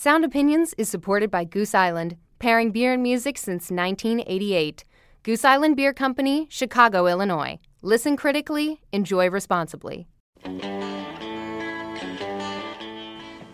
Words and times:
Sound 0.00 0.24
Opinions 0.24 0.76
is 0.78 0.88
supported 0.88 1.28
by 1.28 1.42
Goose 1.42 1.74
Island, 1.74 2.16
pairing 2.38 2.70
beer 2.70 2.92
and 2.92 3.02
music 3.02 3.36
since 3.36 3.68
1988. 3.68 4.84
Goose 5.24 5.44
Island 5.44 5.74
Beer 5.74 5.92
Company, 5.92 6.46
Chicago, 6.48 7.08
Illinois. 7.08 7.58
Listen 7.82 8.16
critically, 8.16 8.80
enjoy 8.92 9.28
responsibly. 9.28 10.06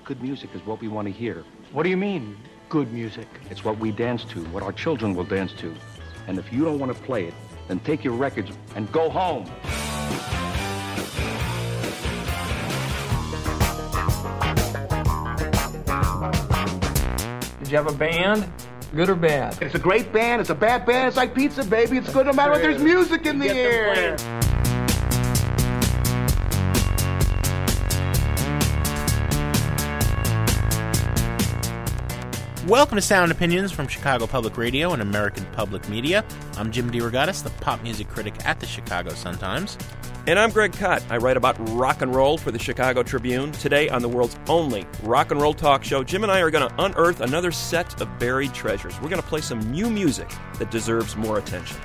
Good 0.05 0.21
music 0.21 0.51
is 0.55 0.61
what 0.67 0.83
we 0.83 0.89
want 0.89 1.09
to 1.09 1.13
hear. 1.13 1.45
What 1.73 1.85
do 1.85 1.89
you 1.89 1.97
mean, 1.97 2.37
good 2.69 2.93
music? 2.93 3.27
It's 3.49 3.65
what 3.65 3.79
we 3.79 3.91
dance 3.91 4.27
to, 4.27 4.45
what 4.49 4.63
our 4.63 4.73
children 4.73 5.15
will 5.15 5.25
dance 5.25 5.55
to. 5.55 5.75
And 6.27 6.39
if 6.39 6.53
you 6.53 6.63
don't 6.63 6.79
want 6.79 6.95
to 6.95 7.03
play 7.05 7.25
it, 7.25 7.35
then 7.69 7.81
take 7.81 8.05
your 8.05 8.13
records 8.13 8.51
and 8.77 8.93
go 8.93 9.09
home. 9.09 9.51
You 17.75 17.83
have 17.83 17.93
a 17.93 17.99
band? 17.99 18.49
Good 18.95 19.11
or 19.11 19.17
bad? 19.17 19.61
It's 19.61 19.75
a 19.75 19.81
great 19.81 20.13
band. 20.13 20.41
It's 20.41 20.51
a 20.51 20.55
bad 20.55 20.87
band. 20.87 21.09
It's 21.09 21.17
like 21.17 21.35
pizza, 21.35 21.65
baby. 21.65 21.97
It's 21.97 22.13
good 22.13 22.27
no 22.27 22.33
matter 22.33 22.53
what. 22.53 22.63
There's 22.63 22.81
music 22.81 23.27
in 23.27 23.41
the 23.41 23.51
air. 23.51 24.17
Welcome 32.69 32.95
to 32.95 33.03
Sound 33.03 33.33
Opinions 33.33 33.73
from 33.73 33.89
Chicago 33.89 34.29
Public 34.29 34.57
Radio 34.57 34.93
and 34.93 35.03
American 35.03 35.45
Public 35.47 35.89
Media. 35.89 36.25
I'm 36.57 36.71
Jim 36.71 36.93
DeRogatis, 36.93 37.43
the 37.43 37.51
pop 37.61 37.83
music 37.83 38.07
critic 38.07 38.35
at 38.47 38.61
the 38.61 38.67
Chicago 38.67 39.11
Sun-Times. 39.15 39.77
And 40.27 40.39
I'm 40.39 40.51
Greg 40.53 40.73
Kot. 40.73 41.05
I 41.11 41.19
write 41.19 41.37
about 41.37 41.55
rock 41.77 42.01
and 42.01 42.15
roll 42.15 42.39
for 42.39 42.51
the 42.51 42.59
Chicago 42.59 43.03
Tribune. 43.03 43.53
Today, 43.53 43.91
on 43.91 44.01
the 44.01 44.09
world's 44.09 44.39
only 44.49 44.87
rock 45.03 45.31
and 45.31 45.39
roll 45.39 45.53
talk 45.53 45.85
show, 45.85 46.03
Jim 46.03 46.23
and 46.23 46.33
I 46.33 46.41
are 46.41 46.51
going 46.51 46.67
to 46.67 46.75
unearth 46.83 47.21
another 47.21 47.53
set 47.53 48.01
of 48.01 48.19
buried 48.19 48.55
treasures. 48.55 48.99
We're 49.03 49.11
going 49.11 49.21
to 49.21 49.29
play 49.29 49.43
some 49.43 49.61
new 49.71 49.91
music 49.91 50.31
that 50.59 50.71
deserves 50.71 51.15
more 51.15 51.37
attention. 51.39 51.79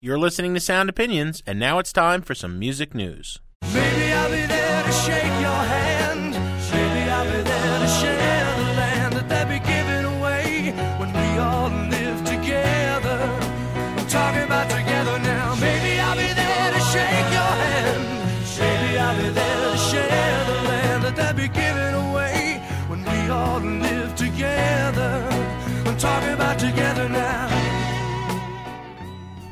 You're 0.00 0.18
listening 0.18 0.54
to 0.54 0.60
Sound 0.60 0.88
Opinions, 0.88 1.40
and 1.46 1.60
now 1.60 1.78
it's 1.78 1.92
time 1.92 2.22
for 2.22 2.34
some 2.34 2.58
music 2.58 2.96
news. 2.96 3.38
Maybe 3.72 4.12
I'll 4.12 4.28
be 4.28 4.44
there 4.46 4.82
to 4.82 4.92
shake 4.92 5.39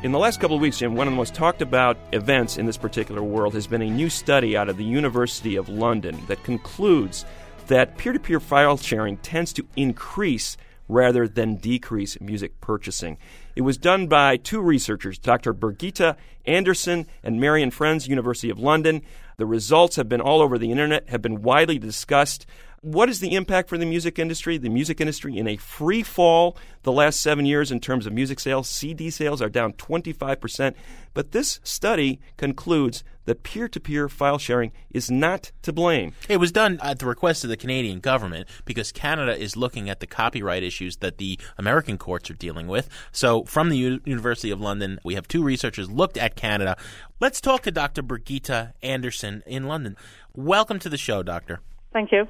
In 0.00 0.12
the 0.12 0.18
last 0.18 0.38
couple 0.38 0.54
of 0.54 0.62
weeks, 0.62 0.78
Jim, 0.78 0.94
one 0.94 1.08
of 1.08 1.12
the 1.12 1.16
most 1.16 1.34
talked 1.34 1.60
about 1.60 1.96
events 2.12 2.56
in 2.56 2.66
this 2.66 2.76
particular 2.76 3.20
world 3.20 3.52
has 3.54 3.66
been 3.66 3.82
a 3.82 3.90
new 3.90 4.08
study 4.08 4.56
out 4.56 4.68
of 4.68 4.76
the 4.76 4.84
University 4.84 5.56
of 5.56 5.68
London 5.68 6.16
that 6.28 6.44
concludes 6.44 7.24
that 7.66 7.98
peer 7.98 8.12
to 8.12 8.20
peer 8.20 8.38
file 8.38 8.76
sharing 8.76 9.16
tends 9.16 9.52
to 9.54 9.66
increase 9.74 10.56
rather 10.86 11.26
than 11.26 11.56
decrease 11.56 12.16
music 12.20 12.60
purchasing. 12.60 13.18
It 13.56 13.62
was 13.62 13.76
done 13.76 14.06
by 14.06 14.36
two 14.36 14.60
researchers, 14.60 15.18
Dr. 15.18 15.52
Birgitta 15.52 16.14
Andersen 16.46 17.06
and 17.24 17.40
Marion 17.40 17.72
Frenz, 17.72 18.06
University 18.06 18.50
of 18.50 18.60
London. 18.60 19.02
The 19.36 19.46
results 19.46 19.96
have 19.96 20.08
been 20.08 20.20
all 20.20 20.40
over 20.40 20.58
the 20.58 20.70
internet, 20.70 21.08
have 21.08 21.22
been 21.22 21.42
widely 21.42 21.78
discussed. 21.78 22.46
What 22.80 23.08
is 23.08 23.18
the 23.18 23.34
impact 23.34 23.68
for 23.68 23.76
the 23.76 23.86
music 23.86 24.20
industry? 24.20 24.56
The 24.56 24.68
music 24.68 25.00
industry 25.00 25.36
in 25.36 25.48
a 25.48 25.56
free 25.56 26.04
fall 26.04 26.56
the 26.84 26.92
last 26.92 27.20
seven 27.20 27.44
years 27.44 27.72
in 27.72 27.80
terms 27.80 28.06
of 28.06 28.12
music 28.12 28.38
sales. 28.38 28.68
CD 28.68 29.10
sales 29.10 29.42
are 29.42 29.48
down 29.48 29.72
25%. 29.72 30.74
But 31.12 31.32
this 31.32 31.58
study 31.64 32.20
concludes 32.36 33.02
that 33.24 33.42
peer 33.42 33.66
to 33.66 33.80
peer 33.80 34.08
file 34.08 34.38
sharing 34.38 34.70
is 34.90 35.10
not 35.10 35.50
to 35.62 35.72
blame. 35.72 36.12
It 36.28 36.36
was 36.36 36.52
done 36.52 36.78
at 36.80 37.00
the 37.00 37.06
request 37.06 37.42
of 37.42 37.50
the 37.50 37.56
Canadian 37.56 37.98
government 37.98 38.48
because 38.64 38.92
Canada 38.92 39.36
is 39.36 39.56
looking 39.56 39.90
at 39.90 39.98
the 39.98 40.06
copyright 40.06 40.62
issues 40.62 40.98
that 40.98 41.18
the 41.18 41.36
American 41.58 41.98
courts 41.98 42.30
are 42.30 42.34
dealing 42.34 42.68
with. 42.68 42.88
So, 43.10 43.42
from 43.42 43.70
the 43.70 43.76
U- 43.76 44.00
University 44.04 44.52
of 44.52 44.60
London, 44.60 45.00
we 45.04 45.14
have 45.14 45.26
two 45.26 45.42
researchers 45.42 45.90
looked 45.90 46.16
at 46.16 46.36
Canada. 46.36 46.76
Let's 47.18 47.40
talk 47.40 47.62
to 47.64 47.72
Dr. 47.72 48.04
Birgitta 48.04 48.74
Andersen 48.84 49.42
in 49.46 49.66
London. 49.66 49.96
Welcome 50.32 50.78
to 50.78 50.88
the 50.88 50.96
show, 50.96 51.24
Doctor. 51.24 51.60
Thank 51.92 52.12
you. 52.12 52.28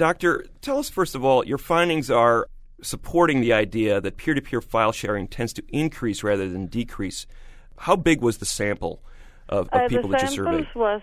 Doctor, 0.00 0.46
tell 0.62 0.78
us 0.78 0.88
first 0.88 1.14
of 1.14 1.26
all, 1.26 1.44
your 1.44 1.58
findings 1.58 2.10
are 2.10 2.48
supporting 2.80 3.42
the 3.42 3.52
idea 3.52 4.00
that 4.00 4.16
peer 4.16 4.32
to 4.32 4.40
peer 4.40 4.62
file 4.62 4.92
sharing 4.92 5.28
tends 5.28 5.52
to 5.52 5.62
increase 5.68 6.22
rather 6.22 6.48
than 6.48 6.68
decrease. 6.68 7.26
How 7.76 7.96
big 7.96 8.22
was 8.22 8.38
the 8.38 8.46
sample 8.46 9.02
of, 9.50 9.68
of 9.68 9.82
Uh, 9.82 9.88
people 9.88 10.08
the 10.08 10.16
that 10.16 10.30
you 10.30 10.36
surveyed? 10.36 10.64
samples 10.64 10.74
was 10.74 11.02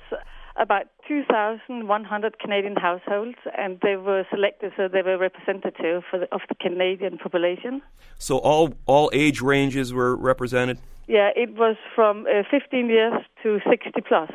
about 0.55 0.85
2,100 1.07 2.39
Canadian 2.39 2.75
households, 2.75 3.37
and 3.55 3.79
they 3.83 3.97
were 3.97 4.25
selected 4.31 4.73
so 4.75 4.87
they 4.87 5.03
were 5.03 5.19
representative 5.19 6.01
for 6.09 6.17
the, 6.17 6.27
of 6.33 6.41
the 6.49 6.55
Canadian 6.55 7.19
population. 7.19 7.83
So 8.17 8.39
all 8.39 8.73
all 8.87 9.11
age 9.13 9.41
ranges 9.41 9.93
were 9.93 10.15
represented. 10.15 10.79
Yeah, 11.07 11.29
it 11.35 11.51
was 11.53 11.75
from 11.93 12.25
uh, 12.25 12.41
15 12.49 12.89
years 12.89 13.13
to 13.43 13.59
60 13.69 14.01
plus. 14.09 14.31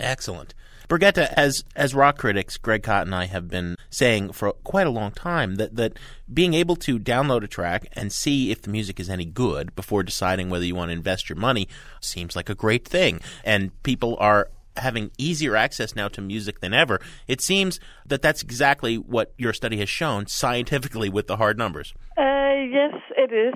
Excellent. 0.00 0.54
Brigitte, 0.88 1.18
as 1.36 1.64
as 1.76 1.94
rock 1.94 2.16
critics, 2.16 2.56
Greg 2.56 2.82
Kot 2.82 3.06
and 3.06 3.14
I 3.14 3.26
have 3.26 3.48
been 3.48 3.76
saying 3.90 4.32
for 4.32 4.52
quite 4.64 4.86
a 4.86 4.90
long 4.90 5.10
time 5.10 5.56
that, 5.56 5.76
that 5.76 5.98
being 6.32 6.54
able 6.54 6.76
to 6.76 6.98
download 6.98 7.44
a 7.44 7.46
track 7.46 7.88
and 7.92 8.10
see 8.10 8.50
if 8.50 8.62
the 8.62 8.70
music 8.70 8.98
is 8.98 9.10
any 9.10 9.26
good 9.26 9.76
before 9.76 10.02
deciding 10.02 10.48
whether 10.48 10.64
you 10.64 10.74
want 10.74 10.88
to 10.88 10.94
invest 10.94 11.28
your 11.28 11.36
money 11.36 11.68
seems 12.00 12.34
like 12.34 12.48
a 12.48 12.54
great 12.54 12.88
thing. 12.88 13.20
And 13.44 13.70
people 13.82 14.16
are 14.18 14.48
having 14.78 15.10
easier 15.18 15.56
access 15.56 15.94
now 15.94 16.08
to 16.08 16.22
music 16.22 16.60
than 16.60 16.72
ever. 16.72 17.00
It 17.26 17.40
seems 17.42 17.80
that 18.06 18.22
that's 18.22 18.42
exactly 18.42 18.96
what 18.96 19.34
your 19.36 19.52
study 19.52 19.76
has 19.78 19.88
shown 19.90 20.26
scientifically 20.26 21.10
with 21.10 21.26
the 21.26 21.36
hard 21.36 21.58
numbers. 21.58 21.92
Uh, 22.16 22.54
yes, 22.70 22.94
it 23.16 23.32
is. 23.32 23.54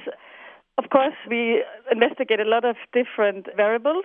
Of 0.78 0.90
course, 0.90 1.14
we 1.30 1.62
investigate 1.90 2.40
a 2.40 2.48
lot 2.48 2.64
of 2.64 2.76
different 2.92 3.46
variables, 3.56 4.04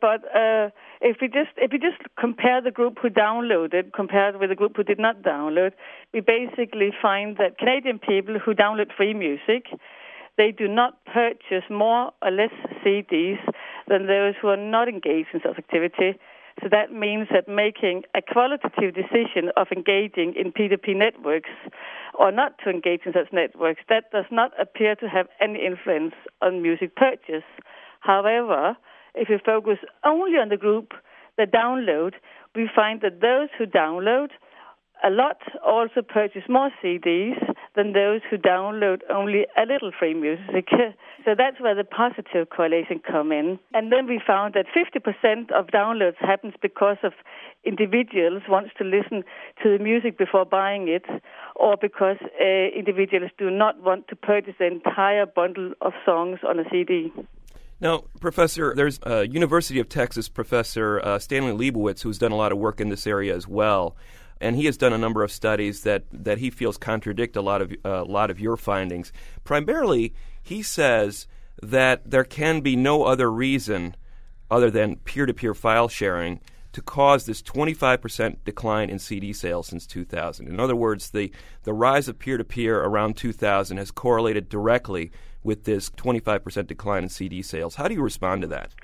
but 0.00 0.24
uh, 0.34 0.70
if 1.00 1.18
we 1.20 1.28
just 1.28 1.50
if 1.56 1.72
we 1.72 1.78
just 1.78 2.00
compare 2.18 2.60
the 2.60 2.70
group 2.70 2.98
who 3.00 3.08
downloaded 3.08 3.92
compared 3.92 4.38
with 4.38 4.50
the 4.50 4.56
group 4.56 4.76
who 4.76 4.82
did 4.82 4.98
not 4.98 5.22
download, 5.22 5.72
we 6.12 6.20
basically 6.20 6.90
find 7.00 7.36
that 7.36 7.58
Canadian 7.58 7.98
people 7.98 8.38
who 8.38 8.54
download 8.54 8.90
free 8.96 9.14
music, 9.14 9.66
they 10.36 10.52
do 10.52 10.68
not 10.68 11.04
purchase 11.06 11.64
more 11.70 12.12
or 12.22 12.30
less 12.30 12.52
CDs 12.84 13.38
than 13.88 14.06
those 14.06 14.34
who 14.40 14.48
are 14.48 14.56
not 14.56 14.88
engaged 14.88 15.28
in 15.32 15.40
such 15.42 15.58
activity. 15.58 16.18
So 16.62 16.68
that 16.70 16.90
means 16.90 17.28
that 17.30 17.48
making 17.48 18.04
a 18.14 18.22
qualitative 18.22 18.94
decision 18.94 19.50
of 19.56 19.66
engaging 19.76 20.34
in 20.34 20.52
P2P 20.52 20.96
networks 20.96 21.50
or 22.18 22.32
not 22.32 22.58
to 22.64 22.70
engage 22.70 23.02
in 23.04 23.12
such 23.12 23.30
networks, 23.30 23.82
that 23.90 24.10
does 24.10 24.24
not 24.30 24.52
appear 24.58 24.94
to 24.96 25.08
have 25.08 25.26
any 25.38 25.64
influence 25.64 26.14
on 26.40 26.62
music 26.62 26.96
purchase. 26.96 27.44
However, 28.00 28.76
if 29.16 29.28
you 29.28 29.38
focus 29.44 29.78
only 30.04 30.38
on 30.38 30.48
the 30.48 30.56
group 30.56 30.92
that 31.38 31.52
download, 31.52 32.12
we 32.54 32.68
find 32.74 33.00
that 33.02 33.20
those 33.20 33.48
who 33.58 33.66
download 33.66 34.28
a 35.04 35.10
lot 35.10 35.40
also 35.64 36.00
purchase 36.02 36.42
more 36.48 36.70
CDs 36.82 37.36
than 37.74 37.92
those 37.92 38.22
who 38.30 38.38
download 38.38 39.00
only 39.10 39.46
a 39.56 39.66
little 39.66 39.92
free 39.96 40.14
music. 40.14 40.68
so 41.24 41.34
that's 41.36 41.60
where 41.60 41.74
the 41.74 41.84
positive 41.84 42.48
correlation 42.48 43.00
come 43.06 43.30
in. 43.30 43.58
And 43.74 43.92
then 43.92 44.06
we 44.06 44.20
found 44.26 44.54
that 44.54 44.64
50% 44.74 45.52
of 45.52 45.66
downloads 45.66 46.16
happens 46.18 46.54
because 46.62 46.96
of 47.02 47.12
individuals 47.64 48.42
wants 48.48 48.70
to 48.78 48.84
listen 48.84 49.22
to 49.62 49.76
the 49.76 49.82
music 49.82 50.16
before 50.16 50.46
buying 50.46 50.88
it, 50.88 51.04
or 51.54 51.76
because 51.76 52.16
uh, 52.40 52.44
individuals 52.74 53.30
do 53.38 53.50
not 53.50 53.82
want 53.82 54.08
to 54.08 54.16
purchase 54.16 54.54
the 54.58 54.66
entire 54.66 55.26
bundle 55.26 55.72
of 55.82 55.92
songs 56.06 56.38
on 56.48 56.58
a 56.58 56.64
CD. 56.70 57.12
Now, 57.80 58.04
Professor, 58.20 58.74
there's 58.74 58.98
a 59.02 59.26
University 59.28 59.80
of 59.80 59.88
Texas 59.88 60.28
professor, 60.28 61.00
uh, 61.00 61.18
Stanley 61.18 61.70
Liebowitz, 61.70 62.02
who's 62.02 62.18
done 62.18 62.32
a 62.32 62.36
lot 62.36 62.52
of 62.52 62.58
work 62.58 62.80
in 62.80 62.88
this 62.88 63.06
area 63.06 63.34
as 63.34 63.46
well. 63.46 63.96
And 64.40 64.56
he 64.56 64.66
has 64.66 64.76
done 64.76 64.92
a 64.92 64.98
number 64.98 65.22
of 65.22 65.32
studies 65.32 65.82
that, 65.82 66.04
that 66.12 66.38
he 66.38 66.50
feels 66.50 66.76
contradict 66.76 67.36
a 67.36 67.40
lot 67.40 67.62
of 67.62 67.72
uh, 67.84 68.02
a 68.02 68.04
lot 68.04 68.30
of 68.30 68.38
your 68.38 68.56
findings. 68.56 69.12
Primarily, 69.44 70.14
he 70.42 70.62
says 70.62 71.26
that 71.62 72.10
there 72.10 72.24
can 72.24 72.60
be 72.60 72.76
no 72.76 73.04
other 73.04 73.30
reason 73.30 73.96
other 74.50 74.70
than 74.70 74.96
peer-to-peer 74.96 75.54
file 75.54 75.88
sharing 75.88 76.40
to 76.76 76.82
cause 76.82 77.24
this 77.24 77.40
25% 77.40 78.36
decline 78.44 78.90
in 78.90 78.98
CD 78.98 79.32
sales 79.32 79.68
since 79.68 79.86
2000. 79.86 80.46
In 80.46 80.60
other 80.60 80.76
words, 80.76 81.08
the, 81.08 81.32
the 81.62 81.72
rise 81.72 82.06
of 82.06 82.18
peer-to-peer 82.18 82.82
around 82.82 83.16
2000 83.16 83.78
has 83.78 83.90
correlated 83.90 84.50
directly 84.50 85.10
with 85.42 85.64
this 85.64 85.88
25% 85.88 86.66
decline 86.66 87.04
in 87.04 87.08
CD 87.08 87.40
sales. 87.40 87.76
How 87.76 87.88
do 87.88 87.94
you 87.94 88.02
respond 88.02 88.42
to 88.42 88.48
that? 88.48 88.74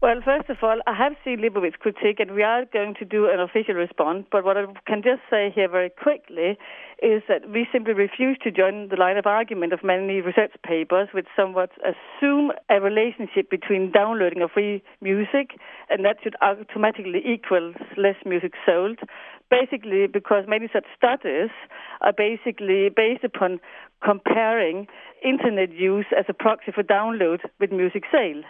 Well, 0.00 0.20
first 0.24 0.48
of 0.48 0.58
all, 0.62 0.78
I 0.86 0.94
have 0.94 1.14
seen 1.24 1.40
Liebowitz 1.40 1.76
critique, 1.80 2.20
and 2.20 2.30
we 2.30 2.44
are 2.44 2.64
going 2.72 2.94
to 3.00 3.04
do 3.04 3.28
an 3.28 3.40
official 3.40 3.74
response. 3.74 4.26
But 4.30 4.44
what 4.44 4.56
I 4.56 4.66
can 4.86 5.02
just 5.02 5.22
say 5.28 5.50
here 5.52 5.68
very 5.68 5.90
quickly 5.90 6.56
is 7.02 7.24
that 7.26 7.50
we 7.50 7.66
simply 7.72 7.94
refuse 7.94 8.38
to 8.44 8.52
join 8.52 8.90
the 8.90 8.96
line 8.96 9.16
of 9.16 9.26
argument 9.26 9.72
of 9.72 9.82
many 9.82 10.20
research 10.20 10.52
papers 10.64 11.08
which 11.12 11.26
somewhat 11.34 11.70
assume 11.82 12.52
a 12.70 12.80
relationship 12.80 13.50
between 13.50 13.90
downloading 13.90 14.40
of 14.40 14.52
free 14.52 14.84
music 15.00 15.58
and 15.90 16.04
that 16.04 16.18
should 16.22 16.36
automatically 16.42 17.20
equal 17.26 17.74
less 17.96 18.16
music 18.24 18.52
sold. 18.64 19.00
Basically, 19.50 20.06
because 20.06 20.44
many 20.46 20.68
such 20.72 20.86
studies 20.96 21.50
are 22.02 22.12
basically 22.12 22.88
based 22.88 23.24
upon 23.24 23.58
comparing 24.04 24.86
internet 25.24 25.72
use 25.72 26.06
as 26.16 26.26
a 26.28 26.34
proxy 26.34 26.70
for 26.70 26.84
download 26.84 27.40
with 27.58 27.72
music 27.72 28.04
sale. 28.12 28.44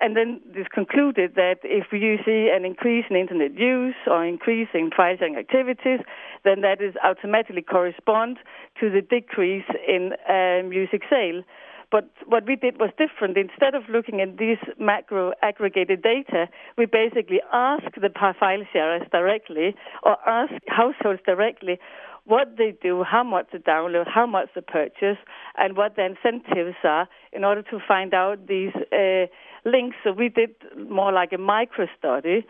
And 0.00 0.16
then 0.16 0.40
this 0.54 0.66
concluded 0.72 1.34
that 1.34 1.58
if 1.64 1.86
you 1.92 2.18
see 2.24 2.50
an 2.54 2.64
increase 2.64 3.04
in 3.10 3.16
internet 3.16 3.58
use 3.58 3.96
or 4.06 4.24
increase 4.24 4.68
in 4.72 4.90
sharing 4.94 5.36
activities, 5.36 6.00
then 6.44 6.60
that 6.60 6.80
is 6.80 6.94
automatically 7.02 7.62
correspond 7.62 8.38
to 8.80 8.90
the 8.90 9.02
decrease 9.02 9.66
in 9.86 10.12
uh, 10.28 10.66
music 10.66 11.02
sale. 11.10 11.42
But 11.90 12.10
what 12.26 12.46
we 12.46 12.54
did 12.54 12.78
was 12.78 12.90
different. 12.98 13.36
Instead 13.38 13.74
of 13.74 13.88
looking 13.88 14.20
at 14.20 14.36
these 14.36 14.58
macro 14.78 15.32
aggregated 15.42 16.02
data, 16.02 16.48
we 16.76 16.84
basically 16.84 17.40
asked 17.52 17.94
the 17.96 18.10
file 18.38 18.62
sharers 18.72 19.02
directly 19.10 19.74
or 20.02 20.16
asked 20.28 20.62
households 20.68 21.20
directly 21.24 21.78
what 22.24 22.58
they 22.58 22.74
do, 22.82 23.02
how 23.04 23.24
much 23.24 23.46
they 23.52 23.58
download, 23.58 24.06
how 24.06 24.26
much 24.26 24.48
they 24.54 24.60
purchase, 24.60 25.16
and 25.56 25.78
what 25.78 25.96
the 25.96 26.04
incentives 26.04 26.76
are 26.84 27.08
in 27.32 27.42
order 27.42 27.62
to 27.62 27.78
find 27.88 28.12
out 28.12 28.46
these 28.46 28.74
uh, 28.92 29.24
links. 29.64 29.96
So 30.04 30.12
we 30.12 30.28
did 30.28 30.50
more 30.88 31.12
like 31.12 31.32
a 31.32 31.38
micro 31.38 31.86
study 31.98 32.46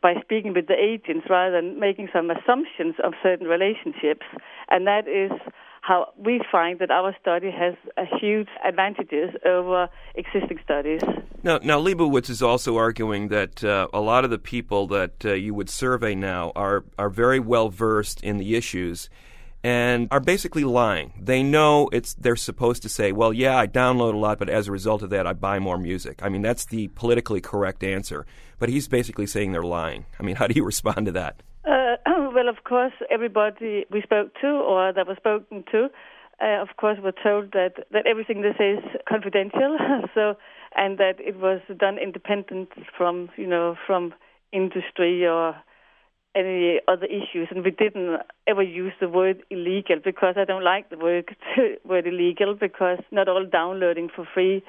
by 0.00 0.14
speaking 0.22 0.54
with 0.54 0.66
the 0.66 0.74
agents 0.74 1.26
rather 1.28 1.60
than 1.60 1.78
making 1.78 2.08
some 2.12 2.30
assumptions 2.30 2.94
of 3.02 3.14
certain 3.22 3.46
relationships. 3.46 4.26
And 4.70 4.86
that 4.86 5.08
is 5.08 5.32
how 5.82 6.12
we 6.16 6.40
find 6.50 6.78
that 6.78 6.92
our 6.92 7.14
study 7.20 7.50
has 7.50 7.74
a 7.96 8.04
huge 8.20 8.48
advantages 8.64 9.30
over 9.44 9.88
existing 10.14 10.60
studies. 10.64 11.02
Now, 11.42 11.58
now 11.58 11.80
Liebowitz 11.80 12.30
is 12.30 12.40
also 12.40 12.76
arguing 12.76 13.28
that 13.28 13.64
uh, 13.64 13.88
a 13.92 14.00
lot 14.00 14.24
of 14.24 14.30
the 14.30 14.38
people 14.38 14.86
that 14.88 15.24
uh, 15.24 15.32
you 15.32 15.54
would 15.54 15.68
survey 15.68 16.14
now 16.14 16.52
are 16.54 16.84
are 16.98 17.10
very 17.10 17.40
well 17.40 17.68
versed 17.68 18.22
in 18.22 18.38
the 18.38 18.54
issues 18.54 19.10
and 19.64 20.08
are 20.10 20.20
basically 20.20 20.64
lying. 20.64 21.12
They 21.20 21.42
know 21.42 21.88
it's 21.92 22.14
they're 22.14 22.36
supposed 22.36 22.82
to 22.82 22.88
say, 22.88 23.12
"Well, 23.12 23.32
yeah, 23.32 23.56
I 23.56 23.66
download 23.66 24.14
a 24.14 24.18
lot, 24.18 24.38
but 24.38 24.48
as 24.48 24.68
a 24.68 24.72
result 24.72 25.02
of 25.02 25.10
that, 25.10 25.26
I 25.26 25.32
buy 25.32 25.58
more 25.58 25.78
music." 25.78 26.20
I 26.22 26.28
mean, 26.28 26.42
that's 26.42 26.64
the 26.64 26.88
politically 26.88 27.40
correct 27.40 27.84
answer. 27.84 28.26
But 28.58 28.68
he's 28.68 28.86
basically 28.88 29.26
saying 29.26 29.52
they're 29.52 29.62
lying. 29.62 30.06
I 30.18 30.22
mean, 30.22 30.36
how 30.40 30.46
do 30.46 30.54
you 30.54 30.64
respond 30.64 31.06
to 31.06 31.12
that? 31.12 31.42
Uh, 31.64 31.96
well, 32.34 32.48
of 32.48 32.64
course, 32.64 32.92
everybody 33.10 33.86
we 33.90 34.02
spoke 34.02 34.32
to 34.40 34.48
or 34.48 34.92
that 34.92 35.06
was 35.06 35.16
spoken 35.16 35.64
to, 35.70 35.88
uh, 36.40 36.60
of 36.60 36.76
course, 36.76 36.98
were 37.02 37.12
told 37.12 37.52
that, 37.52 37.86
that 37.92 38.06
everything 38.06 38.42
they 38.42 38.52
say 38.58 38.72
is 38.72 38.84
confidential. 39.08 39.78
so, 40.14 40.34
and 40.74 40.98
that 40.98 41.14
it 41.18 41.38
was 41.38 41.60
done 41.78 41.98
independent 41.98 42.70
from, 42.96 43.28
you 43.36 43.46
know, 43.46 43.76
from 43.86 44.14
industry 44.52 45.26
or 45.26 45.54
any 46.34 46.80
other 46.88 47.06
issues. 47.06 47.48
And 47.50 47.64
we 47.64 47.70
didn't 47.70 48.20
ever 48.46 48.62
use 48.62 48.92
the 49.00 49.08
word 49.08 49.42
illegal 49.50 49.96
because 50.02 50.34
I 50.36 50.44
don't 50.44 50.64
like 50.64 50.90
the 50.90 50.98
word 50.98 51.36
word 51.84 52.06
illegal 52.06 52.54
because 52.54 52.98
not 53.10 53.28
all 53.28 53.44
downloading 53.46 54.08
for 54.14 54.26
free 54.32 54.62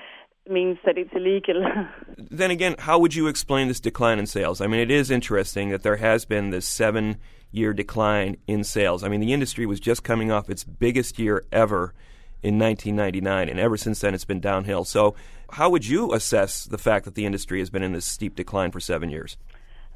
means 0.49 0.77
that 0.85 0.97
it's 0.97 1.13
illegal. 1.13 1.63
then 2.17 2.51
again, 2.51 2.75
how 2.79 2.99
would 2.99 3.15
you 3.15 3.27
explain 3.27 3.67
this 3.67 3.79
decline 3.79 4.19
in 4.19 4.25
sales? 4.25 4.59
I 4.61 4.67
mean, 4.67 4.81
it 4.81 4.91
is 4.91 5.09
interesting 5.09 5.69
that 5.69 5.83
there 5.83 5.97
has 5.97 6.25
been 6.25 6.49
this 6.49 6.67
seven 6.67 7.17
year 7.51 7.73
decline 7.73 8.37
in 8.47 8.63
sales. 8.63 9.03
I 9.03 9.09
mean, 9.09 9.21
the 9.21 9.31
industry 9.31 9.65
was 9.65 9.79
just 9.79 10.03
coming 10.03 10.31
off 10.31 10.49
its 10.49 10.63
biggest 10.63 11.19
year 11.19 11.43
ever 11.51 11.93
in 12.41 12.59
1999, 12.59 13.47
and 13.47 13.59
ever 13.59 13.77
since 13.77 14.01
then 14.01 14.13
it's 14.13 14.25
been 14.25 14.41
downhill. 14.41 14.83
So, 14.83 15.15
how 15.51 15.69
would 15.69 15.87
you 15.87 16.13
assess 16.13 16.65
the 16.65 16.77
fact 16.77 17.05
that 17.05 17.15
the 17.15 17.25
industry 17.25 17.59
has 17.59 17.69
been 17.69 17.83
in 17.83 17.93
this 17.93 18.05
steep 18.05 18.35
decline 18.35 18.71
for 18.71 18.79
seven 18.79 19.09
years? 19.09 19.37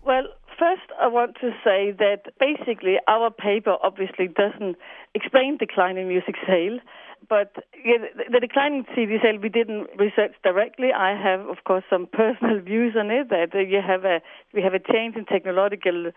Well, 0.03 0.23
first, 0.57 0.83
I 0.99 1.07
want 1.07 1.35
to 1.41 1.51
say 1.63 1.91
that 1.99 2.33
basically 2.39 2.95
our 3.07 3.29
paper 3.29 3.77
obviously 3.83 4.27
doesn't 4.27 4.77
explain 5.13 5.57
decline 5.57 5.97
in 5.97 6.07
music 6.07 6.35
sale 6.45 6.79
but 7.29 7.55
the 7.73 8.39
declining 8.39 8.85
CD 8.95 9.17
sale 9.21 9.39
we 9.41 9.49
didn't 9.49 9.87
research 9.97 10.33
directly. 10.43 10.89
I 10.95 11.11
have, 11.11 11.41
of 11.47 11.57
course, 11.65 11.83
some 11.89 12.07
personal 12.11 12.59
views 12.61 12.95
on 12.97 13.11
it. 13.11 13.29
That 13.29 13.53
you 13.67 13.81
have 13.85 14.05
a 14.05 14.21
we 14.53 14.61
have 14.61 14.73
a 14.73 14.79
change 14.79 15.15
in 15.15 15.25
technological 15.25 16.11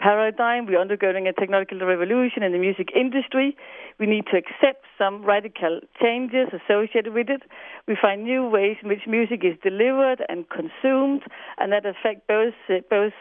paradigm. 0.00 0.66
We're 0.66 0.80
undergoing 0.80 1.26
a 1.28 1.32
technological 1.32 1.86
revolution 1.86 2.42
in 2.42 2.52
the 2.52 2.58
music 2.58 2.88
industry. 2.94 3.56
We 3.98 4.06
need 4.06 4.24
to 4.32 4.36
accept 4.36 4.84
some 4.98 5.24
radical 5.24 5.80
changes 6.00 6.48
associated 6.52 7.14
with 7.14 7.28
it. 7.30 7.42
We 7.86 7.96
find 8.00 8.24
new 8.24 8.48
ways 8.48 8.76
in 8.82 8.88
which 8.88 9.06
music 9.06 9.44
is 9.44 9.56
delivered 9.62 10.24
and 10.28 10.46
consumed, 10.48 11.22
and 11.58 11.72
that 11.72 11.86
affect 11.86 12.26
both 12.26 12.54
both 12.90 13.14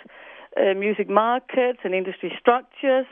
Uh, 0.58 0.74
music 0.74 1.10
markets 1.10 1.80
and 1.84 1.94
industry 1.94 2.32
structures. 2.40 3.06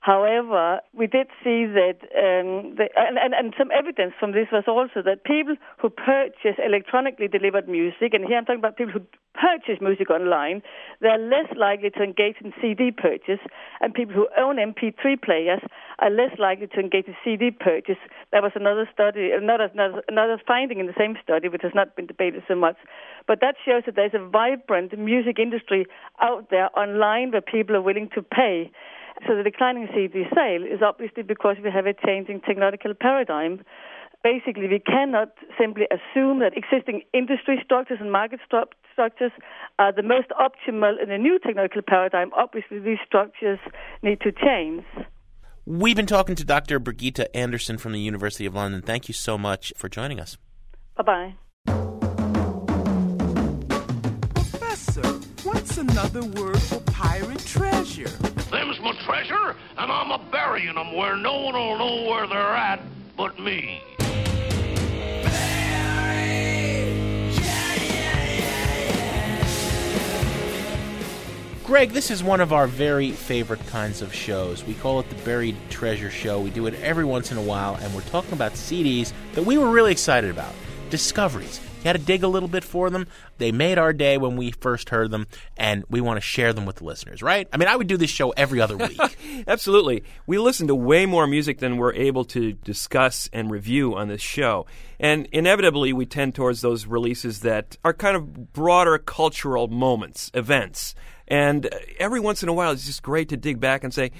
However, 0.00 0.80
we 0.94 1.06
did 1.06 1.26
see 1.44 1.66
that, 1.66 2.00
um, 2.16 2.74
the, 2.74 2.88
and, 2.96 3.18
and, 3.18 3.34
and, 3.34 3.54
some 3.58 3.68
evidence 3.70 4.14
from 4.18 4.32
this 4.32 4.48
was 4.50 4.64
also 4.66 5.02
that 5.04 5.24
people 5.24 5.56
who 5.76 5.90
purchase 5.90 6.56
electronically 6.56 7.28
delivered 7.28 7.68
music, 7.68 8.14
and 8.14 8.24
here 8.24 8.38
I'm 8.38 8.46
talking 8.46 8.60
about 8.60 8.78
people 8.78 8.94
who 8.94 9.04
purchase 9.34 9.76
music 9.80 10.08
online, 10.08 10.62
they're 11.00 11.18
less 11.18 11.52
likely 11.54 11.90
to 11.90 12.02
engage 12.02 12.36
in 12.42 12.54
CD 12.62 12.90
purchase, 12.90 13.40
and 13.82 13.92
people 13.92 14.14
who 14.14 14.26
own 14.40 14.56
MP3 14.56 15.20
players 15.20 15.60
are 15.98 16.10
less 16.10 16.32
likely 16.38 16.66
to 16.68 16.80
engage 16.80 17.06
in 17.06 17.14
CD 17.22 17.50
purchase. 17.50 18.00
That 18.32 18.42
was 18.42 18.52
another 18.54 18.88
study, 18.92 19.32
another, 19.32 19.68
another, 19.74 20.02
another 20.08 20.40
finding 20.46 20.80
in 20.80 20.86
the 20.86 20.96
same 20.96 21.16
study, 21.22 21.48
which 21.48 21.62
has 21.62 21.72
not 21.74 21.94
been 21.94 22.06
debated 22.06 22.42
so 22.48 22.54
much. 22.54 22.76
But 23.26 23.40
that 23.42 23.56
shows 23.66 23.82
that 23.84 23.96
there's 23.96 24.14
a 24.14 24.28
vibrant 24.28 24.98
music 24.98 25.38
industry 25.38 25.84
out 26.22 26.48
there 26.50 26.70
online 26.78 27.32
where 27.32 27.42
people 27.42 27.76
are 27.76 27.82
willing 27.82 28.08
to 28.14 28.22
pay. 28.22 28.72
So 29.26 29.36
the 29.36 29.42
declining 29.42 29.88
CD 29.94 30.24
sale 30.34 30.64
is 30.64 30.80
obviously 30.82 31.22
because 31.22 31.56
we 31.62 31.70
have 31.70 31.86
a 31.86 31.94
changing 31.94 32.40
technological 32.40 32.94
paradigm. 32.94 33.62
Basically, 34.22 34.68
we 34.68 34.80
cannot 34.80 35.32
simply 35.58 35.86
assume 35.90 36.40
that 36.40 36.52
existing 36.56 37.02
industry 37.14 37.60
structures 37.64 37.98
and 38.00 38.12
market 38.12 38.40
stru- 38.50 38.66
structures 38.92 39.32
are 39.78 39.92
the 39.92 40.02
most 40.02 40.28
optimal 40.38 41.02
in 41.02 41.08
the 41.08 41.16
new 41.16 41.38
technological 41.38 41.82
paradigm. 41.86 42.30
Obviously, 42.36 42.80
these 42.80 42.98
structures 43.06 43.58
need 44.02 44.20
to 44.20 44.30
change. 44.32 44.84
We've 45.64 45.96
been 45.96 46.06
talking 46.06 46.34
to 46.36 46.44
Dr. 46.44 46.78
Brigitte 46.78 47.30
Andersen 47.34 47.78
from 47.78 47.92
the 47.92 48.00
University 48.00 48.44
of 48.44 48.54
London. 48.54 48.82
Thank 48.82 49.08
you 49.08 49.14
so 49.14 49.38
much 49.38 49.72
for 49.76 49.88
joining 49.88 50.20
us. 50.20 50.36
Bye 50.96 51.02
bye. 51.02 51.34
Professor, 54.34 55.06
what's 55.44 55.78
another 55.78 56.24
word 56.24 56.60
for 56.60 56.80
pirate 56.80 57.44
treasure? 57.46 58.10
Them's 58.50 58.80
my 58.80 58.92
treasure, 59.04 59.54
and 59.78 59.92
I'm 59.92 60.10
a 60.10 60.18
burying 60.18 60.74
them 60.74 60.96
where 60.96 61.16
no 61.16 61.40
one 61.40 61.54
will 61.54 61.78
know 61.78 62.10
where 62.10 62.26
they're 62.26 62.56
at 62.56 62.80
but 63.16 63.38
me. 63.38 63.80
Greg, 71.64 71.90
this 71.90 72.10
is 72.10 72.24
one 72.24 72.40
of 72.40 72.52
our 72.52 72.66
very 72.66 73.12
favorite 73.12 73.64
kinds 73.68 74.02
of 74.02 74.12
shows. 74.12 74.64
We 74.64 74.74
call 74.74 74.98
it 74.98 75.08
the 75.08 75.14
Buried 75.24 75.54
Treasure 75.70 76.10
Show. 76.10 76.40
We 76.40 76.50
do 76.50 76.66
it 76.66 76.74
every 76.82 77.04
once 77.04 77.30
in 77.30 77.38
a 77.38 77.42
while, 77.42 77.76
and 77.76 77.94
we're 77.94 78.00
talking 78.02 78.32
about 78.32 78.54
CDs 78.54 79.12
that 79.34 79.44
we 79.44 79.58
were 79.58 79.70
really 79.70 79.92
excited 79.92 80.30
about. 80.30 80.52
Discoveries. 80.90 81.60
You 81.80 81.84
had 81.84 81.96
to 81.96 82.02
dig 82.02 82.22
a 82.22 82.28
little 82.28 82.48
bit 82.48 82.62
for 82.62 82.90
them. 82.90 83.06
They 83.38 83.52
made 83.52 83.78
our 83.78 83.94
day 83.94 84.18
when 84.18 84.36
we 84.36 84.50
first 84.50 84.90
heard 84.90 85.10
them, 85.10 85.26
and 85.56 85.82
we 85.88 86.02
want 86.02 86.18
to 86.18 86.20
share 86.20 86.52
them 86.52 86.66
with 86.66 86.76
the 86.76 86.84
listeners, 86.84 87.22
right? 87.22 87.48
I 87.54 87.56
mean, 87.56 87.68
I 87.68 87.76
would 87.76 87.86
do 87.86 87.96
this 87.96 88.10
show 88.10 88.30
every 88.32 88.60
other 88.60 88.76
week. 88.76 89.00
Absolutely. 89.48 90.04
We 90.26 90.36
listen 90.36 90.68
to 90.68 90.74
way 90.74 91.06
more 91.06 91.26
music 91.26 91.58
than 91.58 91.78
we're 91.78 91.94
able 91.94 92.26
to 92.26 92.52
discuss 92.52 93.30
and 93.32 93.50
review 93.50 93.96
on 93.96 94.08
this 94.08 94.20
show. 94.20 94.66
And 94.98 95.26
inevitably, 95.32 95.94
we 95.94 96.04
tend 96.04 96.34
towards 96.34 96.60
those 96.60 96.84
releases 96.84 97.40
that 97.40 97.78
are 97.82 97.94
kind 97.94 98.14
of 98.14 98.52
broader 98.52 98.98
cultural 98.98 99.66
moments, 99.66 100.30
events. 100.34 100.94
And 101.28 101.66
every 101.98 102.20
once 102.20 102.42
in 102.42 102.50
a 102.50 102.52
while, 102.52 102.72
it's 102.72 102.84
just 102.84 103.02
great 103.02 103.30
to 103.30 103.38
dig 103.38 103.58
back 103.58 103.84
and 103.84 103.94
say, 103.94 104.10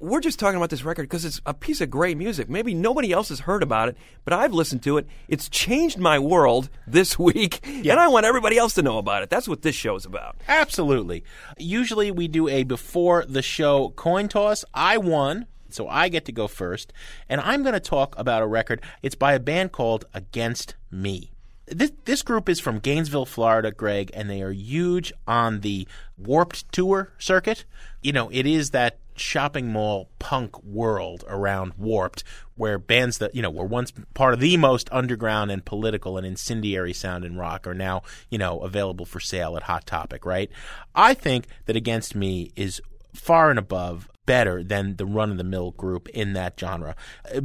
we're 0.00 0.20
just 0.20 0.38
talking 0.38 0.56
about 0.56 0.70
this 0.70 0.82
record 0.82 1.02
because 1.02 1.26
it's 1.26 1.40
a 1.44 1.52
piece 1.52 1.82
of 1.82 1.90
great 1.90 2.16
music. 2.16 2.48
Maybe 2.48 2.74
nobody 2.74 3.12
else 3.12 3.28
has 3.28 3.40
heard 3.40 3.62
about 3.62 3.90
it, 3.90 3.96
but 4.24 4.32
I've 4.32 4.54
listened 4.54 4.82
to 4.84 4.96
it. 4.96 5.06
It's 5.28 5.48
changed 5.48 5.98
my 5.98 6.18
world 6.18 6.70
this 6.86 7.18
week, 7.18 7.60
yeah. 7.66 7.92
and 7.92 8.00
I 8.00 8.08
want 8.08 8.26
everybody 8.26 8.56
else 8.56 8.74
to 8.74 8.82
know 8.82 8.98
about 8.98 9.22
it. 9.22 9.30
That's 9.30 9.46
what 9.46 9.62
this 9.62 9.74
show 9.74 9.94
is 9.94 10.06
about. 10.06 10.36
Absolutely. 10.48 11.22
Usually 11.58 12.10
we 12.10 12.28
do 12.28 12.48
a 12.48 12.64
before 12.64 13.24
the 13.28 13.42
show 13.42 13.90
coin 13.90 14.28
toss. 14.28 14.64
I 14.74 14.98
won. 14.98 15.46
So 15.72 15.86
I 15.86 16.08
get 16.08 16.24
to 16.24 16.32
go 16.32 16.48
first, 16.48 16.92
and 17.28 17.40
I'm 17.40 17.62
going 17.62 17.74
to 17.74 17.80
talk 17.80 18.18
about 18.18 18.42
a 18.42 18.46
record. 18.46 18.82
It's 19.02 19.14
by 19.14 19.34
a 19.34 19.38
band 19.38 19.70
called 19.70 20.04
Against 20.12 20.74
Me. 20.90 21.30
This 21.66 21.92
this 22.06 22.22
group 22.22 22.48
is 22.48 22.58
from 22.58 22.80
Gainesville, 22.80 23.26
Florida, 23.26 23.70
Greg, 23.70 24.10
and 24.12 24.28
they 24.28 24.42
are 24.42 24.50
huge 24.50 25.12
on 25.28 25.60
the 25.60 25.86
Warped 26.18 26.72
Tour 26.72 27.12
circuit. 27.18 27.64
You 28.02 28.12
know, 28.12 28.28
it 28.32 28.46
is 28.46 28.70
that 28.70 28.98
shopping 29.20 29.68
mall 29.68 30.10
punk 30.18 30.62
world 30.62 31.24
around 31.28 31.74
Warped, 31.76 32.24
where 32.56 32.78
bands 32.78 33.18
that 33.18 33.34
you 33.34 33.42
know 33.42 33.50
were 33.50 33.64
once 33.64 33.92
part 34.14 34.34
of 34.34 34.40
the 34.40 34.56
most 34.56 34.88
underground 34.92 35.50
and 35.50 35.64
political 35.64 36.16
and 36.16 36.26
incendiary 36.26 36.92
sound 36.92 37.24
in 37.24 37.36
rock 37.36 37.66
are 37.66 37.74
now 37.74 38.02
you 38.30 38.38
know 38.38 38.60
available 38.60 39.06
for 39.06 39.20
sale 39.20 39.56
at 39.56 39.64
Hot 39.64 39.86
Topic. 39.86 40.24
Right? 40.24 40.50
I 40.94 41.14
think 41.14 41.46
that 41.66 41.76
Against 41.76 42.14
Me 42.14 42.50
is 42.56 42.80
far 43.14 43.50
and 43.50 43.58
above 43.58 44.08
better 44.26 44.62
than 44.62 44.96
the 44.96 45.06
run 45.06 45.32
of 45.32 45.38
the 45.38 45.44
mill 45.44 45.72
group 45.72 46.08
in 46.10 46.34
that 46.34 46.58
genre 46.58 46.94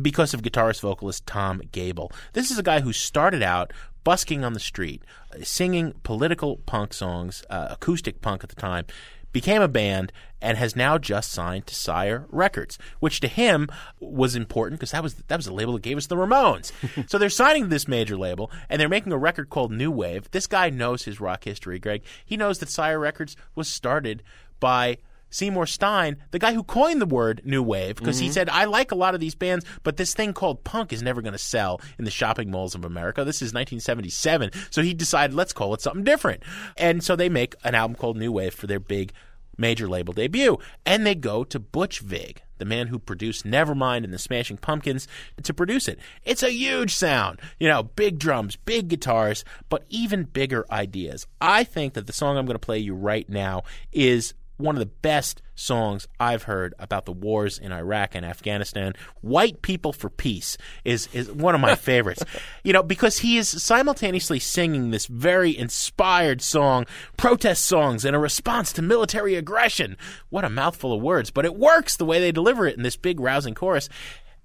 because 0.02 0.34
of 0.34 0.44
guitarist 0.44 0.82
vocalist 0.82 1.26
Tom 1.26 1.62
Gabel. 1.72 2.12
This 2.34 2.52
is 2.52 2.60
a 2.60 2.64
guy 2.64 2.82
who 2.82 2.94
started 2.94 3.42
out 3.42 3.74
busking 4.04 4.46
on 4.46 4.54
the 4.54 4.60
street, 4.60 5.04
singing 5.42 5.94
political 6.04 6.58
punk 6.58 6.94
songs, 6.94 7.44
uh, 7.50 7.70
acoustic 7.72 8.22
punk 8.22 8.44
at 8.44 8.50
the 8.50 8.56
time, 8.56 8.86
became 9.34 9.62
a 9.62 9.68
band, 9.68 10.14
and 10.46 10.58
has 10.58 10.76
now 10.76 10.98
just 10.98 11.32
signed 11.32 11.66
to 11.68 11.74
Sire 11.76 12.26
Records, 12.30 12.78
which 13.00 13.20
to 13.22 13.28
him 13.28 13.68
was 14.00 14.36
important 14.36 14.80
because 14.80 14.92
that 14.92 15.02
was 15.04 15.16
that 15.28 15.38
was 15.38 15.46
the 15.48 15.54
label 15.54 15.74
that 15.74 15.82
gave 15.82 15.98
us 15.98 16.08
the 16.08 16.16
Ramones. 16.16 16.72
so 17.10 17.18
they're 17.18 17.30
signing 17.30 17.70
this 17.70 17.88
major 17.88 18.16
label, 18.16 18.52
and 18.70 18.80
they're 18.80 18.88
making 18.88 19.12
a 19.12 19.18
record 19.18 19.50
called 19.50 19.72
New 19.72 19.90
Wave. 19.92 20.30
This 20.32 20.48
guy 20.48 20.70
knows 20.70 21.04
his 21.04 21.20
rock 21.20 21.44
history, 21.46 21.80
Greg. 21.80 22.04
He 22.26 22.38
knows 22.38 22.60
that 22.60 22.70
Sire 22.70 23.00
Records 23.00 23.36
was 23.56 23.68
started 23.68 24.22
by 24.60 24.98
Seymour 25.32 25.66
Stein, 25.66 26.18
the 26.32 26.40
guy 26.40 26.54
who 26.54 26.64
coined 26.64 27.02
the 27.02 27.06
word 27.06 27.42
new 27.44 27.62
wave, 27.62 27.96
because 27.98 28.20
he 28.20 28.30
Mhm. 28.30 28.34
said, 28.34 28.50
I 28.50 28.66
like 28.66 28.92
a 28.92 28.96
lot 28.96 29.16
of 29.16 29.20
these 29.20 29.36
bands, 29.36 29.66
but 29.84 29.98
this 29.98 30.14
thing 30.14 30.32
called 30.32 30.64
punk 30.64 30.94
is 30.94 31.02
never 31.02 31.22
going 31.22 31.34
to 31.34 31.38
sell 31.40 31.82
in 32.00 32.06
the 32.06 32.12
shopping 32.12 32.52
malls 32.52 32.74
of 32.74 32.86
America. 32.86 33.26
This 33.26 33.42
is 33.42 33.52
1977. 33.52 34.52
So 34.70 34.82
he 34.82 34.94
decided, 34.94 35.36
let's 35.36 35.52
call 35.52 35.74
it 35.74 35.82
something 35.82 36.04
different. 36.06 36.44
And 36.78 37.04
so 37.04 37.16
they 37.18 37.28
make 37.28 37.56
an 37.66 37.76
album 37.76 37.96
called 37.96 38.16
New 38.18 38.32
Wave 38.32 38.54
for 38.54 38.68
their 38.68 38.80
big 38.80 39.12
major 39.58 39.88
label 39.88 40.14
debut. 40.14 40.58
And 40.86 41.06
they 41.06 41.16
go 41.16 41.44
to 41.44 41.60
Butch 41.60 42.00
Vig, 42.00 42.42
the 42.58 42.66
man 42.66 42.88
who 42.88 43.00
produced 43.00 43.46
Nevermind 43.46 44.04
and 44.04 44.14
the 44.14 44.20
Smashing 44.20 44.58
Pumpkins, 44.58 45.08
to 45.42 45.54
produce 45.54 45.88
it. 45.88 46.00
It's 46.24 46.44
a 46.44 46.52
huge 46.52 46.94
sound. 46.94 47.40
You 47.60 47.68
know, 47.68 47.84
big 47.84 48.20
drums, 48.20 48.56
big 48.56 48.88
guitars, 48.88 49.44
but 49.70 49.86
even 49.90 50.24
bigger 50.24 50.66
ideas. 50.72 51.28
I 51.42 51.64
think 51.64 51.94
that 51.94 52.08
the 52.08 52.14
song 52.14 52.38
I'm 52.38 52.46
going 52.46 52.56
to 52.56 52.60
play 52.60 52.80
you 52.80 52.94
right 52.94 53.28
now 53.30 53.64
is 53.92 54.34
one 54.58 54.76
of 54.76 54.80
the 54.80 54.86
best 54.86 55.42
songs 55.56 56.08
I've 56.20 56.44
heard 56.44 56.74
about 56.80 57.06
the 57.06 57.12
wars 57.12 57.58
in 57.58 57.72
Iraq 57.72 58.16
and 58.16 58.26
Afghanistan. 58.26 58.94
White 59.22 59.62
People 59.62 59.94
for 59.94 60.10
Peace 60.10 60.58
is, 60.84 61.08
is 61.14 61.32
one 61.32 61.56
of 61.56 61.62
my 61.62 61.76
favorites. 61.76 62.24
you 62.64 62.74
know, 62.74 62.84
because 62.84 63.20
he 63.20 63.38
is 63.38 63.50
simultaneously 63.64 64.40
singing 64.40 64.92
this 64.92 65.06
very 65.08 65.58
inspired 65.58 66.42
song, 66.42 66.86
protest 67.18 67.66
songs, 67.66 68.06
in 68.06 68.14
a 68.14 68.20
response 68.20 68.72
to 68.74 68.82
military 68.82 69.36
aggression. 69.36 69.98
What 70.30 70.46
a 70.46 70.50
mouthful 70.50 70.94
of 70.94 71.02
words, 71.02 71.32
but 71.32 71.46
it 71.46 71.56
works 71.56 71.96
the 71.96 72.06
way 72.06 72.20
they 72.20 72.32
deliver 72.32 72.68
it 72.68 72.78
in 72.78 72.84
this 72.84 72.98
big 72.98 73.20
rousing 73.20 73.56
chorus 73.56 73.90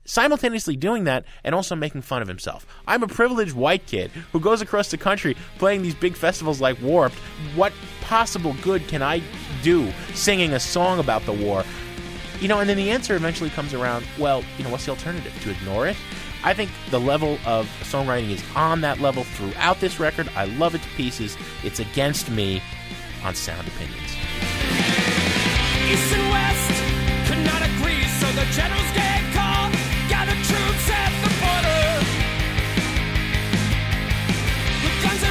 simultaneously 0.05 0.76
doing 0.76 1.05
that 1.05 1.25
and 1.45 1.55
also 1.55 1.76
making 1.76 2.02
fun 2.02 2.23
of 2.23 2.29
himself. 2.29 2.67
I'm 2.87 3.02
a 3.02 3.09
privileged 3.09 3.55
white 3.55 3.87
kid 3.87 4.11
who 4.33 4.40
goes 4.40 4.61
across 4.61 4.90
the 4.90 4.97
country 4.97 5.37
playing 5.59 5.83
these 5.83 5.95
big 5.95 6.17
festivals 6.17 6.61
like 6.61 6.81
Warped. 6.83 7.14
What 7.55 7.73
possible 8.00 8.57
good 8.62 8.87
can 8.88 9.02
I 9.02 9.23
do 9.62 9.93
singing 10.14 10.52
a 10.52 10.61
song 10.61 10.99
about 10.99 11.25
the 11.26 11.33
war? 11.33 11.64
You 12.40 12.49
know, 12.49 12.61
and 12.61 12.69
then 12.69 12.76
the 12.76 12.90
answer 12.90 13.14
eventually 13.14 13.50
comes 13.50 13.75
around, 13.75 14.07
well, 14.19 14.43
you 14.57 14.64
know, 14.64 14.71
what's 14.71 14.87
the 14.87 14.93
alternative? 14.93 15.33
To 15.43 15.50
ignore 15.50 15.87
it? 15.87 15.97
I 16.43 16.55
think 16.55 16.71
the 16.90 16.99
level 16.99 17.38
of 17.45 17.67
songwriting 17.83 18.31
is 18.31 18.43
on 18.57 18.81
that 18.81 18.99
level 18.99 19.25
throughout 19.25 19.79
this 19.81 20.00
record. 20.00 20.31
I 20.35 20.47
love 20.47 20.75
it 20.75 20.83
to 20.83 20.88
pieces. 20.90 21.37
It's 21.62 21.81
against 21.81 22.31
me 22.31 22.62
on 23.23 23.35
Sound 23.35 23.69
Opinions. 23.69 24.17
East 25.90 26.14
and 26.14 26.31
West 26.33 26.71
could 27.29 27.45
not 27.45 27.61
agree, 27.61 28.05
so 28.17 28.26
the 28.33 28.47
generals 28.57 28.90
get 28.97 29.21
called, 29.37 29.73
gather 30.09 30.33
troops 30.49 30.88
at 30.88 31.12
the 31.21 31.29
border. 31.45 32.00
With 34.81 34.97
guns 35.05 35.23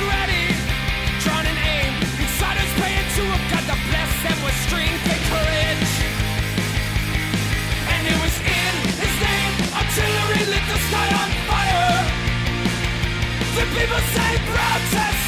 lit 10.49 10.65
the 10.71 10.77
sky 10.87 11.07
on 11.21 11.29
fire. 11.49 11.97
The 13.55 13.65
people 13.75 14.01
sang 14.13 14.39
protest 14.49 15.18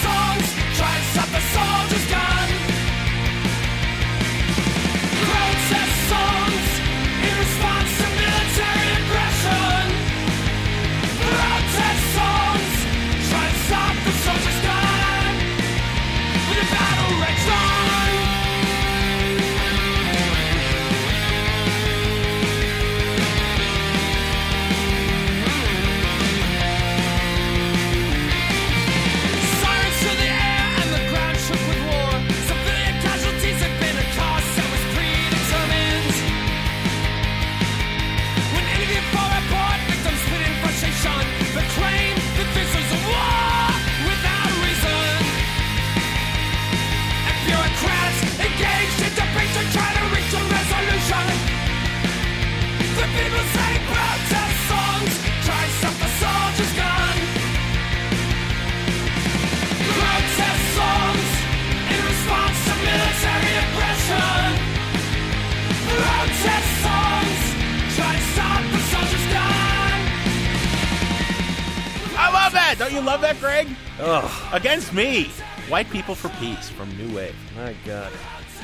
Me. 74.93 75.25
White 75.69 75.89
People 75.89 76.15
for 76.15 76.29
Peace 76.39 76.69
from 76.69 76.95
New 76.98 77.15
Wave. 77.15 77.36
My 77.55 77.74
God. 77.86 78.12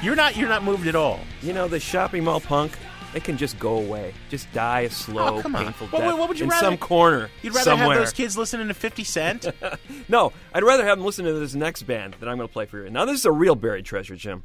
You're 0.01 0.15
not 0.15 0.35
you're 0.35 0.49
not 0.49 0.63
moved 0.63 0.87
at 0.87 0.95
all. 0.95 1.19
You 1.41 1.53
know, 1.53 1.67
the 1.67 1.79
shopping 1.79 2.23
mall 2.25 2.41
punk, 2.41 2.73
it 3.15 3.23
can 3.23 3.37
just 3.37 3.57
go 3.59 3.77
away. 3.77 4.13
Just 4.29 4.51
die 4.51 4.81
a 4.81 4.89
slow, 4.89 5.37
Oh, 5.37 5.41
come 5.41 5.55
on. 5.55 5.63
painful 5.65 5.87
Well, 5.91 6.01
death 6.11 6.19
what 6.19 6.27
would 6.29 6.37
you 6.39 6.43
in 6.43 6.49
rather- 6.49 6.65
some 6.65 6.77
corner. 6.77 7.29
You'd 7.41 7.53
rather 7.55 7.63
somewhere. 7.71 7.91
have 7.97 7.99
those 8.05 8.13
kids 8.13 8.37
listening 8.37 8.67
to 8.67 8.73
50 8.73 9.03
Cent? 9.03 9.47
No, 10.09 10.31
I'd 10.53 10.63
rather 10.63 10.85
have 10.85 10.97
them 10.97 11.05
listen 11.05 11.25
to 11.25 11.33
this 11.33 11.53
next 11.55 11.83
band 11.83 12.15
that 12.19 12.29
I'm 12.29 12.37
going 12.37 12.47
to 12.47 12.53
play 12.53 12.65
for 12.65 12.81
you. 12.83 12.89
Now, 12.89 13.03
this 13.05 13.19
is 13.19 13.25
a 13.25 13.31
real 13.31 13.55
buried 13.55 13.83
treasure, 13.85 14.15
Jim. 14.15 14.43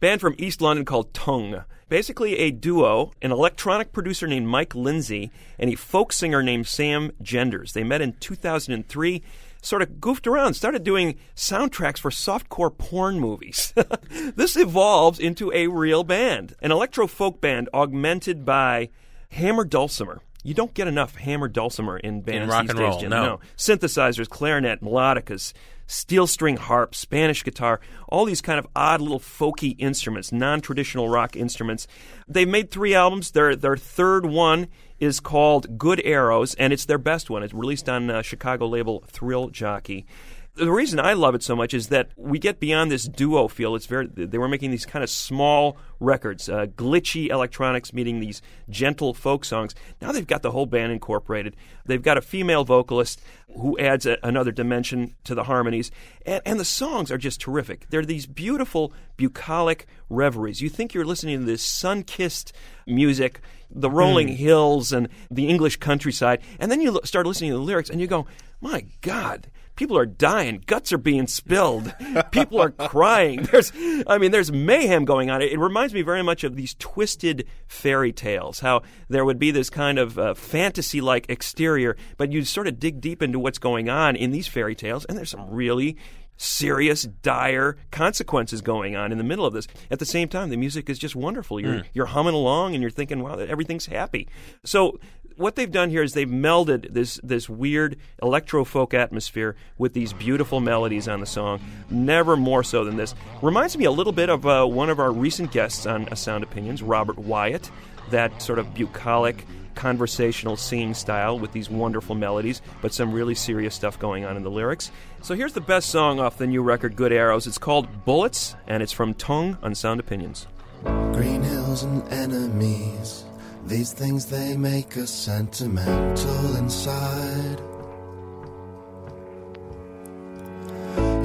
Band 0.00 0.20
from 0.20 0.34
East 0.38 0.60
London 0.60 0.84
called 0.84 1.12
Tunng. 1.12 1.64
Basically, 1.88 2.36
a 2.38 2.50
duo, 2.50 3.12
an 3.22 3.30
electronic 3.30 3.92
producer 3.92 4.26
named 4.26 4.48
Mike 4.48 4.74
Lindsay 4.74 5.30
and 5.60 5.70
a 5.70 5.76
folk 5.76 6.12
singer 6.12 6.42
named 6.42 6.66
Sam 6.66 7.12
Genders. 7.22 7.72
They 7.72 7.84
met 7.84 8.00
in 8.00 8.14
2003, 8.14 9.22
sort 9.66 9.82
of 9.82 10.00
goofed 10.00 10.26
around, 10.26 10.54
started 10.54 10.84
doing 10.84 11.18
soundtracks 11.34 11.98
for 11.98 12.10
softcore 12.10 12.76
porn 12.76 13.18
movies. 13.18 13.74
this 14.36 14.56
evolves 14.56 15.18
into 15.18 15.52
a 15.52 15.66
real 15.66 16.04
band, 16.04 16.54
an 16.62 16.70
electro 16.70 17.06
folk 17.06 17.40
band 17.40 17.68
augmented 17.74 18.44
by 18.44 18.88
hammer 19.30 19.64
dulcimer. 19.64 20.22
You 20.44 20.54
don't 20.54 20.72
get 20.72 20.86
enough 20.86 21.16
hammer 21.16 21.48
dulcimer 21.48 21.98
in 21.98 22.20
bands 22.20 22.52
rock 22.52 22.62
these 22.62 22.70
and 22.70 22.78
days, 22.78 22.88
roll, 22.88 23.00
Jim. 23.00 23.10
no. 23.10 23.40
Synthesizers, 23.56 24.28
clarinet, 24.28 24.80
melodicas, 24.80 25.52
steel 25.88 26.28
string 26.28 26.56
harp, 26.56 26.94
Spanish 26.94 27.42
guitar, 27.42 27.80
all 28.08 28.24
these 28.24 28.40
kind 28.40 28.60
of 28.60 28.68
odd 28.76 29.00
little 29.00 29.18
folky 29.18 29.74
instruments, 29.78 30.30
non-traditional 30.30 31.08
rock 31.08 31.34
instruments. 31.34 31.88
They've 32.28 32.48
made 32.48 32.70
three 32.70 32.94
albums. 32.94 33.32
Their 33.32 33.56
their 33.56 33.76
third 33.76 34.26
one 34.26 34.68
is 34.98 35.20
called 35.20 35.78
Good 35.78 36.00
Arrows, 36.04 36.54
and 36.54 36.72
it's 36.72 36.84
their 36.84 36.98
best 36.98 37.30
one. 37.30 37.42
It's 37.42 37.54
released 37.54 37.88
on 37.88 38.10
uh, 38.10 38.22
Chicago 38.22 38.66
label 38.66 39.04
Thrill 39.06 39.48
Jockey. 39.48 40.06
The 40.56 40.72
reason 40.72 40.98
I 40.98 41.12
love 41.12 41.34
it 41.34 41.42
so 41.42 41.54
much 41.54 41.74
is 41.74 41.88
that 41.88 42.08
we 42.16 42.38
get 42.38 42.60
beyond 42.60 42.90
this 42.90 43.04
duo 43.04 43.46
feel. 43.46 43.74
It's 43.76 43.84
very 43.84 44.06
they 44.06 44.38
were 44.38 44.48
making 44.48 44.70
these 44.70 44.86
kind 44.86 45.02
of 45.02 45.10
small 45.10 45.76
records, 46.00 46.48
uh, 46.48 46.64
glitchy 46.74 47.28
electronics 47.28 47.92
meeting 47.92 48.20
these 48.20 48.40
gentle 48.70 49.12
folk 49.12 49.44
songs. 49.44 49.74
Now 50.00 50.12
they've 50.12 50.26
got 50.26 50.40
the 50.40 50.52
whole 50.52 50.64
band 50.64 50.92
incorporated. 50.92 51.56
They've 51.84 52.02
got 52.02 52.16
a 52.16 52.22
female 52.22 52.64
vocalist 52.64 53.20
who 53.54 53.78
adds 53.78 54.06
a, 54.06 54.16
another 54.22 54.50
dimension 54.50 55.14
to 55.24 55.34
the 55.34 55.44
harmonies, 55.44 55.90
and, 56.24 56.40
and 56.46 56.58
the 56.58 56.64
songs 56.64 57.10
are 57.12 57.18
just 57.18 57.38
terrific. 57.38 57.86
They're 57.90 58.06
these 58.06 58.26
beautiful 58.26 58.94
bucolic 59.18 59.86
reveries. 60.08 60.62
You 60.62 60.70
think 60.70 60.94
you're 60.94 61.04
listening 61.04 61.40
to 61.40 61.44
this 61.44 61.62
sun-kissed 61.62 62.54
music, 62.86 63.40
the 63.70 63.90
rolling 63.90 64.28
Hmm. 64.28 64.34
hills 64.34 64.90
and 64.92 65.08
the 65.30 65.48
English 65.48 65.76
countryside, 65.76 66.40
and 66.58 66.72
then 66.72 66.80
you 66.80 66.92
lo- 66.92 67.00
start 67.04 67.26
listening 67.26 67.50
to 67.50 67.56
the 67.58 67.62
lyrics, 67.62 67.90
and 67.90 68.00
you 68.00 68.06
go, 68.06 68.26
"My 68.60 68.86
God." 69.02 69.48
People 69.76 69.96
are 69.98 70.06
dying. 70.06 70.62
Guts 70.66 70.92
are 70.92 70.98
being 70.98 71.26
spilled. 71.26 71.94
People 72.32 72.60
are 72.60 72.70
crying. 72.70 73.42
There's, 73.52 73.72
I 74.06 74.18
mean, 74.18 74.30
there's 74.30 74.50
mayhem 74.50 75.04
going 75.04 75.30
on. 75.30 75.42
It, 75.42 75.52
it 75.52 75.58
reminds 75.58 75.92
me 75.94 76.02
very 76.02 76.22
much 76.22 76.44
of 76.44 76.56
these 76.56 76.74
twisted 76.78 77.46
fairy 77.68 78.12
tales. 78.12 78.60
How 78.60 78.82
there 79.08 79.24
would 79.24 79.38
be 79.38 79.50
this 79.50 79.68
kind 79.70 79.98
of 79.98 80.18
uh, 80.18 80.34
fantasy-like 80.34 81.26
exterior, 81.28 81.96
but 82.16 82.32
you 82.32 82.42
sort 82.44 82.66
of 82.68 82.80
dig 82.80 83.00
deep 83.00 83.22
into 83.22 83.38
what's 83.38 83.58
going 83.58 83.88
on 83.90 84.16
in 84.16 84.30
these 84.32 84.48
fairy 84.48 84.74
tales, 84.74 85.04
and 85.04 85.16
there's 85.16 85.30
some 85.30 85.48
really 85.50 85.96
serious, 86.38 87.04
dire 87.04 87.78
consequences 87.90 88.60
going 88.60 88.94
on 88.94 89.10
in 89.10 89.16
the 89.16 89.24
middle 89.24 89.46
of 89.46 89.54
this. 89.54 89.66
At 89.90 90.00
the 90.00 90.04
same 90.04 90.28
time, 90.28 90.50
the 90.50 90.56
music 90.58 90.90
is 90.90 90.98
just 90.98 91.16
wonderful. 91.16 91.58
You're 91.60 91.76
Mm. 91.76 91.84
you're 91.94 92.06
humming 92.06 92.34
along, 92.34 92.74
and 92.74 92.82
you're 92.82 92.90
thinking, 92.90 93.22
"Wow, 93.22 93.36
everything's 93.38 93.86
happy." 93.86 94.28
So 94.62 95.00
what 95.36 95.56
they've 95.56 95.70
done 95.70 95.90
here 95.90 96.02
is 96.02 96.14
they've 96.14 96.28
melded 96.28 96.92
this 96.92 97.20
this 97.22 97.48
weird 97.48 97.96
electro 98.22 98.64
folk 98.64 98.94
atmosphere 98.94 99.56
with 99.78 99.92
these 99.92 100.12
beautiful 100.12 100.60
melodies 100.60 101.08
on 101.08 101.20
the 101.20 101.26
song. 101.26 101.60
Never 101.90 102.36
more 102.36 102.62
so 102.62 102.84
than 102.84 102.96
this. 102.96 103.14
Reminds 103.42 103.76
me 103.76 103.84
a 103.84 103.90
little 103.90 104.12
bit 104.12 104.28
of 104.28 104.46
uh, 104.46 104.64
one 104.64 104.90
of 104.90 104.98
our 104.98 105.12
recent 105.12 105.52
guests 105.52 105.86
on 105.86 106.08
A 106.10 106.16
Sound 106.16 106.44
Opinions, 106.44 106.82
Robert 106.82 107.18
Wyatt. 107.18 107.70
That 108.10 108.40
sort 108.40 108.58
of 108.58 108.72
bucolic, 108.74 109.44
conversational 109.74 110.56
singing 110.56 110.94
style 110.94 111.38
with 111.38 111.52
these 111.52 111.68
wonderful 111.68 112.14
melodies, 112.14 112.62
but 112.80 112.94
some 112.94 113.12
really 113.12 113.34
serious 113.34 113.74
stuff 113.74 113.98
going 113.98 114.24
on 114.24 114.36
in 114.36 114.42
the 114.42 114.50
lyrics. 114.50 114.90
So 115.22 115.34
here's 115.34 115.52
the 115.52 115.60
best 115.60 115.90
song 115.90 116.18
off 116.20 116.38
the 116.38 116.46
new 116.46 116.62
record, 116.62 116.96
Good 116.96 117.12
Arrows. 117.12 117.46
It's 117.46 117.58
called 117.58 118.04
Bullets, 118.04 118.54
and 118.66 118.82
it's 118.82 118.92
from 118.92 119.14
Tunng 119.14 119.58
on 119.62 119.74
Sound 119.74 120.00
Opinions. 120.00 120.46
Green 120.84 121.42
hills 121.42 121.82
and 121.82 122.02
enemies. 122.12 123.25
These 123.66 123.92
things 123.94 124.26
they 124.26 124.56
make 124.56 124.96
us 124.96 125.10
sentimental 125.10 126.56
inside. 126.56 127.60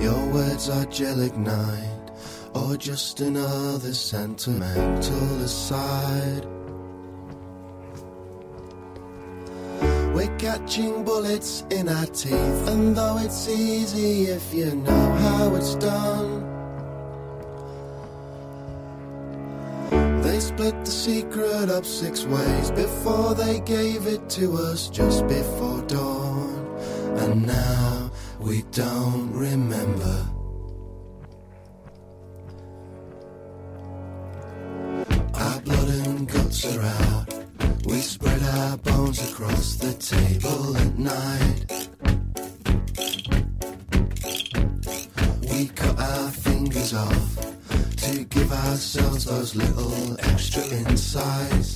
Your 0.01 0.33
words 0.33 0.67
are 0.67 0.85
gelignite, 0.87 2.09
or 2.55 2.77
just 2.77 3.21
another 3.21 3.93
sentimental 3.93 5.41
aside. 5.43 6.47
We're 10.15 10.35
catching 10.39 11.03
bullets 11.03 11.63
in 11.69 11.87
our 11.87 12.07
teeth, 12.07 12.67
and 12.67 12.95
though 12.95 13.19
it's 13.19 13.47
easy 13.47 14.23
if 14.23 14.51
you 14.51 14.75
know 14.75 15.11
how 15.13 15.53
it's 15.55 15.75
done. 15.75 16.50
They 20.21 20.39
split 20.39 20.85
the 20.85 20.91
secret 20.91 21.69
up 21.69 21.83
six 21.83 22.25
ways 22.25 22.69
before 22.71 23.33
they 23.33 23.59
gave 23.61 24.05
it 24.05 24.29
to 24.31 24.53
us 24.53 24.89
just 24.89 25.27
before 25.27 25.81
dawn. 25.87 26.67
And 27.17 27.47
now 27.47 28.11
we 28.39 28.61
don't 28.71 29.33
remember. 29.33 30.25
Our 35.33 35.59
blood 35.61 35.89
and 35.89 36.27
guts 36.27 36.65
are 36.77 36.81
out. 36.81 37.33
We 37.85 37.99
spread 37.99 38.43
our 38.43 38.77
bones 38.77 39.19
across 39.31 39.75
the 39.75 39.93
table 39.93 40.77
at 40.77 40.99
night. 40.99 41.89
We 45.49 45.67
cut 45.67 45.99
our 45.99 46.29
fingers 46.29 46.93
off 46.93 47.30
ourselves 48.71 49.25
those 49.25 49.53
little 49.53 50.15
extra 50.21 50.63
insights. 50.63 51.70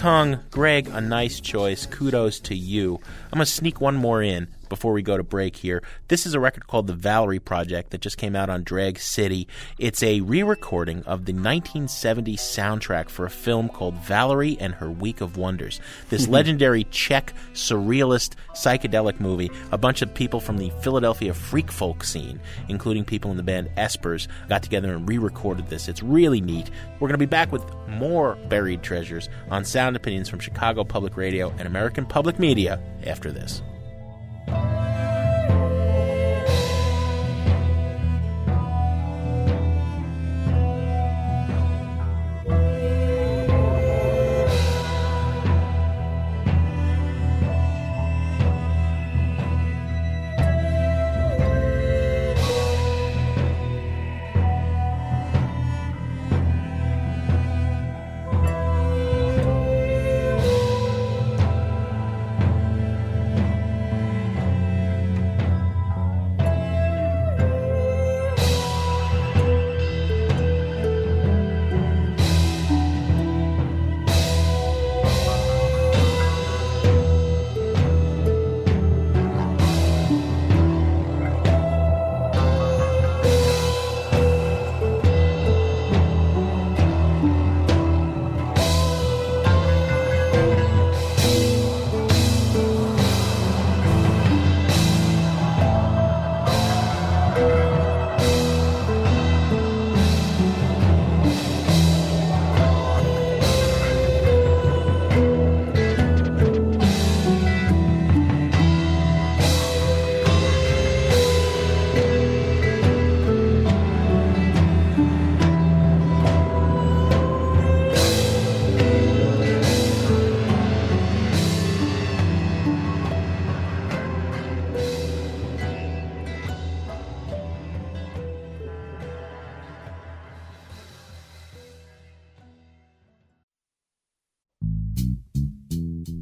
Tunng. 0.00 0.40
Greg, 0.50 0.88
a 0.88 1.00
nice 1.02 1.40
choice. 1.40 1.84
Kudos 1.84 2.40
to 2.40 2.54
you. 2.54 2.98
I'm 3.24 3.36
going 3.36 3.44
to 3.44 3.44
sneak 3.44 3.82
one 3.82 3.96
more 3.96 4.22
in 4.22 4.48
before 4.80 4.94
we 4.94 5.02
go 5.02 5.18
to 5.18 5.22
break 5.22 5.56
here. 5.56 5.82
This 6.08 6.24
is 6.24 6.32
a 6.32 6.40
record 6.40 6.66
called 6.66 6.86
The 6.86 6.94
Valerie 6.94 7.38
Project 7.38 7.90
that 7.90 8.00
just 8.00 8.16
came 8.16 8.34
out 8.34 8.48
on 8.48 8.62
Drag 8.62 8.98
City. 8.98 9.46
It's 9.78 10.02
a 10.02 10.22
re 10.22 10.42
recording 10.42 11.00
of 11.00 11.26
the 11.26 11.34
1970 11.34 12.38
soundtrack 12.38 13.10
for 13.10 13.26
a 13.26 13.30
film 13.30 13.68
called 13.68 13.96
Valerie 13.96 14.56
and 14.58 14.72
Her 14.72 14.90
Week 14.90 15.20
of 15.20 15.36
Wonders. 15.36 15.82
This 16.08 16.26
legendary 16.38 16.84
Czech 16.84 17.34
surrealist 17.52 18.36
psychedelic 18.54 19.20
movie. 19.20 19.50
A 19.70 19.76
bunch 19.76 20.00
of 20.00 20.14
people 20.14 20.40
from 20.40 20.56
the 20.56 20.70
Philadelphia 20.80 21.34
freak 21.34 21.70
folk 21.70 22.02
scene, 22.02 22.40
including 22.70 23.04
people 23.04 23.30
in 23.30 23.36
the 23.36 23.42
band 23.42 23.68
Espers, 23.76 24.28
got 24.48 24.62
together 24.62 24.94
and 24.94 25.06
re 25.06 25.18
recorded 25.18 25.68
this. 25.68 25.88
It's 25.88 26.02
really 26.02 26.40
neat. 26.40 26.70
We're 26.94 27.08
going 27.08 27.10
to 27.10 27.18
be 27.18 27.26
back 27.26 27.52
with 27.52 27.66
more 27.86 28.36
buried 28.48 28.82
treasures 28.82 29.28
on 29.50 29.66
Sound 29.66 29.94
Opinions 29.94 30.30
from 30.30 30.40
Chicago 30.40 30.84
Public 30.84 31.18
Radio 31.18 31.50
and 31.58 31.68
American 31.68 32.06
Public 32.06 32.38
Media 32.38 32.80
after 33.04 33.30
this. 33.30 33.60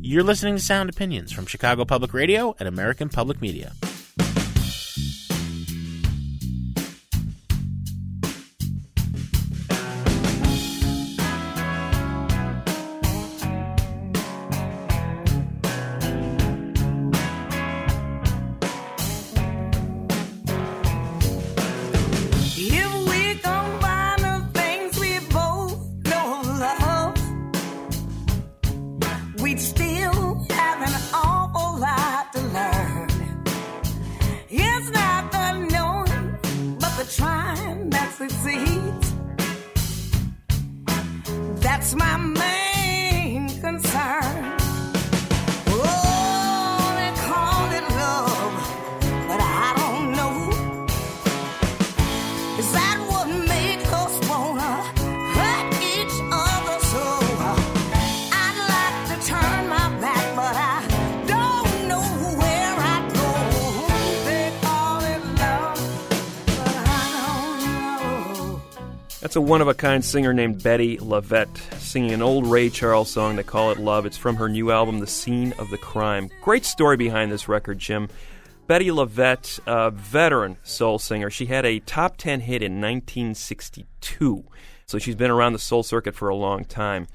You're 0.08 0.22
listening 0.22 0.56
to 0.56 0.62
Sound 0.62 0.88
Opinions 0.88 1.32
from 1.32 1.44
Chicago 1.44 1.84
Public 1.84 2.14
Radio 2.14 2.56
and 2.58 2.66
American 2.66 3.10
Public 3.10 3.42
Media. 3.42 3.74
A 69.38 69.40
one 69.40 69.60
of 69.60 69.68
a 69.68 69.74
kind 69.74 70.04
singer 70.04 70.34
named 70.34 70.62
Bettye 70.62 70.98
LaVette 70.98 71.56
singing 71.78 72.10
an 72.10 72.22
old 72.22 72.44
Ray 72.44 72.68
Charles 72.68 73.08
song. 73.08 73.36
They 73.36 73.44
call 73.44 73.70
it 73.70 73.78
Love. 73.78 74.04
It's 74.04 74.16
from 74.16 74.34
her 74.34 74.48
new 74.48 74.72
album, 74.72 74.98
The 74.98 75.06
Scene 75.06 75.54
of 75.60 75.70
the 75.70 75.78
Crime. 75.78 76.28
Great 76.42 76.64
story 76.64 76.96
behind 76.96 77.30
this 77.30 77.46
record, 77.46 77.78
Jim. 77.78 78.08
Bettye 78.68 78.90
LaVette, 78.90 79.60
a 79.64 79.92
veteran 79.92 80.56
soul 80.64 80.98
singer, 80.98 81.30
she 81.30 81.46
had 81.46 81.64
a 81.64 81.78
top 81.78 82.16
10 82.16 82.40
hit 82.40 82.64
in 82.64 82.80
1962. 82.80 84.44
So 84.86 84.98
she's 84.98 85.14
been 85.14 85.30
around 85.30 85.52
the 85.52 85.60
soul 85.60 85.84
circuit 85.84 86.16
for 86.16 86.28
a 86.28 86.34
long 86.34 86.64
time. 86.64 87.06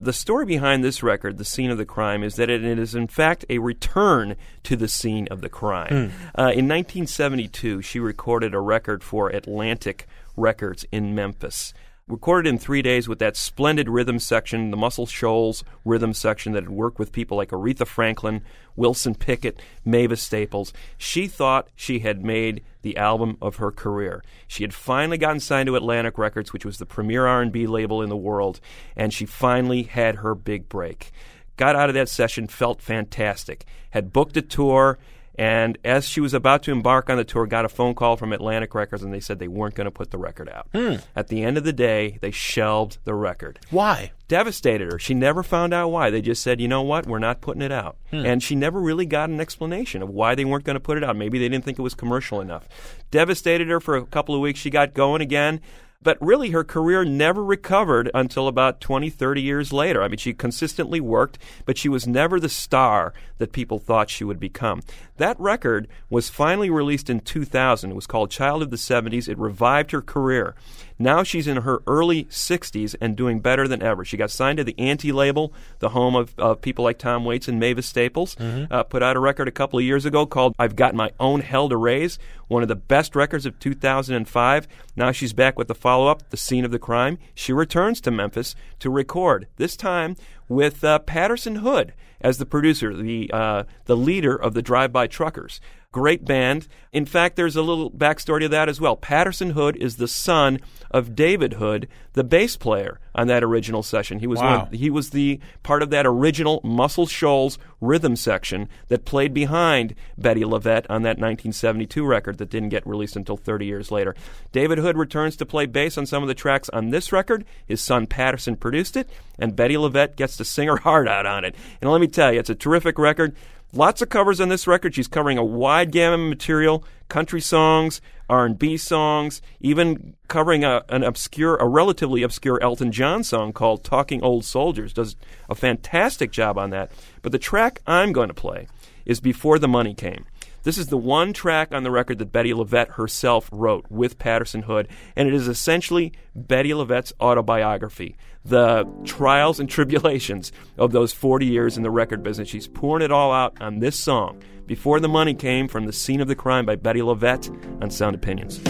The 0.00 0.12
story 0.12 0.46
behind 0.46 0.84
this 0.84 1.02
record, 1.02 1.36
The 1.36 1.44
Scene 1.44 1.70
of 1.70 1.78
the 1.78 1.84
Crime, 1.84 2.22
is 2.22 2.36
that 2.36 2.48
it 2.48 2.62
is 2.64 2.94
in 2.94 3.08
fact 3.08 3.44
a 3.50 3.58
return 3.58 4.36
to 4.62 4.76
the 4.76 4.88
scene 4.88 5.26
of 5.32 5.40
the 5.40 5.48
crime. 5.48 6.12
Uh, 6.38 6.54
in 6.54 6.68
1972, 6.68 7.82
she 7.82 7.98
recorded 7.98 8.54
a 8.54 8.60
record 8.60 9.02
for 9.02 9.30
Atlantic 9.30 10.06
Records 10.36 10.84
in 10.92 11.14
Memphis. 11.14 11.74
Recorded 12.08 12.48
in 12.48 12.58
three 12.58 12.82
days 12.82 13.08
with 13.08 13.20
that 13.20 13.36
splendid 13.36 13.88
rhythm 13.88 14.18
section, 14.18 14.72
the 14.72 14.76
Muscle 14.76 15.06
Shoals 15.06 15.62
rhythm 15.84 16.12
section 16.12 16.52
that 16.52 16.64
had 16.64 16.70
worked 16.70 16.98
with 16.98 17.12
people 17.12 17.36
like 17.36 17.50
Aretha 17.50 17.86
Franklin, 17.86 18.42
Wilson 18.74 19.14
Pickett, 19.14 19.60
Mavis 19.84 20.20
Staples. 20.20 20.72
She 20.98 21.28
thought 21.28 21.68
she 21.76 22.00
had 22.00 22.24
made 22.24 22.64
the 22.82 22.96
album 22.96 23.38
of 23.40 23.56
her 23.56 23.70
career. 23.70 24.24
She 24.48 24.64
had 24.64 24.74
finally 24.74 25.16
gotten 25.16 25.38
signed 25.38 25.68
to 25.68 25.76
Atlantic 25.76 26.18
Records, 26.18 26.52
which 26.52 26.64
was 26.64 26.78
the 26.78 26.86
premier 26.86 27.24
R&B 27.26 27.68
label 27.68 28.02
in 28.02 28.08
the 28.08 28.16
world, 28.16 28.60
and 28.96 29.14
she 29.14 29.24
finally 29.24 29.84
had 29.84 30.16
her 30.16 30.34
big 30.34 30.68
break. 30.68 31.12
Got 31.56 31.76
out 31.76 31.88
of 31.88 31.94
that 31.94 32.08
session, 32.08 32.48
felt 32.48 32.82
fantastic. 32.82 33.64
Had 33.90 34.12
booked 34.12 34.36
a 34.36 34.42
tour, 34.42 34.98
and 35.36 35.78
as 35.84 36.06
she 36.06 36.20
was 36.20 36.34
about 36.34 36.62
to 36.64 36.72
embark 36.72 37.08
on 37.08 37.16
the 37.16 37.24
tour, 37.24 37.46
got 37.46 37.64
a 37.64 37.68
phone 37.68 37.94
call 37.94 38.16
from 38.16 38.32
Atlantic 38.32 38.74
Records, 38.74 39.02
and 39.02 39.12
they 39.12 39.20
said 39.20 39.38
they 39.38 39.48
weren't 39.48 39.74
going 39.74 39.86
to 39.86 39.90
put 39.90 40.10
the 40.10 40.18
record 40.18 40.48
out. 40.48 40.68
At 41.16 41.28
the 41.28 41.42
end 41.42 41.56
of 41.56 41.64
the 41.64 41.72
day, 41.72 42.18
they 42.20 42.30
shelved 42.30 42.98
the 43.04 43.14
record. 43.14 43.58
Why? 43.70 44.12
Devastated 44.28 44.92
her. 44.92 44.98
She 44.98 45.14
never 45.14 45.42
found 45.42 45.72
out 45.72 45.88
why. 45.88 46.10
They 46.10 46.20
just 46.20 46.42
said, 46.42 46.60
you 46.60 46.68
know 46.68 46.82
what, 46.82 47.06
we're 47.06 47.18
not 47.18 47.40
putting 47.40 47.62
it 47.62 47.72
out. 47.72 47.96
Hmm. 48.10 48.26
And 48.26 48.42
she 48.42 48.54
never 48.54 48.80
really 48.80 49.06
got 49.06 49.30
an 49.30 49.40
explanation 49.40 50.02
of 50.02 50.10
why 50.10 50.34
they 50.34 50.44
weren't 50.44 50.64
going 50.64 50.74
to 50.74 50.80
put 50.80 50.98
it 50.98 51.04
out. 51.04 51.16
Maybe 51.16 51.38
they 51.38 51.48
didn't 51.48 51.64
think 51.64 51.78
it 51.78 51.82
was 51.82 51.94
commercial 51.94 52.40
enough. 52.40 52.68
Devastated 53.10 53.68
her 53.68 53.80
for 53.80 53.96
a 53.96 54.06
couple 54.06 54.34
of 54.34 54.40
weeks. 54.40 54.60
She 54.60 54.70
got 54.70 54.94
going 54.94 55.22
again. 55.22 55.60
But 56.02 56.18
really, 56.20 56.50
her 56.50 56.64
career 56.64 57.04
never 57.04 57.44
recovered 57.44 58.10
until 58.14 58.48
about 58.48 58.80
20, 58.80 59.08
30 59.10 59.40
years 59.40 59.72
later. 59.72 60.02
I 60.02 60.08
mean, 60.08 60.18
she 60.18 60.34
consistently 60.34 61.00
worked, 61.00 61.38
but 61.64 61.78
she 61.78 61.88
was 61.88 62.06
never 62.06 62.40
the 62.40 62.48
star 62.48 63.12
that 63.38 63.52
people 63.52 63.78
thought 63.78 64.10
she 64.10 64.24
would 64.24 64.40
become. 64.40 64.82
That 65.18 65.38
record 65.38 65.88
was 66.10 66.28
finally 66.28 66.70
released 66.70 67.08
in 67.08 67.20
2000. 67.20 67.90
It 67.90 67.94
was 67.94 68.06
called 68.06 68.30
Child 68.30 68.62
of 68.62 68.70
the 68.70 68.76
70s. 68.76 69.28
It 69.28 69.38
revived 69.38 69.92
her 69.92 70.02
career. 70.02 70.54
Now 70.98 71.22
she's 71.22 71.46
in 71.46 71.58
her 71.58 71.82
early 71.86 72.24
60s 72.24 72.94
and 73.00 73.16
doing 73.16 73.40
better 73.40 73.66
than 73.66 73.82
ever. 73.82 74.04
She 74.04 74.16
got 74.16 74.30
signed 74.30 74.58
to 74.58 74.64
the 74.64 74.78
Anti 74.78 75.12
label, 75.12 75.52
the 75.78 75.90
home 75.90 76.14
of, 76.14 76.34
of 76.38 76.60
people 76.60 76.84
like 76.84 76.98
Tom 76.98 77.24
Waits 77.24 77.48
and 77.48 77.58
Mavis 77.60 77.86
Staples. 77.86 78.36
Uh, 78.70 78.82
put 78.82 79.02
out 79.02 79.16
a 79.16 79.20
record 79.20 79.48
a 79.48 79.52
couple 79.52 79.78
of 79.78 79.84
years 79.84 80.04
ago 80.04 80.26
called 80.26 80.54
I've 80.58 80.76
Got 80.76 80.94
My 80.94 81.10
Own 81.20 81.40
Hell 81.40 81.68
to 81.68 81.76
Raise, 81.76 82.18
one 82.48 82.62
of 82.62 82.68
the 82.68 82.76
best 82.76 83.14
records 83.16 83.46
of 83.46 83.58
2005. 83.58 84.68
Now 84.96 85.12
she's 85.12 85.32
back 85.32 85.58
with 85.58 85.68
the 85.68 85.74
follow 85.74 86.08
up, 86.08 86.28
The 86.30 86.36
Scene 86.36 86.64
of 86.64 86.70
the 86.70 86.78
Crime. 86.78 87.18
She 87.34 87.52
returns 87.52 88.00
to 88.02 88.10
Memphis 88.10 88.54
to 88.80 88.90
record, 88.90 89.46
this 89.56 89.76
time 89.76 90.16
with 90.48 90.84
uh, 90.84 90.98
Patterson 91.00 91.56
Hood 91.56 91.94
as 92.20 92.38
the 92.38 92.46
producer, 92.46 92.94
the, 92.94 93.30
uh, 93.32 93.64
the 93.86 93.96
leader 93.96 94.36
of 94.36 94.54
the 94.54 94.62
Drive 94.62 94.92
By 94.92 95.06
Truckers. 95.06 95.60
Great 95.92 96.24
band. 96.24 96.66
In 96.90 97.04
fact, 97.06 97.36
there's 97.36 97.54
a 97.56 97.62
little 97.62 97.90
backstory 97.90 98.40
to 98.40 98.48
that 98.48 98.68
as 98.68 98.80
well. 98.80 98.96
Patterson 98.96 99.50
Hood 99.50 99.76
is 99.76 99.96
the 99.96 100.08
son 100.08 100.58
of 100.90 101.14
David 101.14 101.54
Hood, 101.54 101.86
the 102.14 102.24
bass 102.24 102.56
player 102.56 102.98
on 103.14 103.26
that 103.28 103.42
original 103.44 103.82
session. 103.82 104.18
He 104.18 104.26
was 104.26 104.40
Wow. 104.40 104.64
one, 104.64 104.72
he 104.72 104.88
was 104.90 105.10
the 105.10 105.38
part 105.62 105.82
of 105.82 105.90
that 105.90 106.06
original 106.06 106.60
Muscle 106.64 107.06
Shoals 107.06 107.58
rhythm 107.80 108.16
section 108.16 108.68
that 108.88 109.04
played 109.04 109.32
behind 109.34 109.94
Bettye 110.20 110.44
LaVette 110.44 110.86
on 110.90 111.02
that 111.02 111.18
1972 111.18 112.04
record 112.04 112.38
that 112.38 112.50
didn't 112.50 112.68
get 112.70 112.86
released 112.86 113.16
until 113.16 113.36
30 113.36 113.66
years 113.66 113.90
later. 113.90 114.14
David 114.50 114.78
Hood 114.78 114.96
returns 114.96 115.36
to 115.36 115.46
play 115.46 115.66
bass 115.66 115.96
on 115.98 116.06
some 116.06 116.22
of 116.22 116.28
the 116.28 116.34
tracks 116.34 116.68
on 116.70 116.90
this 116.90 117.12
record. 117.12 117.44
His 117.66 117.80
son 117.82 118.06
Patterson 118.06 118.56
produced 118.56 118.96
it, 118.96 119.08
and 119.38 119.54
Bettye 119.56 119.76
LaVette 119.76 120.16
gets 120.16 120.36
to 120.38 120.44
sing 120.44 120.68
her 120.68 120.76
heart 120.78 121.08
out 121.08 121.26
on 121.26 121.44
it. 121.44 121.54
And 121.80 121.90
let 121.90 122.00
me 122.00 122.06
tell 122.08 122.32
you, 122.32 122.38
it's 122.40 122.50
a 122.50 122.54
terrific 122.54 122.98
record. 122.98 123.34
Lots 123.74 124.02
of 124.02 124.10
covers 124.10 124.38
on 124.38 124.50
this 124.50 124.66
record. 124.66 124.94
She's 124.94 125.08
covering 125.08 125.38
a 125.38 125.44
wide 125.44 125.92
gamut 125.92 126.20
of 126.20 126.26
material: 126.28 126.84
country 127.08 127.40
songs, 127.40 128.02
R&B 128.28 128.76
songs, 128.76 129.40
even 129.60 130.14
covering 130.28 130.62
a, 130.62 130.84
an 130.90 131.02
obscure, 131.02 131.56
a 131.56 131.66
relatively 131.66 132.22
obscure 132.22 132.62
Elton 132.62 132.92
John 132.92 133.24
song 133.24 133.54
called 133.54 133.82
"Talking 133.82 134.22
Old 134.22 134.44
Soldiers." 134.44 134.92
Does 134.92 135.16
a 135.48 135.54
fantastic 135.54 136.32
job 136.32 136.58
on 136.58 136.68
that. 136.70 136.92
But 137.22 137.32
the 137.32 137.38
track 137.38 137.80
I'm 137.86 138.12
going 138.12 138.28
to 138.28 138.34
play 138.34 138.68
is 139.06 139.20
"Before 139.20 139.58
the 139.58 139.68
Money 139.68 139.94
Came." 139.94 140.26
This 140.64 140.78
is 140.78 140.86
the 140.86 140.96
one 140.96 141.32
track 141.32 141.72
on 141.72 141.82
the 141.82 141.90
record 141.90 142.18
that 142.18 142.30
Bettye 142.30 142.54
LaVette 142.54 142.92
herself 142.92 143.48
wrote 143.52 143.84
with 143.90 144.18
Patterson 144.18 144.62
Hood, 144.62 144.88
and 145.16 145.26
it 145.26 145.34
is 145.34 145.48
essentially 145.48 146.12
Bettye 146.38 146.72
LaVette's 146.72 147.12
autobiography. 147.20 148.16
The 148.44 148.84
trials 149.04 149.58
and 149.58 149.68
tribulations 149.68 150.52
of 150.78 150.92
those 150.92 151.12
40 151.12 151.46
years 151.46 151.76
in 151.76 151.82
the 151.82 151.90
record 151.90 152.22
business. 152.22 152.48
She's 152.48 152.68
pouring 152.68 153.04
it 153.04 153.10
all 153.10 153.32
out 153.32 153.60
on 153.60 153.80
this 153.80 153.98
song. 153.98 154.40
Before 154.66 155.00
the 155.00 155.08
Money 155.08 155.34
Came 155.34 155.66
from 155.66 155.86
The 155.86 155.92
Scene 155.92 156.20
of 156.20 156.28
the 156.28 156.36
Crime 156.36 156.64
by 156.64 156.76
Bettye 156.76 157.02
LaVette 157.02 157.82
on 157.82 157.90
Sound 157.90 158.14
Opinions. 158.14 158.60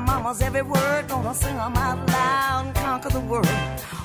My 0.00 0.14
mama's 0.14 0.42
every 0.42 0.62
word. 0.62 1.08
Gonna 1.08 1.34
sing 1.34 1.48
sing 1.48 1.58
'em 1.58 1.76
out 1.76 1.98
loud 2.10 2.66
and 2.66 2.74
conquer 2.74 3.10
the 3.18 3.24
world. 3.32 3.58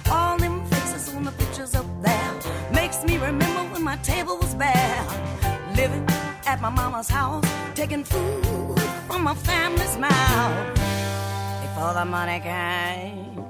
All 0.09 0.37
them 0.37 0.55
faces 0.71 1.13
on 1.15 1.23
the 1.25 1.33
pictures 1.41 1.73
up 1.75 1.87
there 2.01 2.31
makes 2.79 3.03
me 3.07 3.17
remember 3.17 3.63
when 3.71 3.83
my 3.83 3.97
table 4.11 4.37
was 4.43 4.53
bare. 4.55 5.03
Living 5.79 6.05
at 6.51 6.57
my 6.61 6.69
mama's 6.69 7.09
house, 7.09 7.45
taking 7.75 8.03
food 8.13 8.79
from 9.07 9.21
my 9.29 9.35
family's 9.49 9.95
mouth. 9.97 10.67
Before 11.63 11.93
the 11.99 12.05
money 12.05 12.39
came. 12.39 13.45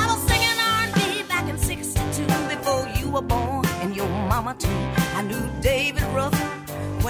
I 0.00 0.02
was 0.10 0.20
singing 0.30 0.58
R&B 0.78 1.00
back 1.32 1.46
in 1.52 1.58
62 1.58 2.24
before 2.54 2.84
you 2.98 3.06
were 3.14 3.26
born 3.34 3.66
and 3.82 3.94
your 3.94 4.10
mama 4.32 4.54
too. 4.64 4.80
I 5.18 5.20
knew 5.28 5.44
David 5.60 6.04
Ruffin 6.16 6.59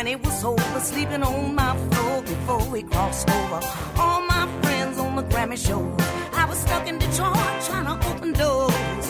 when 0.00 0.06
he 0.06 0.16
was 0.16 0.40
sober, 0.40 0.80
sleeping 0.80 1.22
on 1.22 1.54
my 1.54 1.76
floor 1.90 2.22
before 2.22 2.64
we 2.70 2.82
crossed 2.82 3.28
over. 3.28 3.60
All 3.98 4.22
my 4.22 4.48
friends 4.62 4.96
on 4.98 5.14
the 5.14 5.22
Grammy 5.24 5.58
show. 5.58 5.82
I 6.32 6.46
was 6.48 6.58
stuck 6.58 6.88
in 6.88 6.98
Detroit 6.98 7.36
trying 7.66 7.84
to 7.84 7.96
open 8.08 8.32
doors. 8.32 9.04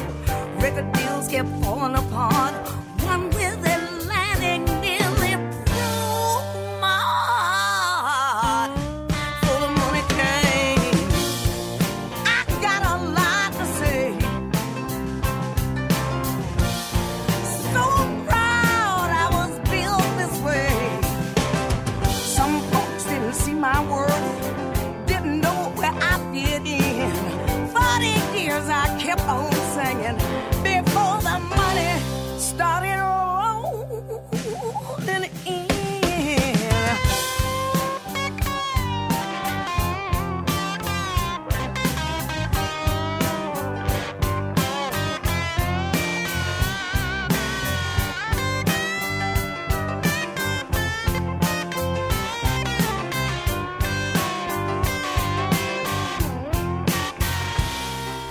Record 0.61 0.91
deals 0.91 1.29
kept 1.29 1.49
falling 1.63 1.95
apart. 1.95 2.55
One 3.13 3.31
with 3.31 3.60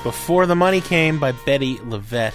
Before 0.10 0.48
the 0.48 0.56
Money 0.56 0.82
Came 0.82 1.20
by 1.20 1.34
Bettye 1.34 1.78
LaVette. 1.82 2.34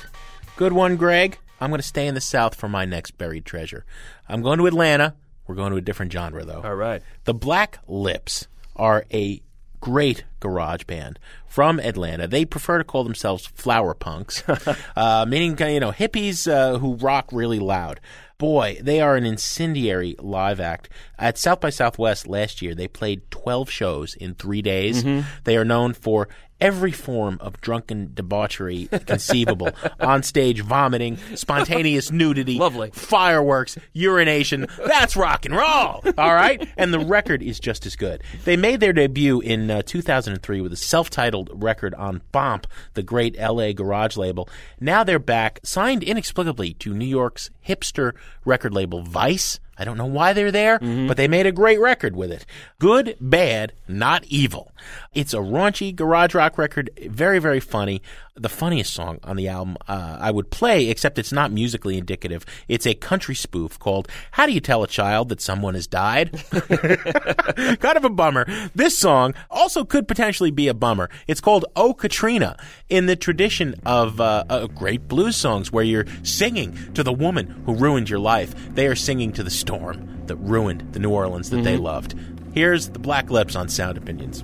Good 0.55 0.73
one, 0.73 0.95
Greg. 0.95 1.39
I'm 1.61 1.71
going 1.71 1.81
to 1.81 1.87
stay 1.87 2.07
in 2.07 2.15
the 2.15 2.21
South 2.21 2.55
for 2.55 2.69
my 2.69 2.85
next 2.85 3.19
buried 3.19 3.45
treasure. 3.45 3.85
I'm 4.29 4.43
going 4.43 4.61
to 4.61 4.69
Atlanta. 4.69 5.17
We're 5.49 5.57
going 5.57 5.73
to 5.73 5.79
a 5.79 5.81
different 5.81 6.13
genre, 6.13 6.45
though. 6.45 6.63
All 6.63 6.77
right. 6.77 7.03
The 7.25 7.35
Black 7.35 7.81
Lips 7.89 8.47
are 8.77 9.05
a 9.13 9.43
great 9.81 10.23
garage 10.39 10.85
band 10.85 11.19
from 11.49 11.81
Atlanta. 11.81 12.29
They 12.29 12.45
prefer 12.45 12.79
to 12.79 12.85
call 12.85 13.03
themselves 13.03 13.45
flower 13.45 13.93
punks, 13.93 14.45
uh, 14.97 15.27
meaning 15.29 15.59
you 15.59 15.81
know 15.81 15.91
hippies 15.91 16.49
uh, 16.51 16.79
who 16.79 16.95
rock 16.95 17.29
really 17.33 17.59
loud. 17.59 18.01
Boy, 18.39 18.79
they 18.83 19.01
are 19.01 19.15
an 19.17 19.25
incendiary 19.25 20.17
live 20.19 20.59
act. 20.59 20.89
At 21.19 21.39
South 21.39 21.61
by 21.61 21.71
Southwest 21.71 22.27
last 22.27 22.63
year, 22.63 22.75
they 22.75 22.89
played 22.89 23.31
12 23.31 23.71
shows 23.71 24.15
in 24.15 24.35
three 24.35 24.61
days. 24.63 25.05
Mhm. 25.05 25.25
They 25.45 25.57
are 25.57 25.65
known 25.65 25.93
for 25.93 26.29
every 26.61 26.93
form 26.93 27.39
of 27.41 27.61
drunken 27.61 28.13
debauchery 28.15 28.89
conceivable. 29.07 29.71
On 30.01 30.23
stage 30.23 30.61
vomiting 30.63 31.19
spontaneous 31.35 32.11
nudity 32.11 32.59
lovely. 32.59 32.91
fireworks 32.93 33.77
urination. 33.93 34.67
That's 34.85 35.17
rock 35.17 35.45
and 35.45 35.55
roll 35.55 36.03
all 36.19 36.35
right? 36.35 36.69
And 36.77 36.93
the 36.93 36.99
record 36.99 37.43
is 37.43 37.61
just 37.61 37.87
as 37.87 37.97
good. 37.97 38.23
They 38.45 38.57
made 38.57 38.81
their 38.81 38.93
debut 38.93 39.41
in 39.41 39.71
uh, 39.71 39.83
2003 39.83 40.61
with 40.61 40.73
a 40.73 40.77
self-titled 40.77 41.51
record 41.63 41.95
on 41.95 42.23
bomp 42.33 42.67
the 42.95 43.03
great 43.03 43.39
la 43.39 43.73
garage 43.73 44.17
label. 44.17 44.49
Now 44.81 45.05
they're 45.05 45.19
back 45.19 45.61
signed 45.63 46.03
inexplicably 46.03 46.75
to 46.75 46.95
new 46.95 47.05
york's 47.05 47.51
hipster 47.67 48.13
record 48.45 48.73
label 48.73 49.03
vice 49.03 49.61
I 49.79 49.85
don't 49.85 49.99
know 49.99 50.07
why 50.07 50.33
they're 50.33 50.53
there, 50.53 50.79
mm-hmm. 50.79 51.07
but 51.07 51.17
they 51.17 51.29
made 51.29 51.47
a 51.47 51.53
great 51.53 51.81
record 51.81 52.15
with 52.17 52.31
it. 52.31 52.47
Good, 52.79 53.17
bad, 53.21 53.73
not 53.89 54.25
evil. 54.27 54.73
It's 55.13 55.35
a 55.35 55.39
raunchy 55.39 55.95
garage 55.95 56.35
rock 56.35 56.59
record, 56.59 56.91
very, 57.09 57.39
very 57.39 57.61
funny. 57.61 58.03
The 58.37 58.49
funniest 58.49 58.93
song 58.93 59.21
on 59.23 59.37
the 59.37 59.47
album 59.47 59.77
uh, 59.87 60.17
I 60.21 60.33
would 60.33 60.51
play, 60.51 60.89
except 60.89 61.21
it's 61.21 61.31
not 61.31 61.53
musically 61.53 61.97
indicative. 61.97 62.45
It's 62.67 62.85
a 62.85 62.93
country 62.93 63.37
spoof 63.37 63.79
called 63.79 64.09
How 64.33 64.47
Do 64.47 64.53
You 64.53 64.59
Tell 64.59 64.83
a 64.83 64.89
Child 64.89 65.29
That 65.29 65.41
Someone 65.41 65.75
Has 65.75 65.87
Died? 65.87 66.33
kind 66.51 67.97
of 67.97 68.05
a 68.05 68.11
bummer. 68.11 68.45
This 68.75 68.99
song 68.99 69.35
also 69.53 69.85
could 69.85 70.09
potentially 70.09 70.51
be 70.51 70.67
a 70.67 70.75
bummer. 70.75 71.11
It's 71.29 71.41
called 71.41 71.65
Oh 71.77 71.95
Katrina 71.95 72.57
in 72.89 73.07
the 73.07 73.15
tradition 73.15 73.77
of 73.87 74.21
uh, 74.21 74.43
uh, 74.51 74.67
great 74.67 75.07
blues 75.07 75.37
songs 75.37 75.71
where 75.71 75.85
you're 75.85 76.07
singing 76.25 76.77
to 76.95 77.05
the 77.05 77.13
woman 77.13 77.63
who 77.67 77.77
ruined 77.77 78.11
your 78.11 78.19
life. 78.19 78.53
They 78.75 78.89
are 78.89 78.97
singing 78.97 79.33
to 79.35 79.45
the 79.45 79.51
storm 79.51 80.23
that 80.27 80.35
ruined 80.39 80.93
the 80.93 80.99
New 80.99 81.11
Orleans 81.11 81.51
that 81.51 81.63
they 81.63 81.77
Mhm. 81.77 81.83
loved. 81.83 82.15
Here's 82.53 82.89
the 82.89 82.99
Black 82.99 83.31
Lips 83.31 83.55
on 83.55 83.69
Sound 83.69 83.97
Opinions. 83.97 84.43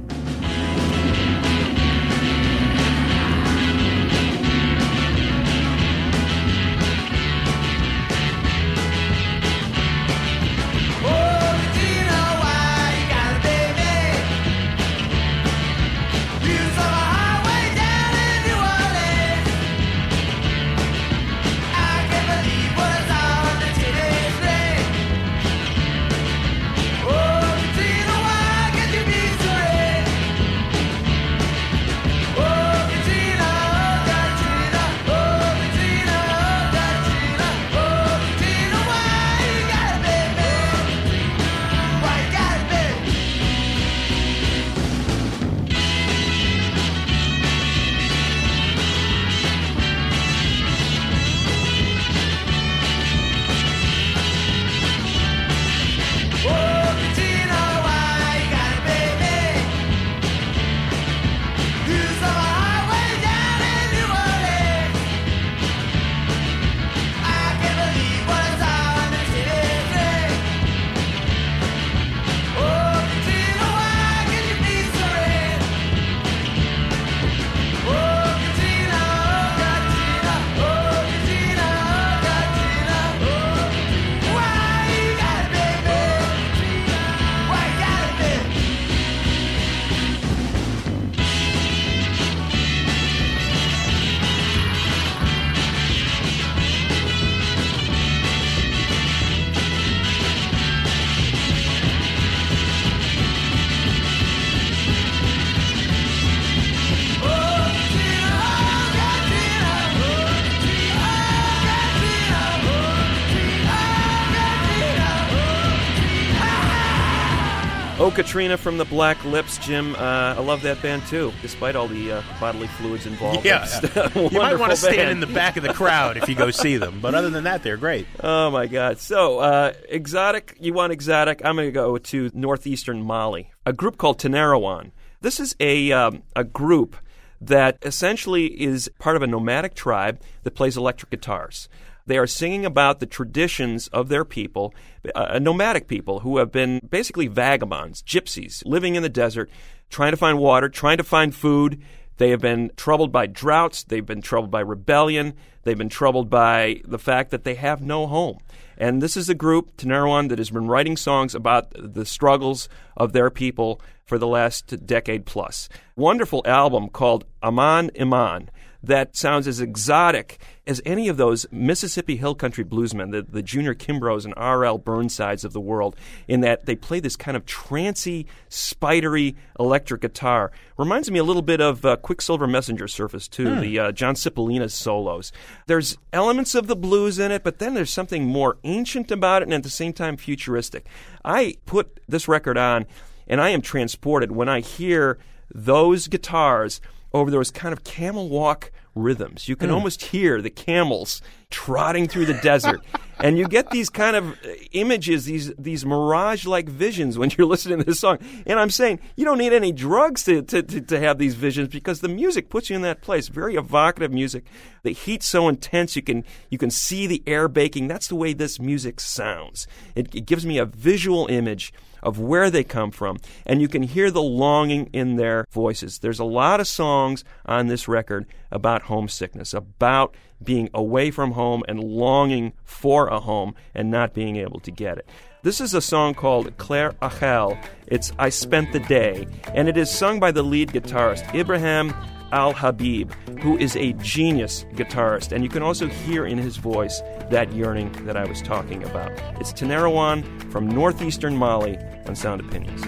Oh, 118.11 118.13
Katrina 118.13 118.57
from 118.57 118.77
the 118.77 118.85
Black 118.85 119.25
Lips, 119.25 119.57
Jim. 119.59 119.95
Uh, 119.95 120.35
I 120.37 120.41
love 120.41 120.63
that 120.63 120.83
band 120.83 121.07
too, 121.07 121.33
despite 121.43 121.77
all 121.77 121.87
the 121.87 122.11
uh, 122.11 122.23
bodily 122.41 122.67
fluids 122.67 123.07
involved. 123.07 123.45
Yeah, 123.45 123.69
you 124.17 124.37
might 124.37 124.59
want 124.59 124.73
to 124.73 124.77
stand 124.77 125.11
in 125.11 125.21
the 125.21 125.29
back 125.29 125.57
of 125.57 125.63
the 125.63 125.73
crowd 125.73 126.17
if 126.17 126.29
you 126.29 126.35
go 126.35 126.51
see 126.51 126.77
them. 126.77 126.99
But 127.01 127.15
other 127.15 127.31
than 127.31 127.45
that, 127.45 127.63
they're 127.63 127.77
great. 127.77 128.09
Oh 128.19 128.51
my 128.51 128.67
God! 128.67 128.99
So 128.99 129.39
uh, 129.39 129.75
exotic. 129.89 130.57
You 130.59 130.73
want 130.73 130.93
exotic? 130.93 131.41
I'm 131.45 131.55
going 131.55 131.69
to 131.69 131.73
go 131.73 131.99
to 131.99 132.33
northeastern 132.35 133.01
Mali. 133.05 133.53
A 133.65 133.73
group 133.73 133.97
called 133.97 134.19
Tinariwen. 134.19 134.91
This 135.21 135.39
is 135.39 135.55
a 135.61 135.93
um, 135.93 136.25
a 136.35 136.43
group 136.43 136.97
that 137.41 137.79
essentially 137.83 138.61
is 138.61 138.91
part 138.99 139.15
of 139.15 139.23
a 139.23 139.29
nomadic 139.29 139.75
tribe 139.75 140.21
that 140.43 140.57
plays 140.57 140.77
electric 140.77 141.11
guitars. 141.11 141.69
They 142.11 142.19
are 142.19 142.27
singing 142.27 142.67
about 142.67 142.99
the 142.99 143.07
traditions 143.07 143.87
of 143.87 144.09
their 144.09 144.25
people, 144.25 144.75
uh, 145.15 145.39
nomadic 145.39 145.87
people 145.87 146.19
who 146.19 146.39
have 146.39 146.51
been 146.51 146.81
basically 146.91 147.29
vagabonds, 147.29 148.03
gypsies, 148.03 148.65
living 148.67 148.97
in 148.97 149.05
the 149.05 149.09
desert, 149.09 149.49
trying 149.91 150.11
to 150.11 150.17
find 150.17 150.41
water, 150.41 150.69
trying 150.69 150.97
to 150.97 151.05
find 151.05 151.33
food. 151.33 151.81
They 152.17 152.31
have 152.31 152.41
been 152.41 152.73
troubled 152.75 153.13
by 153.13 153.27
droughts. 153.27 153.85
They've 153.85 154.05
been 154.05 154.23
troubled 154.23 154.51
by 154.51 154.59
rebellion. 154.59 155.35
They've 155.63 155.79
been 155.79 155.89
troubled 155.89 156.29
by 156.29 156.81
the 156.85 156.99
fact 156.99 157.31
that 157.31 157.45
they 157.45 157.55
have 157.55 157.81
no 157.81 158.09
home. 158.09 158.39
And 158.77 159.01
this 159.01 159.17
is 159.17 159.29
a 159.29 159.35
group, 159.35 159.77
Tinariwen, 159.77 160.31
that 160.31 160.39
has 160.39 160.51
been 160.51 160.67
writing 160.67 160.97
songs 160.97 161.37
about 161.37 161.73
the 161.77 162.05
struggles 162.05 162.69
of 162.97 163.13
their 163.13 163.31
people 163.31 163.81
for 164.05 164.19
the 164.19 164.27
last 164.27 164.85
decade 164.85 165.27
plus. 165.27 165.69
Wonderful 165.95 166.43
album 166.45 166.89
called 166.89 167.25
Aman 167.41 167.93
Iman 167.97 168.51
that 168.83 169.17
sounds 169.17 169.47
as 169.47 169.61
exotic 169.61 170.41
as 170.71 170.81
any 170.87 171.09
of 171.09 171.17
those 171.17 171.47
Mississippi 171.51 172.15
Hill 172.17 172.37
Country 172.37 172.65
bluesmen, 172.65 173.11
the, 173.11 173.23
the 173.23 173.43
Junior 173.43 173.75
Kimbroughs 173.75 174.25
and 174.25 174.33
R.L. 174.37 174.79
Burnsides 174.79 175.45
of 175.45 175.53
the 175.53 175.61
world, 175.61 175.97
in 176.29 176.43
that 176.43 176.65
they 176.67 176.77
play 176.77 177.01
this 177.01 177.17
kind 177.17 177.37
of 177.37 177.45
trancy, 177.45 178.27
spidery 178.49 179.35
electric 179.59 180.01
guitar. 180.03 180.53
Reminds 180.79 181.11
me 181.11 181.19
a 181.19 181.25
little 181.25 181.43
bit 181.43 181.61
of 181.61 181.85
uh, 181.85 181.97
Quicksilver 181.97 182.47
Messenger 182.47 182.87
Service, 182.87 183.27
too, 183.27 183.53
Hmm. 183.55 183.61
the 183.61 183.79
uh, 183.81 183.93
John 183.93 184.15
Cipollina's 184.15 184.73
solos. 184.73 185.33
There's 185.67 185.99
elements 186.13 186.55
of 186.55 186.69
the 186.69 186.77
blues 186.77 187.19
in 187.19 187.33
it, 187.33 187.43
but 187.43 187.59
then 187.59 187.75
there's 187.75 187.91
something 187.91 188.25
more 188.25 188.59
ancient 188.63 189.11
about 189.11 189.43
it 189.43 189.47
and 189.47 189.55
at 189.55 189.65
the 189.65 189.71
same 189.71 189.93
time 189.93 190.17
futuristic. 190.17 190.87
I 191.25 191.57
put 191.67 191.99
this 192.09 192.29
record 192.29 192.57
on, 192.57 192.87
and 193.27 193.41
I 193.41 193.49
am 193.49 193.61
transported 193.61 194.31
when 194.31 194.49
I 194.49 194.61
hear 194.61 195.19
those 195.53 196.07
guitars 196.07 196.81
over 197.13 197.29
those 197.29 197.51
kind 197.51 197.73
of 197.73 197.83
camel 197.83 198.29
walk 198.29 198.71
rhythms. 198.95 199.49
You 199.49 199.57
can 199.57 199.69
Hmm. 199.69 199.77
almost 199.77 200.03
hear 200.07 200.43
the 200.43 200.51
camels 200.51 201.23
trotting 201.51 202.07
through 202.09 202.27
the 202.27 202.35
desert. 202.35 202.81
And 203.23 203.37
you 203.37 203.47
get 203.49 203.69
these 203.71 203.91
kind 203.91 204.17
of 204.17 204.31
uh, 204.31 204.49
images, 204.73 205.27
these 205.27 205.53
these 205.59 205.85
mirage 205.85 206.47
like 206.47 206.71
visions 206.71 207.19
when 207.19 207.31
you're 207.37 207.47
listening 207.55 207.81
to 207.81 207.85
this 207.85 208.01
song. 208.01 208.17
And 208.47 208.59
I'm 208.59 208.71
saying 208.71 208.99
you 209.15 209.27
don't 209.27 209.37
need 209.37 209.53
any 209.53 209.73
drugs 209.73 210.25
to, 210.25 210.41
to, 210.41 210.63
to, 210.63 210.81
to 210.81 210.99
have 210.99 211.19
these 211.19 211.35
visions 211.35 211.69
because 211.69 212.01
the 212.01 212.09
music 212.09 212.49
puts 212.49 212.71
you 212.71 212.77
in 212.77 212.83
that 212.83 213.03
place. 213.03 213.29
Very 213.29 213.57
evocative 213.57 214.11
music. 214.11 214.47
The 214.85 214.93
heat's 214.93 215.27
so 215.29 215.49
intense 215.49 215.97
you 215.97 216.01
can 216.03 216.25
you 216.49 216.57
can 216.57 216.71
see 216.71 217.07
the 217.07 217.23
air 217.27 217.47
baking. 217.47 217.89
That's 217.89 218.09
the 218.09 218.17
way 218.17 218.33
this 218.33 218.59
music 218.59 219.01
sounds. 219.01 219.67
It, 219.95 220.15
it 220.15 220.25
gives 220.25 220.47
me 220.47 220.57
a 220.57 220.65
visual 220.65 221.27
image 221.27 221.75
of 222.03 222.19
where 222.19 222.51
they 222.51 222.65
come 222.65 222.91
from, 222.91 223.19
and 223.47 223.61
you 223.61 223.69
can 223.69 223.83
hear 223.83 224.11
the 224.11 224.23
longing 224.23 224.89
in 224.93 225.17
their 225.17 225.47
voices. 225.51 225.99
There's 225.99 226.19
a 226.19 226.25
lot 226.25 226.61
of 226.61 226.67
songs 226.67 227.25
on 227.47 227.67
this 227.67 227.89
record 227.89 228.27
about 228.51 228.83
homesickness, 228.83 229.55
about 229.55 230.15
being 230.43 230.71
away 230.73 231.11
from 231.11 231.33
home 231.33 231.63
and 231.69 231.83
longing 231.83 232.53
for 232.65 233.09
a 233.09 233.21
home 233.21 233.55
and 233.75 233.91
not 233.91 234.15
being 234.15 234.37
able 234.37 234.61
to 234.61 234.71
get 234.71 234.99
it. 234.99 235.09
This 235.43 235.61
is 235.61 235.73
a 235.73 235.81
song 235.81 236.15
called 236.15 236.57
Cler 236.59 236.93
Achel. 237.01 237.63
It's 237.87 238.13
I 238.19 238.29
Spent 238.29 238.73
the 238.73 238.81
Day, 238.81 239.27
and 239.55 239.69
it 239.69 239.77
is 239.77 239.91
sung 239.91 240.21
by 240.21 240.33
the 240.33 240.43
lead 240.43 240.71
guitarist, 240.71 241.35
Ibrahim 241.35 241.95
Al 242.33 242.53
Habib, 242.53 243.13
who 243.41 243.59
is 243.59 243.77
a 243.77 243.93
genius 243.95 244.65
guitarist, 244.75 245.33
and 245.33 245.43
you 245.43 245.51
can 245.51 245.63
also 245.63 245.87
hear 245.87 246.27
in 246.27 246.39
his 246.39 246.57
voice 246.57 247.01
that 247.31 247.53
yearning 247.53 247.91
that 248.05 248.17
I 248.17 248.25
was 248.25 248.41
talking 248.43 248.83
about. 248.85 249.11
It's 249.41 249.53
Tinariwen 249.53 250.51
from 250.53 250.69
northeastern 250.69 251.37
Mali 251.37 251.79
on 252.07 252.15
Sound 252.15 252.41
Opinions. 252.41 252.83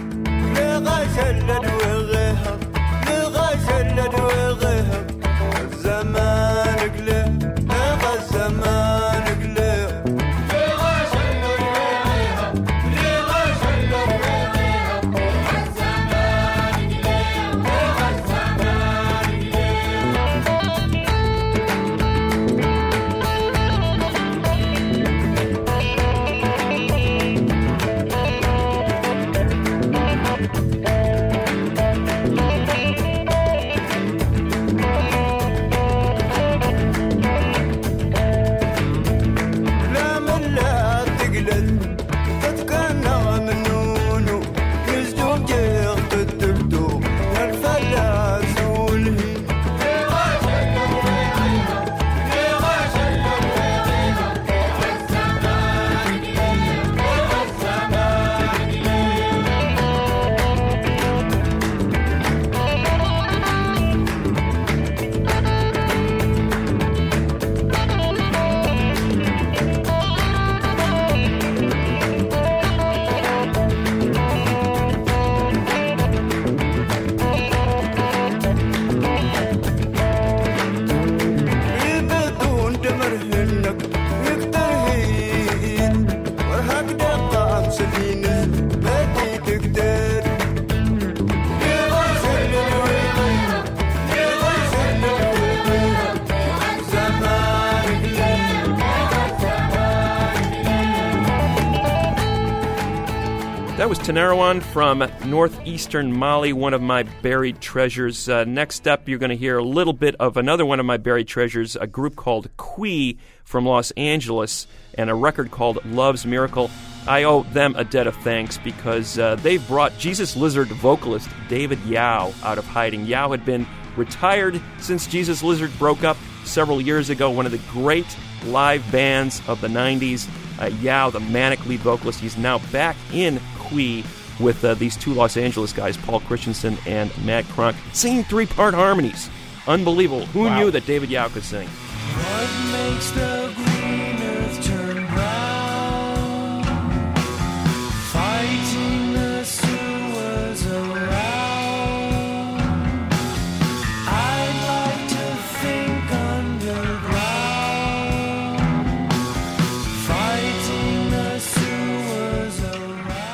That 103.83 103.89
was 103.89 103.99
Tinariwen 103.99 104.63
from 104.63 105.03
northeastern 105.25 106.17
Mali, 106.17 106.53
one 106.53 106.73
of 106.73 106.81
my 106.81 107.03
buried 107.03 107.59
treasures. 107.59 108.29
Uh, 108.29 108.45
next 108.45 108.87
up, 108.87 109.09
you're 109.09 109.19
going 109.19 109.29
to 109.29 109.35
hear 109.35 109.57
a 109.57 109.63
little 109.63 109.91
bit 109.91 110.15
of 110.21 110.37
another 110.37 110.65
one 110.65 110.79
of 110.79 110.85
my 110.85 110.95
buried 110.95 111.27
treasures, 111.27 111.75
a 111.75 111.85
group 111.85 112.15
called 112.15 112.47
Qui 112.55 113.17
from 113.43 113.65
Los 113.65 113.91
Angeles, 113.91 114.67
and 114.93 115.09
a 115.09 115.13
record 115.13 115.51
called 115.51 115.83
Love's 115.83 116.25
Miracle. 116.25 116.71
I 117.09 117.23
owe 117.23 117.43
them 117.43 117.75
a 117.75 117.83
debt 117.83 118.07
of 118.07 118.15
thanks 118.15 118.57
because 118.57 119.19
uh, 119.19 119.35
they've 119.35 119.67
brought 119.67 119.97
Jesus 119.97 120.37
Lizard 120.37 120.69
vocalist 120.69 121.29
David 121.49 121.81
Yow 121.81 122.33
out 122.41 122.57
of 122.57 122.65
hiding. 122.65 123.05
Yow 123.05 123.31
had 123.31 123.43
been 123.43 123.67
retired 123.97 124.61
since 124.79 125.07
Jesus 125.07 125.43
Lizard 125.43 125.77
broke 125.77 126.05
up 126.05 126.15
several 126.45 126.79
years 126.79 127.09
ago, 127.09 127.29
one 127.29 127.45
of 127.45 127.51
the 127.51 127.61
great 127.73 128.17
live 128.45 128.89
bands 128.93 129.41
of 129.49 129.59
the 129.59 129.67
90s. 129.67 130.29
Uh, 130.57 130.67
Yow, 130.67 131.09
the 131.09 131.19
manic 131.19 131.65
lead 131.65 131.81
vocalist, 131.81 132.21
he's 132.21 132.37
now 132.37 132.59
back 132.71 132.95
in 133.11 133.41
Qui 133.73 134.03
with 134.39 134.63
uh, 134.63 134.75
these 134.75 134.95
two 134.95 135.13
Los 135.13 135.35
Angeles 135.35 135.73
guys, 135.73 135.97
Paul 135.97 136.19
Christensen 136.21 136.77
and 136.85 137.11
Matt 137.25 137.45
Kronk, 137.49 137.75
singing 137.91 138.23
three 138.23 138.45
part 138.45 138.73
harmonies. 138.73 139.29
Unbelievable. 139.67 140.25
Who 140.27 140.43
Wow. 140.43 140.59
knew 140.59 140.71
that 140.71 140.85
David 140.85 141.09
Yow 141.09 141.27
could 141.29 141.43
sing? 141.43 141.67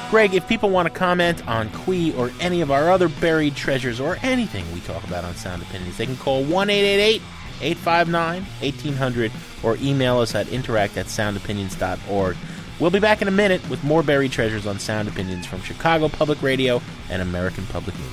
Greg, 0.09 0.33
if 0.33 0.47
people 0.47 0.71
want 0.71 0.87
to 0.87 0.93
comment 0.93 1.47
on 1.47 1.69
Qui 1.69 2.15
or 2.15 2.31
any 2.39 2.61
of 2.61 2.71
our 2.71 2.89
other 2.89 3.07
buried 3.07 3.55
treasures 3.55 3.99
or 3.99 4.17
anything 4.23 4.65
we 4.73 4.79
talk 4.79 5.03
about 5.03 5.23
on 5.23 5.35
Sound 5.35 5.61
Opinions, 5.61 5.97
they 5.97 6.07
can 6.07 6.17
call 6.17 6.43
1 6.43 6.69
859 6.71 8.43
1800 8.43 9.31
or 9.61 9.77
email 9.77 10.17
us 10.19 10.33
at 10.33 10.47
interact 10.49 10.97
at 10.97 11.05
soundopinions.org. 11.05 12.37
We'll 12.79 12.89
be 12.89 12.99
back 12.99 13.21
in 13.21 13.27
a 13.27 13.31
minute 13.31 13.67
with 13.69 13.83
more 13.83 14.01
buried 14.01 14.31
treasures 14.31 14.65
on 14.65 14.79
Sound 14.79 15.07
Opinions 15.09 15.45
from 15.45 15.61
Chicago 15.61 16.07
Public 16.09 16.41
Radio 16.41 16.81
and 17.11 17.21
American 17.21 17.67
Public 17.67 17.95
Media. 17.95 18.09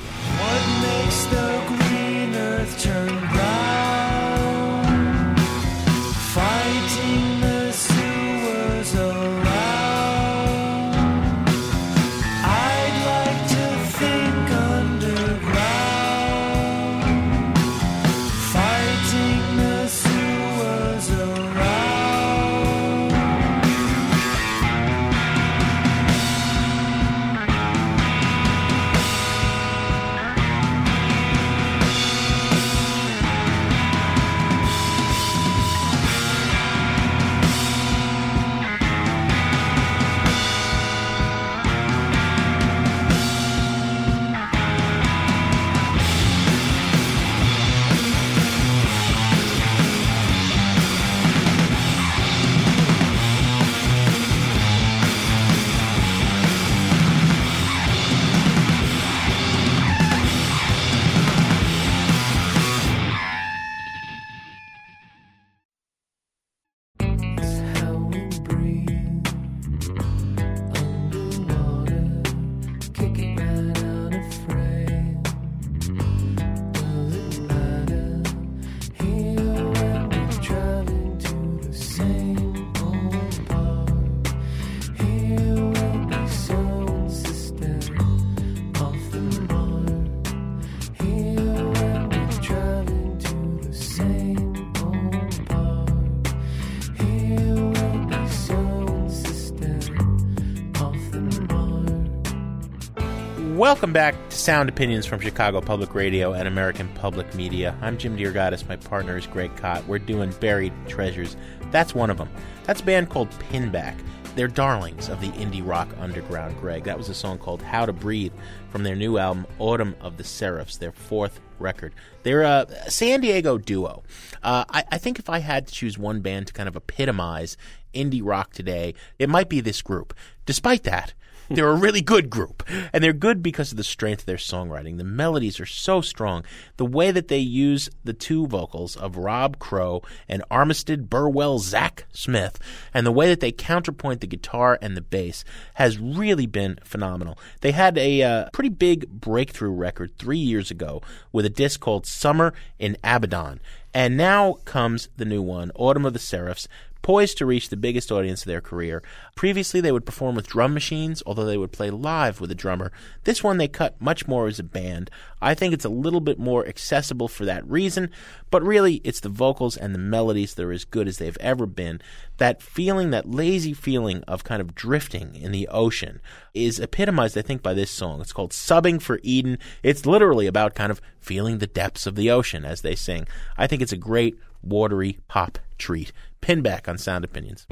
Welcome 103.66 103.92
back 103.92 104.14
to 104.30 104.36
Sound 104.36 104.68
Opinions 104.68 105.06
from 105.06 105.18
Chicago 105.18 105.60
Public 105.60 105.92
Radio 105.92 106.32
and 106.32 106.46
American 106.46 106.88
Public 106.90 107.34
Media. 107.34 107.76
I'm 107.80 107.98
Jim 107.98 108.16
DeRogatis. 108.16 108.68
My 108.68 108.76
partner 108.76 109.16
is 109.16 109.26
Greg 109.26 109.56
Kot. 109.56 109.84
We're 109.88 109.98
doing 109.98 110.30
Buried 110.38 110.72
Treasures. 110.86 111.36
That's 111.72 111.92
one 111.92 112.08
of 112.08 112.16
them. 112.16 112.30
That's 112.62 112.80
a 112.80 112.84
band 112.84 113.10
called 113.10 113.28
Pinback. 113.50 113.96
They're 114.36 114.46
darlings 114.46 115.08
of 115.08 115.20
the 115.20 115.30
indie 115.30 115.66
rock 115.66 115.88
underground, 115.98 116.56
Greg. 116.60 116.84
That 116.84 116.96
was 116.96 117.08
a 117.08 117.14
song 117.14 117.38
called 117.38 117.60
How 117.60 117.84
to 117.84 117.92
Breathe 117.92 118.32
from 118.70 118.84
their 118.84 118.94
new 118.94 119.18
album, 119.18 119.48
Autumn 119.58 119.96
of 120.00 120.16
the 120.16 120.22
Seraphs, 120.22 120.78
their 120.78 120.92
fourth 120.92 121.40
record. 121.58 121.92
They're 122.22 122.42
a 122.42 122.68
San 122.88 123.20
Diego 123.20 123.58
duo. 123.58 124.04
Uh, 124.44 124.64
I, 124.68 124.84
I 124.92 124.98
think 124.98 125.18
if 125.18 125.28
I 125.28 125.40
had 125.40 125.66
to 125.66 125.74
choose 125.74 125.98
one 125.98 126.20
band 126.20 126.46
to 126.46 126.52
kind 126.52 126.68
of 126.68 126.76
epitomize 126.76 127.56
indie 127.92 128.22
rock 128.22 128.52
today, 128.52 128.94
it 129.18 129.28
might 129.28 129.48
be 129.48 129.60
this 129.60 129.82
group. 129.82 130.14
Despite 130.44 130.84
that, 130.84 131.14
they're 131.48 131.68
a 131.68 131.76
really 131.76 132.00
good 132.00 132.30
group. 132.30 132.62
And 132.92 133.02
they're 133.02 133.12
good 133.12 133.42
because 133.42 133.70
of 133.70 133.76
the 133.76 133.84
strength 133.84 134.20
of 134.20 134.26
their 134.26 134.36
songwriting. 134.36 134.98
The 134.98 135.04
melodies 135.04 135.60
are 135.60 135.66
so 135.66 136.00
strong. 136.00 136.44
The 136.76 136.86
way 136.86 137.10
that 137.10 137.28
they 137.28 137.38
use 137.38 137.88
the 138.04 138.12
two 138.12 138.46
vocals 138.46 138.96
of 138.96 139.16
Rob 139.16 139.58
Crow 139.58 140.02
and 140.28 140.42
Armistead 140.50 141.08
Burwell 141.08 141.58
Zach 141.58 142.06
Smith, 142.12 142.58
and 142.92 143.06
the 143.06 143.12
way 143.12 143.28
that 143.28 143.40
they 143.40 143.52
counterpoint 143.52 144.20
the 144.20 144.26
guitar 144.26 144.78
and 144.80 144.96
the 144.96 145.00
bass 145.00 145.44
has 145.74 145.98
really 145.98 146.46
been 146.46 146.78
phenomenal. 146.84 147.38
They 147.60 147.72
had 147.72 147.98
a 147.98 148.22
uh, 148.22 148.50
pretty 148.52 148.70
big 148.70 149.08
breakthrough 149.08 149.70
record 149.70 150.16
three 150.18 150.38
years 150.38 150.70
ago 150.70 151.02
with 151.32 151.44
a 151.44 151.50
disc 151.50 151.80
called 151.80 152.06
Summer 152.06 152.54
in 152.78 152.96
Abaddon. 153.04 153.60
And 153.94 154.16
now 154.16 154.54
comes 154.66 155.08
the 155.16 155.24
new 155.24 155.40
one, 155.40 155.72
Autumn 155.74 156.04
of 156.04 156.12
the 156.12 156.18
Seraphs, 156.18 156.68
poised 157.06 157.38
to 157.38 157.46
reach 157.46 157.68
the 157.68 157.76
biggest 157.76 158.10
audience 158.10 158.42
of 158.42 158.48
their 158.48 158.60
career. 158.60 159.00
Previously, 159.36 159.80
they 159.80 159.92
would 159.92 160.04
perform 160.04 160.34
with 160.34 160.48
drum 160.48 160.74
machines, 160.74 161.22
although 161.24 161.44
they 161.44 161.56
would 161.56 161.70
play 161.70 161.88
live 161.88 162.40
with 162.40 162.50
a 162.50 162.54
drummer. 162.56 162.90
This 163.22 163.44
one 163.44 163.58
they 163.58 163.68
cut 163.68 163.94
much 164.00 164.26
more 164.26 164.48
as 164.48 164.58
a 164.58 164.64
band. 164.64 165.08
I 165.40 165.54
think 165.54 165.72
it's 165.72 165.84
a 165.84 165.88
little 165.88 166.20
bit 166.20 166.36
more 166.36 166.66
accessible 166.66 167.28
for 167.28 167.44
that 167.44 167.64
reason, 167.64 168.10
but 168.50 168.60
really, 168.64 169.00
it's 169.04 169.20
the 169.20 169.28
vocals 169.28 169.76
and 169.76 169.94
the 169.94 170.00
melodies 170.00 170.54
that 170.54 170.64
are 170.64 170.72
as 170.72 170.84
good 170.84 171.06
as 171.06 171.18
they've 171.18 171.38
ever 171.38 171.64
been. 171.64 172.00
That 172.38 172.60
feeling, 172.60 173.10
that 173.10 173.30
lazy 173.30 173.72
feeling 173.72 174.24
of 174.24 174.42
kind 174.42 174.60
of 174.60 174.74
drifting 174.74 175.36
in 175.36 175.52
the 175.52 175.68
ocean, 175.68 176.20
is 176.54 176.80
epitomized, 176.80 177.38
I 177.38 177.42
think, 177.42 177.62
by 177.62 177.72
this 177.72 177.92
song. 177.92 178.20
It's 178.20 178.32
called 178.32 178.50
Subbing 178.50 179.00
for 179.00 179.20
Eden. 179.22 179.60
It's 179.84 180.06
literally 180.06 180.48
about 180.48 180.74
kind 180.74 180.90
of 180.90 181.00
feeling 181.20 181.58
the 181.58 181.68
depths 181.68 182.04
of 182.04 182.16
the 182.16 182.32
ocean 182.32 182.64
as 182.64 182.80
they 182.80 182.96
sing. 182.96 183.28
I 183.56 183.68
think 183.68 183.80
it's 183.80 183.92
a 183.92 183.96
great, 183.96 184.36
watery 184.60 185.20
pop 185.28 185.60
treat. 185.78 186.12
Pinback 186.40 186.88
on 186.88 186.98
Sound 186.98 187.24
Opinions. 187.24 187.66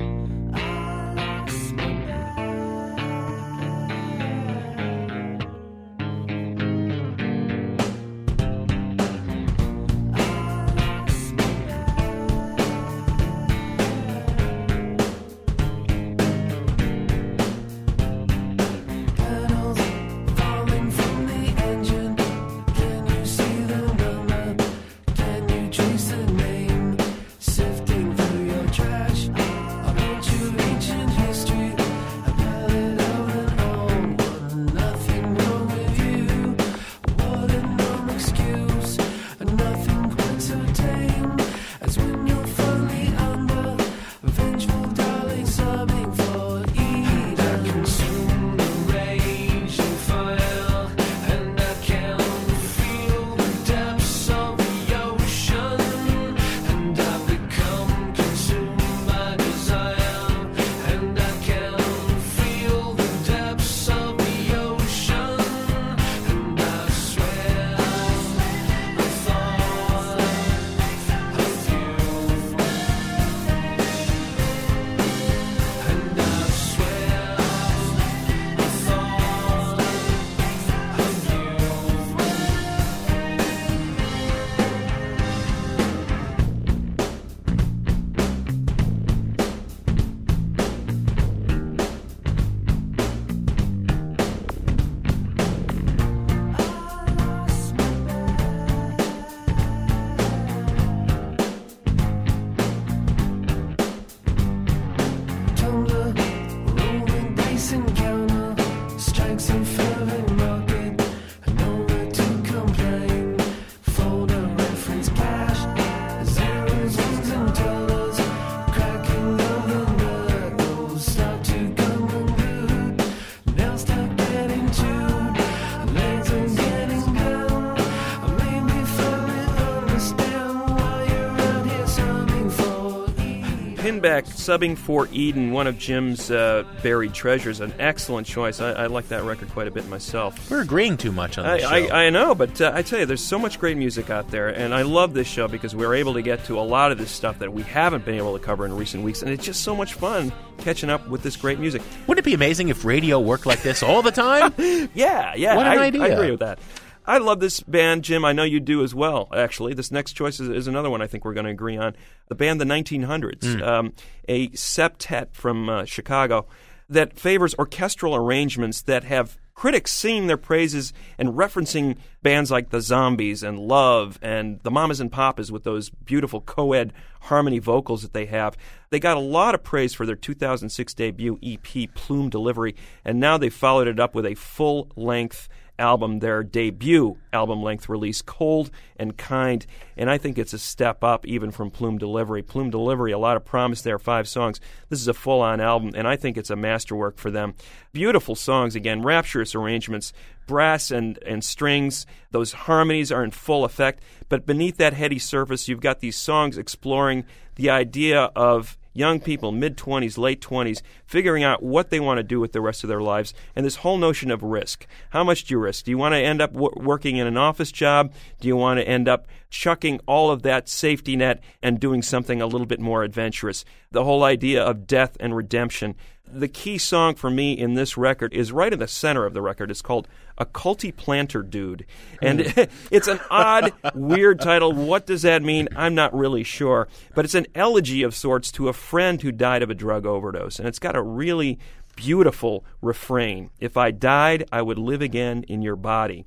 Pinback 134.05 134.25
subbing 134.25 134.77
for 134.77 135.09
Eden, 135.13 135.51
one 135.51 135.67
of 135.67 135.79
Jim's 135.79 136.31
uh, 136.31 136.65
buried 136.83 137.15
treasures, 137.15 137.61
an 137.61 137.73
excellent 137.79 138.27
choice. 138.27 138.61
I, 138.61 138.73
I 138.73 138.87
like 138.87 139.09
that 139.09 139.23
record 139.25 139.49
quite 139.49 139.67
a 139.67 139.71
bit 139.71 139.89
myself. 139.89 140.51
We're 140.51 140.61
agreeing 140.61 140.99
too 140.99 141.11
much 141.11 141.39
on 141.39 141.47
I, 141.47 141.55
this 141.55 141.63
show. 141.63 141.69
I, 141.69 142.05
I 142.07 142.11
know, 142.11 142.35
but 142.35 142.61
uh, 142.61 142.73
I 142.75 142.83
tell 142.83 142.99
you, 142.99 143.07
there's 143.07 143.25
so 143.25 143.39
much 143.39 143.59
great 143.59 143.79
music 143.79 144.11
out 144.11 144.31
there, 144.31 144.49
and 144.49 144.75
I 144.75 144.83
love 144.83 145.15
this 145.15 145.27
show 145.27 145.49
because 145.49 145.75
we're 145.75 145.95
able 145.95 146.13
to 146.15 146.23
get 146.23 146.45
to 146.45 146.59
a 146.59 146.61
lot 146.61 146.93
of 146.93 146.99
this 146.99 147.11
stuff 147.11 147.39
that 147.39 147.53
we 147.53 147.63
haven't 147.63 148.05
been 148.05 148.17
able 148.17 148.39
to 148.39 148.45
cover 148.45 148.67
in 148.67 148.77
recent 148.77 149.05
weeks, 149.05 149.23
and 149.23 149.31
it's 149.31 149.45
just 149.45 149.63
so 149.63 149.75
much 149.75 149.95
fun 149.95 150.31
catching 150.59 150.91
up 150.91 151.09
with 151.09 151.23
this 151.23 151.37
great 151.37 151.59
music. 151.59 151.81
Wouldn't 152.07 152.27
it 152.27 152.29
be 152.29 152.35
amazing 152.35 152.69
if 152.69 152.85
radio 152.85 153.19
worked 153.19 153.47
like 153.47 153.63
this 153.63 153.83
all 153.83 154.03
the 154.03 154.13
time? 154.13 154.53
yeah, 154.95 155.35
yeah, 155.35 155.57
What 155.57 155.67
an 155.67 155.79
I, 155.79 155.85
idea. 155.85 156.03
I 156.03 156.09
agree 156.09 156.31
with 156.31 156.41
that. 156.41 156.59
I 157.07 157.19
love 157.19 157.41
this 157.41 157.61
band, 157.61 158.03
Jim. 158.05 158.25
I 158.25 158.33
know 158.33 158.45
you 158.45 158.61
do 158.61 158.83
as 158.83 158.95
well, 158.95 159.29
actually. 159.35 159.75
This 159.75 159.91
next 159.91 160.13
choice 160.15 160.41
is, 160.41 160.49
is 160.49 160.67
another 160.67 160.89
one 160.91 161.03
I 161.03 161.07
think 161.07 161.25
we're 161.25 161.35
going 161.35 161.45
to 161.45 161.51
agree 161.51 161.77
on. 161.77 161.95
The 162.29 162.35
band 162.35 162.61
The 162.61 162.65
1900s, 162.65 163.41
Mm. 163.41 163.63
um, 163.63 163.93
a 164.29 164.49
septet 164.51 165.33
from 165.33 165.69
uh, 165.69 165.85
Chicago 165.85 166.47
that 166.89 167.19
favors 167.19 167.55
orchestral 167.59 168.15
arrangements 168.17 168.83
that 168.83 169.05
have 169.05 169.39
critics 169.55 169.93
singing 169.93 170.27
their 170.27 170.37
praises 170.37 170.93
and 171.17 171.31
referencing 171.31 171.97
bands 172.23 172.51
like 172.51 172.71
the 172.71 172.81
Zombies 172.81 173.43
and 173.43 173.59
Love 173.59 174.19
and 174.21 174.59
the 174.65 174.71
Mamas 174.71 174.99
and 175.01 175.13
Papas 175.13 175.53
with 175.53 175.63
those 175.65 175.91
beautiful 175.91 176.41
co 176.41 176.73
ed 176.73 176.93
harmony 177.23 177.59
vocals 177.61 178.03
that 178.03 178.13
they 178.13 178.27
have. 178.27 178.57
They 178.91 178.99
got 178.99 179.17
a 179.17 179.21
lot 179.21 179.55
of 179.55 179.63
praise 179.63 179.95
for 179.95 180.07
their 180.07 180.17
2006 180.17 180.95
debut 180.95 181.39
EP, 181.43 181.89
Plume 181.95 182.31
Delivery, 182.31 182.75
and 183.05 183.21
now 183.21 183.39
they 183.39 183.49
followed 183.51 183.87
it 183.89 184.01
up 184.01 184.15
with 184.15 184.27
a 184.27 184.35
full 184.35 184.91
length 184.97 185.49
album, 185.79 186.21
their 186.21 186.43
debut 186.43 187.17
album 187.33 187.63
length 187.63 187.89
release, 187.89 188.23
Cold 188.23 188.71
and 188.97 189.17
Kind. 189.17 189.67
And 189.97 190.09
I 190.09 190.19
think 190.19 190.39
it's 190.39 190.53
a 190.53 190.59
step 190.59 191.03
up 191.03 191.27
even 191.27 191.51
from 191.51 191.71
Plume 191.71 191.99
Delivery. 191.99 192.43
Plume 192.43 192.71
Delivery, 192.71 193.13
a 193.13 193.19
lot 193.19 193.37
of 193.37 193.45
promise 193.45 193.83
there, 193.83 193.99
five 193.99 194.29
songs. 194.29 194.61
This 194.89 195.01
is 195.01 195.09
a 195.09 195.15
full 195.15 195.41
on 195.41 195.61
album, 195.61 195.93
and 195.95 196.07
I 196.07 196.17
think 196.17 196.37
it's 196.37 196.51
a 196.51 196.57
masterwork 196.57 197.19
for 197.19 197.31
them. 197.31 197.55
Beautiful 197.93 198.35
songs, 198.35 198.77
again, 198.77 199.03
rapturous 199.03 199.55
arrangements, 199.55 200.13
brass 200.47 200.91
and, 200.91 201.19
and 201.25 201.45
strings. 201.45 202.07
Those 202.31 202.53
harmonies 202.53 203.11
are 203.11 203.25
in 203.25 203.31
full 203.31 203.65
effect. 203.65 204.03
But 204.29 204.47
beneath 204.47 204.77
that 204.79 204.95
heady 204.95 205.19
surface, 205.19 205.69
you've 205.69 205.81
got 205.81 206.01
these 206.01 206.17
songs 206.17 206.59
exploring 206.59 207.25
the 207.57 207.71
idea 207.71 208.31
of 208.37 208.77
young 208.95 209.21
people, 209.21 209.53
mid 209.53 209.77
20s, 209.77 210.17
late 210.17 210.41
20s, 210.41 210.81
figuring 211.05 211.45
out 211.45 211.63
what 211.63 211.91
they 211.91 212.01
want 212.01 212.17
to 212.19 212.23
do 212.23 212.41
with 212.41 212.53
the 212.53 212.61
rest 212.63 212.83
of 212.83 212.89
their 212.89 213.03
lives, 213.03 213.35
and 213.55 213.67
this 213.67 213.77
whole 213.77 213.99
notion 213.99 214.31
of 214.31 214.43
risk. 214.43 214.87
How 215.11 215.23
much 215.23 215.45
do 215.45 215.55
you 215.55 215.59
risk? 215.59 215.85
Do 215.85 215.91
you 215.91 215.99
want 215.99 216.15
to 216.15 216.19
end 216.19 216.41
up 216.41 216.55
w- 216.55 216.73
working 216.77 217.17
in 217.17 217.27
an 217.27 217.37
office 217.37 217.71
job? 217.71 218.15
Do 218.41 218.49
you 218.49 218.57
want 218.57 218.81
to 218.81 218.89
end 218.89 219.09
up 219.09 219.27
chucking 219.51 220.01
all 220.07 220.31
of 220.31 220.43
that 220.43 220.69
safety 220.69 221.17
net 221.17 221.43
and 221.63 221.79
doing 221.79 222.01
something 222.01 222.41
a 222.41 222.47
little 222.47 222.67
bit 222.67 222.81
more 222.81 223.03
adventurous? 223.03 223.65
The 223.91 224.05
whole 224.05 224.23
idea 224.23 224.63
of 224.65 224.87
death 224.87 225.17
and 225.21 225.37
redemption. 225.37 225.97
The 226.27 226.49
key 226.49 226.79
song 226.79 227.15
for 227.15 227.31
me 227.31 227.53
in 227.53 227.75
this 227.75 227.97
record 227.97 228.33
is 228.33 228.51
right 228.51 228.73
in 228.73 228.79
the 228.79 228.89
center 228.89 229.25
of 229.25 229.35
the 229.35 229.43
record. 229.43 229.71
It's 229.71 229.83
called 229.83 230.09
A 230.39 230.47
Culty 230.47 230.95
Planter 230.95 231.43
Dude. 231.43 231.87
And 232.21 232.47
hmm. 232.47 232.61
it's 232.91 233.09
an 233.09 233.21
odd, 233.31 233.73
weird 233.95 234.41
title. 234.41 234.73
What 234.73 235.07
does 235.07 235.23
that 235.23 235.43
mean? 235.43 235.69
I'm 235.77 235.95
not 235.95 236.15
really 236.15 236.43
sure. 236.43 236.89
But 237.15 237.25
it's 237.25 237.35
an 237.35 237.47
elegy 237.55 238.03
of 238.03 238.15
sorts 238.15 238.51
to 238.53 238.69
a 238.69 238.73
friend 238.73 239.21
who 239.23 239.33
died 239.33 239.63
of 239.63 239.71
a 239.71 239.75
drug 239.75 240.07
overdose. 240.07 240.59
And 240.59 240.67
it's 240.67 240.79
got 240.79 240.97
a 240.97 241.03
really 241.03 241.59
beautiful 241.97 242.65
refrain 242.83 243.51
If 243.61 243.77
I 243.77 243.91
died, 243.91 244.49
I 244.53 244.63
would 244.63 244.79
live 244.79 245.01
again 245.01 245.45
in 245.45 245.63
your 245.63 245.77
body. 245.77 246.25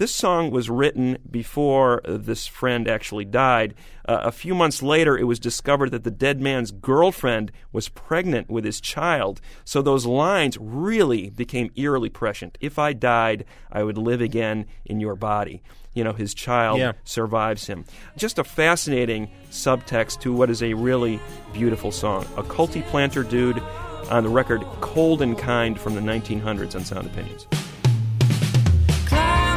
This 0.00 0.14
song 0.14 0.50
was 0.50 0.70
written 0.70 1.18
before 1.30 2.00
this 2.06 2.46
friend 2.46 2.88
actually 2.88 3.26
died. 3.26 3.74
Uh, 4.08 4.20
a 4.22 4.32
few 4.32 4.54
months 4.54 4.82
later, 4.82 5.14
it 5.18 5.24
was 5.24 5.38
discovered 5.38 5.90
that 5.90 6.04
the 6.04 6.10
dead 6.10 6.40
man's 6.40 6.70
girlfriend 6.70 7.52
was 7.70 7.90
pregnant 7.90 8.48
with 8.48 8.64
his 8.64 8.80
child. 8.80 9.42
So 9.62 9.82
those 9.82 10.06
lines 10.06 10.56
really 10.58 11.28
became 11.28 11.70
eerily 11.76 12.08
prescient. 12.08 12.56
If 12.62 12.78
I 12.78 12.94
died, 12.94 13.44
I 13.70 13.82
would 13.82 13.98
live 13.98 14.22
again 14.22 14.64
in 14.86 15.00
your 15.00 15.16
body. 15.16 15.62
You 15.92 16.04
know, 16.04 16.14
his 16.14 16.32
child 16.32 16.78
Yeah. 16.78 16.92
survives 17.04 17.66
him. 17.66 17.84
Just 18.16 18.38
a 18.38 18.44
fascinating 18.44 19.28
subtext 19.50 20.20
to 20.20 20.32
what 20.32 20.48
is 20.48 20.62
a 20.62 20.72
really 20.72 21.20
beautiful 21.52 21.92
song. 21.92 22.24
A 22.38 22.42
culty 22.42 22.82
planter 22.86 23.22
dude 23.22 23.62
on 24.10 24.22
the 24.24 24.30
record 24.30 24.62
Cold 24.80 25.20
and 25.20 25.36
Kind 25.36 25.78
from 25.78 25.94
the 25.94 26.00
1900s 26.00 26.74
on 26.74 26.86
Sound 26.86 27.06
Opinions. 27.06 27.46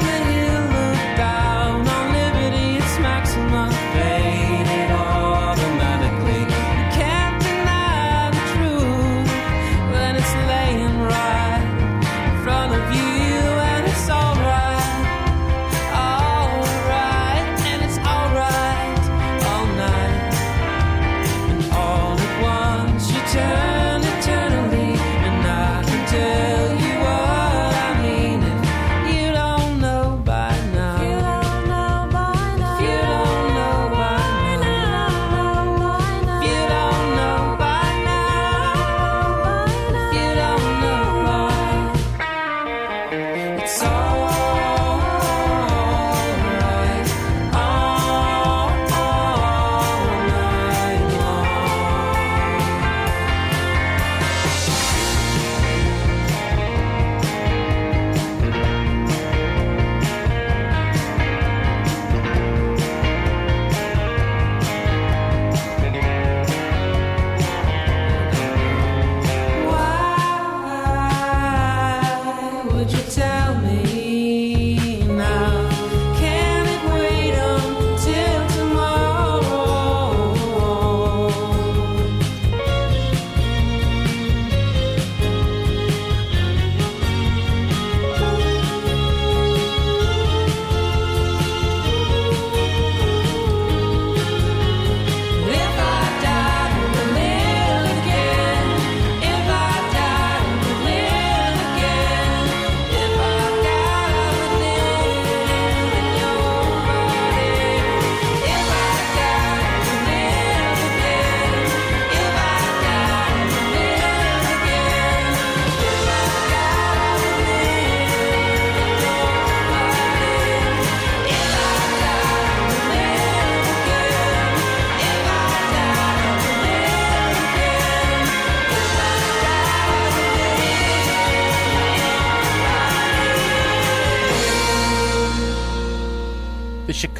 Climb 0.03 0.42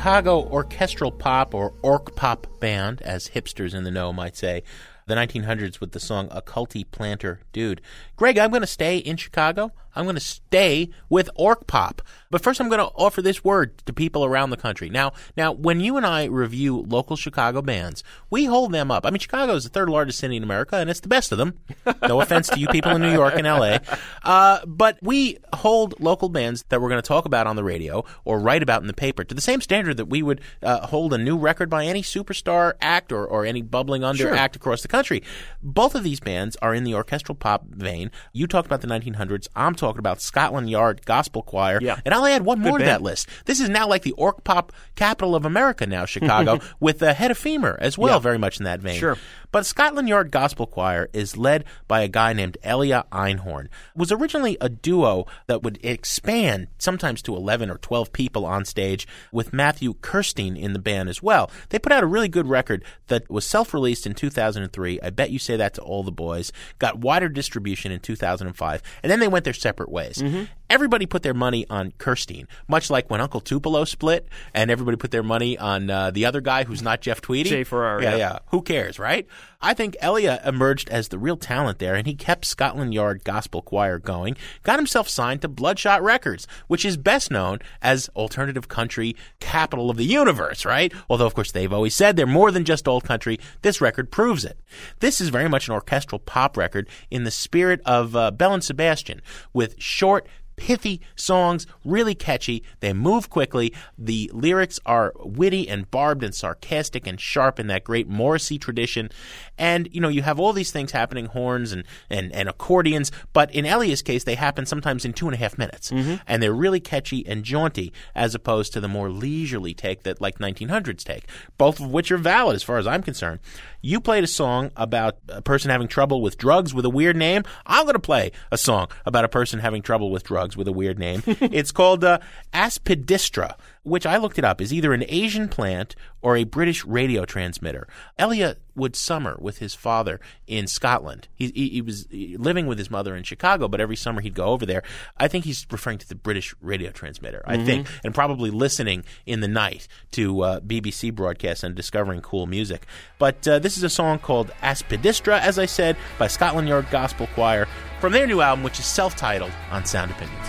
Chicago 0.03 0.41
Orchestral 0.49 1.13
Pop 1.13 1.55
or 1.55 1.75
Orc 1.81 2.13
Pop 2.13 2.59
Band, 2.59 3.01
as 3.03 3.29
hipsters 3.29 3.73
in 3.73 3.85
the 3.85 3.89
know 3.89 4.11
might 4.11 4.35
say, 4.35 4.61
the 5.07 5.15
1900s 5.15 5.79
with 5.79 5.93
the 5.93 5.99
song 6.01 6.27
A 6.29 6.41
Culty 6.41 6.83
Planter 6.83 7.39
Dude. 7.53 7.79
Greg, 8.17 8.37
I'm 8.37 8.49
going 8.49 8.59
to 8.59 8.67
stay 8.67 8.97
in 8.97 9.15
Chicago. 9.15 9.71
I'm 9.95 10.05
going 10.05 10.15
to 10.15 10.21
stay 10.21 10.89
with 11.09 11.29
Orc 11.35 11.67
Pop. 11.67 12.01
But 12.29 12.41
first, 12.41 12.59
I'm 12.59 12.67
going 12.67 12.79
to 12.79 12.85
offer 12.95 13.21
this 13.21 13.43
word 13.43 13.77
to 13.85 13.93
people 13.93 14.25
around 14.25 14.49
the 14.49 14.57
country. 14.57 14.89
Now, 14.89 15.11
now, 15.37 15.51
when 15.51 15.79
you 15.79 15.97
and 15.97 16.05
I 16.05 16.25
review 16.25 16.81
local 16.89 17.15
Chicago 17.15 17.61
bands, 17.61 18.03
we 18.31 18.45
hold 18.45 18.71
them 18.71 18.89
up. 18.89 19.05
I 19.05 19.11
mean, 19.11 19.19
Chicago 19.19 19.53
is 19.53 19.65
the 19.65 19.69
third 19.69 19.87
largest 19.89 20.17
city 20.19 20.35
in 20.35 20.41
America, 20.43 20.77
and 20.77 20.89
it's 20.89 20.99
the 20.99 21.07
best 21.07 21.31
of 21.31 21.37
them. 21.37 21.59
No 22.07 22.21
offense 22.21 22.47
to 22.49 22.59
you 22.59 22.67
people 22.69 22.91
in 22.95 23.01
New 23.03 23.11
York 23.13 23.35
and 23.35 23.45
LA. 23.45 23.77
Uh, 24.23 24.65
but 24.65 24.97
we 25.03 25.37
hold 25.53 25.93
local 25.99 26.27
bands 26.29 26.63
that 26.69 26.81
we're 26.81 26.89
going 26.89 27.01
to 27.01 27.07
talk 27.07 27.25
about 27.25 27.45
on 27.45 27.55
the 27.55 27.63
radio 27.63 28.03
or 28.25 28.39
write 28.39 28.63
about 28.63 28.81
in 28.81 28.87
the 28.87 28.93
paper 28.93 29.23
to 29.23 29.35
the 29.35 29.41
same 29.41 29.61
standard 29.61 29.97
that 29.97 30.05
we 30.05 30.23
would 30.23 30.41
uh, 30.63 30.87
hold 30.87 31.13
a 31.13 31.17
new 31.19 31.37
record 31.37 31.69
by 31.69 31.85
any 31.85 32.01
superstar 32.01 32.73
act 32.81 33.11
or, 33.11 33.25
or 33.27 33.45
any 33.45 33.61
bubbling 33.61 34.03
under 34.03 34.23
Sure. 34.23 34.33
act 34.35 34.55
across 34.55 34.81
the 34.81 34.87
country. 34.87 35.21
Both 35.61 35.93
of 35.95 36.03
these 36.03 36.19
bands 36.19 36.55
are 36.61 36.73
in 36.73 36.83
the 36.83 36.95
orchestral 36.95 37.35
pop 37.35 37.65
vein. 37.67 38.09
You 38.31 38.47
talked 38.47 38.65
about 38.65 38.81
the 38.81 38.87
1900s. 38.87 39.47
I'm 39.55 39.75
talking 39.83 39.99
about 39.99 40.21
Scotland 40.21 40.69
Yard 40.69 41.05
Gospel 41.05 41.41
Choir. 41.43 41.79
Yeah. 41.81 41.99
And 42.05 42.13
I'll 42.13 42.25
add 42.25 42.43
one 42.43 42.59
Good 42.61 42.69
more 42.69 42.79
to 42.79 42.85
that 42.85 43.01
list. 43.01 43.27
This 43.45 43.59
is 43.59 43.69
now 43.69 43.87
like 43.87 44.03
the 44.03 44.13
orc 44.13 44.43
pop 44.43 44.71
capital 44.95 45.35
of 45.35 45.45
America 45.45 45.85
now, 45.85 46.05
Chicago, 46.05 46.59
with 46.79 46.99
the 46.99 47.13
head 47.13 47.31
of 47.31 47.37
femur 47.37 47.77
as 47.81 47.97
well, 47.97 48.15
Yeah. 48.15 48.19
very 48.19 48.37
much 48.37 48.59
in 48.59 48.63
that 48.65 48.79
vein. 48.79 48.99
Sure. 48.99 49.17
But 49.53 49.65
Scotland 49.65 50.09
Yard 50.09 50.31
Gospel 50.31 50.65
Choir 50.67 51.09
is 51.13 51.37
led 51.37 51.63
by 51.87 52.01
a 52.01 52.07
guy 52.07 52.33
named 52.33 52.57
Elia 52.63 53.05
Einhorn. 53.11 53.65
It 53.65 53.71
was 53.95 54.11
originally 54.11 54.57
a 54.59 54.67
duo 54.67 55.27
that 55.45 55.63
would 55.63 55.79
expand 55.83 56.67
sometimes 56.79 57.21
to 57.21 57.35
11 57.35 57.69
or 57.69 57.77
12 57.77 58.11
people 58.11 58.45
on 58.45 58.65
stage 58.65 59.07
with 59.31 59.53
Matthew 59.53 59.93
Kerstein 59.93 60.59
in 60.59 60.73
the 60.73 60.79
band 60.79 61.07
as 61.07 61.21
well. 61.21 61.51
They 61.69 61.77
put 61.77 61.91
out 61.91 62.03
a 62.03 62.07
really 62.07 62.29
good 62.29 62.47
record 62.47 62.83
that 63.07 63.29
was 63.29 63.45
self-released 63.45 64.07
in 64.07 64.15
2003. 64.15 64.99
I 65.01 65.09
bet 65.11 65.29
you 65.29 65.39
say 65.39 65.55
that 65.55 65.75
to 65.75 65.81
all 65.81 66.03
the 66.03 66.11
boys. 66.11 66.51
Got 66.79 66.99
wider 66.99 67.29
distribution 67.29 67.91
in 67.91 67.99
2005. 67.99 68.81
And 69.03 69.11
then 69.11 69.19
they 69.19 69.27
went 69.27 69.45
their 69.45 69.53
separate 69.53 69.83
separate 69.83 69.91
ways. 69.91 70.17
Mm-hmm. 70.17 70.43
Everybody 70.69 71.05
put 71.05 71.21
their 71.23 71.33
money 71.33 71.65
on 71.69 71.91
Kerstein, 71.99 72.47
much 72.67 72.89
like 72.89 73.09
when 73.09 73.21
Uncle 73.21 73.39
Tupelo 73.41 73.83
split, 73.85 74.27
and 74.53 74.71
everybody 74.71 74.97
put 74.97 75.11
their 75.11 75.21
money 75.23 75.57
on 75.57 75.89
uh, 75.89 76.09
the 76.11 76.25
other 76.25 76.41
guy 76.41 76.63
who's 76.63 76.81
not 76.81 77.01
Jeff 77.01 77.21
Tweedy. 77.21 77.49
Jay 77.49 77.63
Farrar, 77.63 78.01
Yeah, 78.01 78.11
yeah. 78.11 78.17
yeah. 78.17 78.39
Who 78.47 78.61
cares, 78.61 78.97
right? 78.97 79.27
I 79.63 79.73
think 79.73 79.95
Elia 80.01 80.41
emerged 80.45 80.89
as 80.89 81.07
the 81.07 81.17
real 81.17 81.37
talent 81.37 81.79
there, 81.79 81.95
and 81.95 82.05
he 82.05 82.15
kept 82.15 82.43
Scotland 82.43 82.93
Yard 82.93 83.23
Gospel 83.23 83.61
Choir 83.61 83.97
going. 83.97 84.35
Got 84.63 84.77
himself 84.77 85.07
signed 85.07 85.41
to 85.41 85.47
Bloodshot 85.47 86.03
Records, 86.03 86.45
which 86.67 86.83
is 86.83 86.97
best 86.97 87.31
known 87.31 87.59
as 87.81 88.09
alternative 88.09 88.67
country 88.67 89.15
capital 89.39 89.89
of 89.89 89.95
the 89.95 90.03
universe, 90.03 90.65
right? 90.65 90.93
Although, 91.09 91.27
of 91.27 91.33
course, 91.33 91.53
they've 91.53 91.71
always 91.71 91.95
said 91.95 92.17
they're 92.17 92.27
more 92.27 92.51
than 92.51 92.65
just 92.65 92.89
old 92.89 93.05
country. 93.05 93.39
This 93.61 93.79
record 93.79 94.11
proves 94.11 94.43
it. 94.43 94.59
This 94.99 95.21
is 95.21 95.29
very 95.29 95.47
much 95.47 95.69
an 95.69 95.73
orchestral 95.73 96.19
pop 96.19 96.57
record 96.57 96.89
in 97.09 97.23
the 97.23 97.31
spirit 97.31 97.79
of 97.85 98.17
uh, 98.17 98.31
Belle 98.31 98.55
and 98.55 98.63
Sebastian, 98.63 99.21
with 99.53 99.81
short, 99.81 100.27
pithy 100.55 101.01
songs, 101.15 101.65
really 101.83 102.15
catchy. 102.15 102.63
They 102.79 102.93
move 102.93 103.29
quickly. 103.29 103.73
The 103.97 104.29
lyrics 104.33 104.79
are 104.85 105.13
witty 105.19 105.67
and 105.67 105.89
barbed 105.89 106.23
and 106.23 106.33
sarcastic 106.33 107.07
and 107.07 107.19
sharp 107.19 107.59
in 107.59 107.67
that 107.67 107.83
great 107.83 108.07
Morrissey 108.07 108.57
tradition. 108.57 109.09
And, 109.57 109.87
you 109.91 110.01
know, 110.01 110.09
you 110.09 110.21
have 110.23 110.39
all 110.39 110.53
these 110.53 110.71
things 110.71 110.91
happening, 110.91 111.25
horns 111.27 111.71
and, 111.71 111.83
and, 112.09 112.31
and 112.33 112.49
accordions, 112.49 113.11
but 113.33 113.53
in 113.53 113.65
Elia's 113.65 114.01
case, 114.01 114.23
they 114.23 114.35
happen 114.35 114.65
sometimes 114.65 115.05
in 115.05 115.13
two 115.13 115.27
and 115.27 115.35
a 115.35 115.37
half 115.37 115.57
minutes. 115.57 115.91
And 116.27 116.41
they're 116.41 116.53
really 116.53 116.79
catchy 116.79 117.25
and 117.27 117.43
jaunty 117.43 117.93
as 118.15 118.33
opposed 118.33 118.73
to 118.73 118.81
the 118.81 118.87
more 118.87 119.09
leisurely 119.09 119.73
take 119.73 120.03
that 120.03 120.21
like 120.21 120.39
1900s 120.39 121.03
take, 121.03 121.25
both 121.57 121.79
of 121.79 121.91
which 121.91 122.11
are 122.11 122.17
valid 122.17 122.55
as 122.55 122.63
far 122.63 122.77
as 122.77 122.87
I'm 122.87 123.03
concerned. 123.03 123.39
You 123.81 123.99
played 123.99 124.23
a 124.23 124.27
song 124.27 124.71
about 124.75 125.17
a 125.29 125.41
person 125.41 125.69
having 125.69 125.87
trouble 125.87 126.21
with 126.21 126.37
drugs 126.37 126.73
with 126.73 126.85
a 126.85 126.89
weird 126.89 127.15
name. 127.15 127.43
I'm 127.65 127.83
going 127.83 127.93
to 127.93 127.99
play 127.99 128.31
a 128.51 128.57
song 128.57 128.87
about 129.05 129.25
a 129.25 129.29
person 129.29 129.59
having 129.59 129.81
trouble 129.81 130.09
with 130.09 130.23
drugs 130.23 130.55
with 130.55 130.67
a 130.67 130.71
weird 130.71 130.97
name. 130.97 131.21
it's 131.27 131.71
called 131.71 132.03
uh, 132.03 132.19
Aspidistra, 132.53 133.55
which 133.83 134.05
I 134.05 134.17
looked 134.17 134.39
it 134.39 134.45
up 134.45 134.61
is 134.61 134.73
either 134.73 134.93
an 134.93 135.03
Asian 135.07 135.49
plant 135.49 135.95
or 136.21 136.37
a 136.37 136.45
British 136.45 136.85
radio 136.85 137.25
transmitter. 137.25 137.87
Elliot 138.17 138.59
would 138.75 138.95
summer 138.95 139.37
with 139.39 139.59
his 139.59 139.75
father 139.75 140.19
in 140.47 140.67
Scotland. 140.67 141.27
He, 141.35 141.51
he, 141.53 141.69
he 141.69 141.81
was 141.81 142.07
living 142.11 142.65
with 142.65 142.77
his 142.77 142.89
mother 142.89 143.15
in 143.15 143.23
Chicago, 143.23 143.67
but 143.67 143.81
every 143.81 143.95
summer 143.95 144.21
he'd 144.21 144.33
go 144.33 144.45
over 144.45 144.65
there. 144.65 144.83
I 145.17 145.27
think 145.27 145.45
he's 145.45 145.67
referring 145.69 145.97
to 145.99 146.07
the 146.07 146.15
British 146.15 146.55
radio 146.61 146.91
transmitter, 146.91 147.43
I 147.45 147.57
think, 147.63 147.87
and 148.03 148.15
probably 148.15 148.49
listening 148.49 149.03
in 149.25 149.41
the 149.41 149.47
night 149.47 149.87
to 150.11 150.41
uh, 150.41 150.59
BBC 150.61 151.13
broadcasts 151.13 151.63
and 151.63 151.75
discovering 151.75 152.21
cool 152.21 152.47
music. 152.47 152.87
But 153.19 153.47
uh, 153.47 153.59
this 153.59 153.77
is 153.77 153.83
a 153.83 153.89
song 153.89 154.17
called 154.19 154.51
Aspidistra, 154.61 155.39
as 155.39 155.59
I 155.59 155.65
said, 155.65 155.97
by 156.17 156.27
Scotland 156.27 156.67
Yard 156.67 156.87
Gospel 156.89 157.27
Choir 157.35 157.67
from 157.99 158.11
their 158.11 158.27
new 158.27 158.41
album, 158.41 158.63
which 158.63 158.79
is 158.79 158.85
self 158.85 159.15
titled 159.15 159.51
on 159.71 159.85
Sound 159.85 160.11
Opinions. 160.11 160.47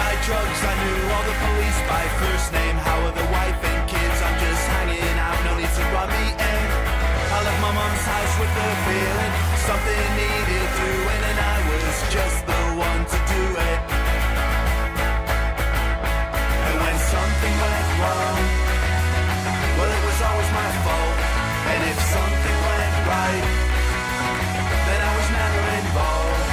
Buy 0.00 0.16
drugs. 0.24 0.60
I 0.64 0.74
knew 0.80 0.98
all 1.12 1.24
the 1.28 1.36
police 1.44 1.80
by 1.84 2.04
first 2.24 2.48
name. 2.56 2.76
How 2.88 2.96
are 3.04 3.12
the 3.12 3.28
wife 3.36 3.60
and 3.68 3.80
kids? 3.84 4.18
I'm 4.24 4.36
just 4.40 4.64
hanging 4.72 5.16
out. 5.20 5.36
No 5.44 5.52
need 5.60 5.68
to 5.68 5.84
run 5.92 6.08
me 6.08 6.26
in. 6.40 6.64
I 7.36 7.38
left 7.44 7.60
my 7.60 7.72
mom's 7.78 8.04
house 8.08 8.34
with 8.40 8.52
the 8.56 8.68
feeling 8.88 9.32
something 9.68 10.02
needed 10.16 10.68
doing, 10.80 11.22
and 11.30 11.38
I 11.54 11.56
was 11.68 11.94
just 12.16 12.38
the 12.48 12.62
one 12.80 13.02
to 13.12 13.18
do 13.34 13.44
it. 13.70 13.80
And 16.64 16.74
when 16.80 16.96
something 17.14 17.54
went 17.60 17.88
wrong, 18.00 18.40
well, 19.76 19.90
it 19.98 20.02
was 20.08 20.18
always 20.26 20.50
my 20.60 20.70
fault. 20.80 21.18
And 21.76 21.80
if 21.92 21.98
something 22.16 22.58
went 22.72 22.94
right, 23.04 23.44
then 24.88 25.00
I 25.08 25.12
was 25.18 25.28
never 25.38 25.62
involved. 25.82 26.48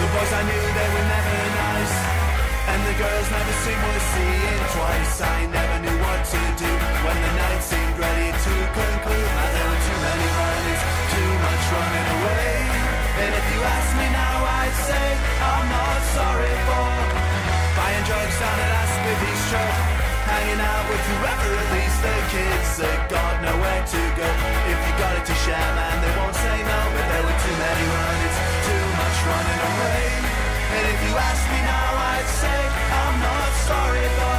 The 0.00 0.08
boys 0.14 0.32
I 0.38 0.42
knew, 0.48 0.64
they 0.78 0.88
were. 0.94 1.05
And 2.66 2.80
the 2.82 2.96
girls 2.98 3.28
never 3.30 3.54
seemed 3.62 3.82
worth 3.86 4.06
seeing 4.14 4.60
twice. 4.74 5.14
I 5.22 5.38
never 5.46 5.76
knew 5.86 5.98
what 6.02 6.20
to 6.34 6.40
do 6.58 6.72
when 7.06 7.16
the 7.22 7.32
night 7.38 7.62
seemed 7.62 7.94
ready 7.94 8.30
to 8.34 8.54
conclude. 8.74 9.30
Now 9.38 9.48
there 9.54 9.68
were 9.70 9.82
too 9.86 10.00
many 10.02 10.26
runners, 10.34 10.82
too 11.14 11.30
much 11.46 11.62
running 11.72 12.08
away. 12.18 12.50
And 13.22 13.30
if 13.32 13.46
you 13.54 13.60
ask 13.62 13.88
me 13.96 14.06
now, 14.10 14.36
I'd 14.60 14.76
say 14.82 15.06
I'm 15.40 15.66
not 15.70 16.00
sorry 16.18 16.54
for 16.66 16.88
buying 17.78 18.04
drugs 18.04 18.36
down 18.42 18.58
at 18.60 18.72
Aspidistra. 18.82 19.64
Hanging 20.26 20.58
out 20.58 20.84
with 20.90 21.04
whoever, 21.06 21.50
at 21.54 21.68
least 21.70 21.98
the 22.02 22.16
kids 22.34 22.70
that 22.82 22.98
got 23.06 23.34
nowhere 23.46 23.82
to 23.94 24.02
go. 24.18 24.28
If 24.74 24.78
you 24.82 24.92
got 24.98 25.14
it 25.14 25.24
to 25.24 25.36
share, 25.46 25.70
man, 25.78 25.96
they 26.02 26.12
won't 26.18 26.34
say 26.34 26.56
no. 26.66 26.78
But 26.92 27.06
there 27.14 27.24
were 27.30 27.38
too 27.46 27.56
many 27.62 27.84
runners, 27.94 28.36
too 28.66 28.84
much 28.98 29.16
running 29.22 29.60
away. 29.70 30.25
If 30.78 31.08
you 31.08 31.16
ask 31.16 31.42
me 31.50 31.60
now, 31.64 31.88
I'd 32.12 32.28
say 32.28 32.60
I'm 33.00 33.16
not 33.20 33.52
sorry, 33.64 34.08
but 34.18 34.35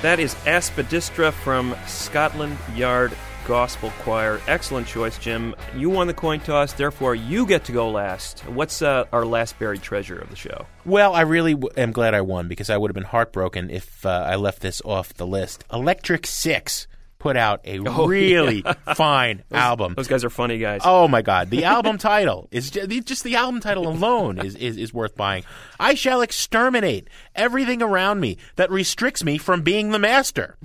That 0.00 0.20
is 0.20 0.36
Aspidistra 0.46 1.32
from 1.32 1.74
Scotland 1.88 2.56
Yard 2.76 3.12
Gospel 3.48 3.90
Choir. 4.02 4.40
Excellent 4.46 4.86
choice, 4.86 5.18
Jim. 5.18 5.56
You 5.74 5.90
won 5.90 6.06
the 6.06 6.14
coin 6.14 6.38
toss, 6.38 6.72
therefore 6.72 7.16
you 7.16 7.44
get 7.46 7.64
to 7.64 7.72
go 7.72 7.90
last. 7.90 8.40
What's 8.40 8.80
uh, 8.80 9.06
our 9.12 9.24
last 9.24 9.58
buried 9.58 9.82
treasure 9.82 10.16
of 10.16 10.30
the 10.30 10.36
show? 10.36 10.66
Well, 10.84 11.14
I 11.14 11.22
really 11.22 11.54
w- 11.54 11.72
am 11.76 11.90
glad 11.90 12.14
I 12.14 12.20
won 12.20 12.46
because 12.46 12.70
I 12.70 12.76
would 12.76 12.90
have 12.90 12.94
been 12.94 13.04
heartbroken 13.04 13.70
if 13.70 14.06
uh, 14.06 14.24
I 14.28 14.36
left 14.36 14.60
this 14.60 14.80
off 14.84 15.14
the 15.14 15.26
list. 15.26 15.64
Electric 15.72 16.26
Six 16.28 16.86
put 17.18 17.36
out 17.36 17.60
a 17.64 17.78
Oh, 17.86 18.06
really 18.06 18.62
yeah. 18.64 18.72
fine 18.94 19.42
Those- 19.48 19.58
album. 19.60 19.94
Those 19.94 20.08
guys 20.08 20.24
are 20.24 20.30
funny 20.30 20.58
guys. 20.58 20.82
Oh 20.84 21.08
my 21.08 21.22
God! 21.22 21.50
The 21.50 21.64
album 21.76 21.98
title 21.98 22.48
is 22.50 22.70
just, 22.70 23.06
just 23.06 23.24
the 23.24 23.36
album 23.36 23.60
title 23.60 23.88
alone 23.88 24.38
is, 24.38 24.54
is 24.54 24.76
is 24.76 24.94
worth 24.94 25.16
buying. 25.16 25.44
I 25.80 25.94
shall 25.94 26.20
exterminate 26.22 27.08
everything 27.34 27.82
around 27.82 28.20
me 28.20 28.36
that 28.56 28.70
restricts 28.70 29.22
me 29.24 29.38
from 29.38 29.62
being 29.62 29.90
the 29.90 29.98
master. 29.98 30.56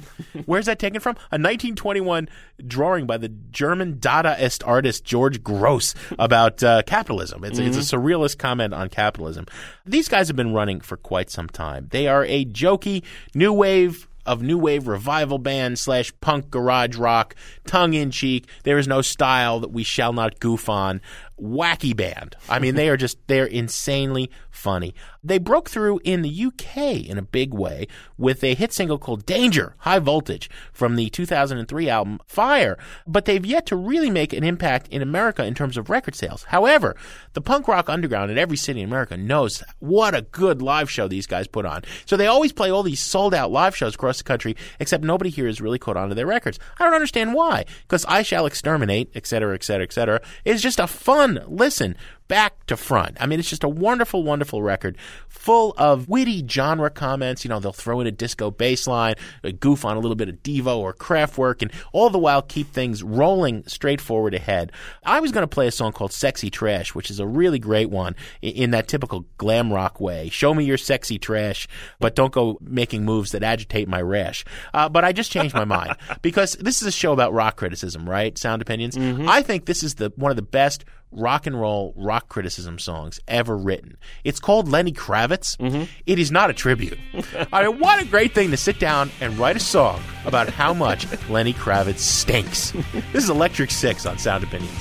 Where's 0.45 0.65
that 0.65 0.79
taken 0.79 0.99
from? 0.99 1.15
A 1.31 1.37
1921 1.37 2.29
drawing 2.65 3.05
by 3.05 3.17
the 3.17 3.29
German 3.29 3.95
Dadaist 3.97 4.65
artist 4.67 5.03
George 5.03 5.41
Grosz 5.43 5.95
about 6.17 6.63
uh, 6.63 6.81
capitalism. 6.83 7.43
It's, 7.43 7.59
it's 7.59 7.77
a 7.77 7.95
surrealist 7.97 8.37
comment 8.37 8.73
on 8.73 8.89
capitalism. 8.89 9.45
These 9.85 10.07
guys 10.07 10.27
have 10.27 10.37
been 10.37 10.53
running 10.53 10.81
for 10.81 10.97
quite 10.97 11.29
some 11.29 11.47
time. 11.49 11.87
They 11.91 12.07
are 12.07 12.25
a 12.25 12.45
jokey 12.45 13.03
new 13.35 13.53
wave 13.53 14.07
of 14.25 14.41
new 14.41 14.57
wave 14.57 14.87
revival 14.87 15.37
band 15.37 15.79
slash 15.79 16.13
punk 16.21 16.49
garage 16.49 16.95
rock, 16.95 17.35
tongue 17.65 17.93
in 17.93 18.11
cheek. 18.11 18.47
There 18.63 18.77
is 18.77 18.87
no 18.87 19.01
style 19.01 19.59
that 19.59 19.71
we 19.71 19.83
shall 19.83 20.13
not 20.13 20.39
goof 20.39 20.69
on. 20.69 21.01
Wacky 21.41 21.95
band. 21.95 22.35
I 22.47 22.59
mean, 22.59 22.75
they 22.75 22.89
are 22.89 22.97
just 22.97 23.17
they're 23.27 23.45
insanely 23.45 24.29
funny. 24.51 24.93
They 25.23 25.39
broke 25.39 25.69
through 25.69 25.99
in 26.03 26.21
the 26.21 26.45
UK 26.45 26.77
in 27.07 27.17
a 27.17 27.23
big 27.23 27.53
way 27.53 27.87
with 28.17 28.43
a 28.43 28.53
hit 28.53 28.71
single 28.71 28.97
called 28.97 29.25
Danger, 29.25 29.75
High 29.79 29.99
Voltage 29.99 30.49
from 30.71 30.95
the 30.95 31.09
2003 31.09 31.89
album 31.89 32.19
Fire, 32.25 32.77
but 33.07 33.25
they've 33.25 33.45
yet 33.45 33.65
to 33.67 33.75
really 33.75 34.09
make 34.09 34.33
an 34.33 34.43
impact 34.43 34.87
in 34.89 35.01
America 35.01 35.43
in 35.43 35.55
terms 35.55 35.77
of 35.77 35.89
record 35.89 36.15
sales. 36.15 36.43
However, 36.43 36.95
the 37.33 37.41
punk 37.41 37.67
rock 37.67 37.89
underground 37.89 38.31
in 38.31 38.37
every 38.37 38.57
city 38.57 38.81
in 38.81 38.89
America 38.89 39.17
knows 39.17 39.63
what 39.79 40.15
a 40.15 40.21
good 40.21 40.61
live 40.61 40.89
show 40.89 41.07
these 41.07 41.27
guys 41.27 41.47
put 41.47 41.65
on. 41.65 41.83
So 42.05 42.15
they 42.15 42.27
always 42.27 42.53
play 42.53 42.69
all 42.69 42.83
these 42.83 42.99
sold 42.99 43.33
out 43.33 43.51
live 43.51 43.75
shows 43.75 43.95
across 43.95 44.17
the 44.19 44.23
country, 44.23 44.55
except 44.79 45.03
nobody 45.03 45.29
here 45.29 45.47
is 45.47 45.61
really 45.61 45.79
caught 45.79 45.97
on 45.97 46.09
to 46.09 46.15
their 46.15 46.27
records. 46.27 46.59
I 46.79 46.83
don't 46.83 46.93
understand 46.93 47.33
why, 47.33 47.65
because 47.81 48.05
I 48.05 48.21
Shall 48.21 48.45
Exterminate, 48.45 49.09
etc., 49.15 49.55
etc., 49.55 49.83
etc., 49.83 50.21
is 50.45 50.61
just 50.61 50.79
a 50.79 50.87
fun 50.87 51.22
listen 51.25 51.95
back 52.27 52.65
to 52.65 52.77
front. 52.77 53.17
I 53.19 53.25
mean, 53.25 53.39
it's 53.39 53.49
just 53.49 53.63
a 53.63 53.69
wonderful, 53.69 54.23
wonderful 54.23 54.63
record 54.63 54.97
full 55.27 55.73
of 55.77 56.07
witty 56.07 56.45
genre 56.47 56.89
comments. 56.89 57.43
You 57.43 57.49
know, 57.49 57.59
they'll 57.59 57.73
throw 57.73 57.99
in 57.99 58.07
a 58.07 58.11
disco 58.11 58.49
bass 58.49 58.87
line, 58.87 59.15
a 59.43 59.51
goof 59.51 59.83
on 59.83 59.97
a 59.97 59.99
little 59.99 60.15
bit 60.15 60.29
of 60.29 60.41
Devo 60.41 60.77
or 60.77 60.93
Kraftwerk, 60.93 61.61
and 61.61 61.71
all 61.91 62.09
the 62.09 62.17
while 62.17 62.41
keep 62.41 62.71
things 62.71 63.03
rolling 63.03 63.63
straight 63.67 63.99
forward 63.99 64.33
ahead. 64.33 64.71
I 65.03 65.19
was 65.19 65.31
going 65.31 65.43
to 65.43 65.47
play 65.47 65.67
a 65.67 65.71
song 65.71 65.91
called 65.91 66.13
Sexy 66.13 66.49
Trash, 66.49 66.95
which 66.95 67.11
is 67.11 67.19
a 67.19 67.27
really 67.27 67.59
great 67.59 67.89
one 67.89 68.15
in 68.41 68.71
that 68.71 68.87
typical 68.87 69.25
glam 69.37 69.71
rock 69.71 69.99
way. 69.99 70.29
Show 70.29 70.53
me 70.53 70.63
your 70.63 70.77
sexy 70.77 71.19
trash, 71.19 71.67
but 71.99 72.15
don't 72.15 72.31
go 72.31 72.57
making 72.61 73.03
moves 73.03 73.31
that 73.31 73.43
agitate 73.43 73.87
my 73.87 74.01
rash. 74.01 74.45
Uh, 74.73 74.87
but 74.89 75.03
I 75.03 75.11
just 75.11 75.31
changed 75.31 75.53
my 75.53 75.65
mind 75.65 75.97
because 76.21 76.53
this 76.53 76.81
is 76.81 76.87
a 76.87 76.91
show 76.91 77.11
about 77.11 77.33
rock 77.33 77.57
criticism, 77.57 78.09
right? 78.09 78.37
Sound 78.37 78.61
opinions. 78.61 78.97
I 79.27 79.41
think 79.41 79.65
this 79.65 79.83
is 79.83 79.95
the 79.95 80.11
one 80.15 80.31
of 80.31 80.35
the 80.35 80.41
best 80.41 80.85
rock 81.15 81.47
and 81.47 81.59
roll 81.59 81.93
rock 81.95 82.29
criticism 82.29 82.79
songs 82.79 83.19
ever 83.27 83.55
written. 83.57 83.97
It's 84.23 84.39
called 84.39 84.67
Lenny 84.67 84.91
Kravitz. 84.91 85.57
It 86.05 86.19
is 86.19 86.31
not 86.31 86.49
a 86.49 86.53
tribute. 86.53 86.97
I 87.53 87.67
mean, 87.67 87.79
what 87.79 88.01
a 88.01 88.05
great 88.05 88.33
thing 88.33 88.51
to 88.51 88.57
sit 88.57 88.79
down 88.79 89.11
and 89.21 89.37
write 89.37 89.55
a 89.55 89.59
song 89.59 90.01
about 90.25 90.49
how 90.49 90.73
much 90.73 91.07
Lenny 91.29 91.53
Kravitz 91.53 91.99
stinks. 91.99 92.73
This 93.11 93.23
is 93.25 93.29
Electric 93.29 93.69
Six 93.71 94.05
on 94.05 94.17
Sound 94.17 94.43
Opinions. 94.43 94.71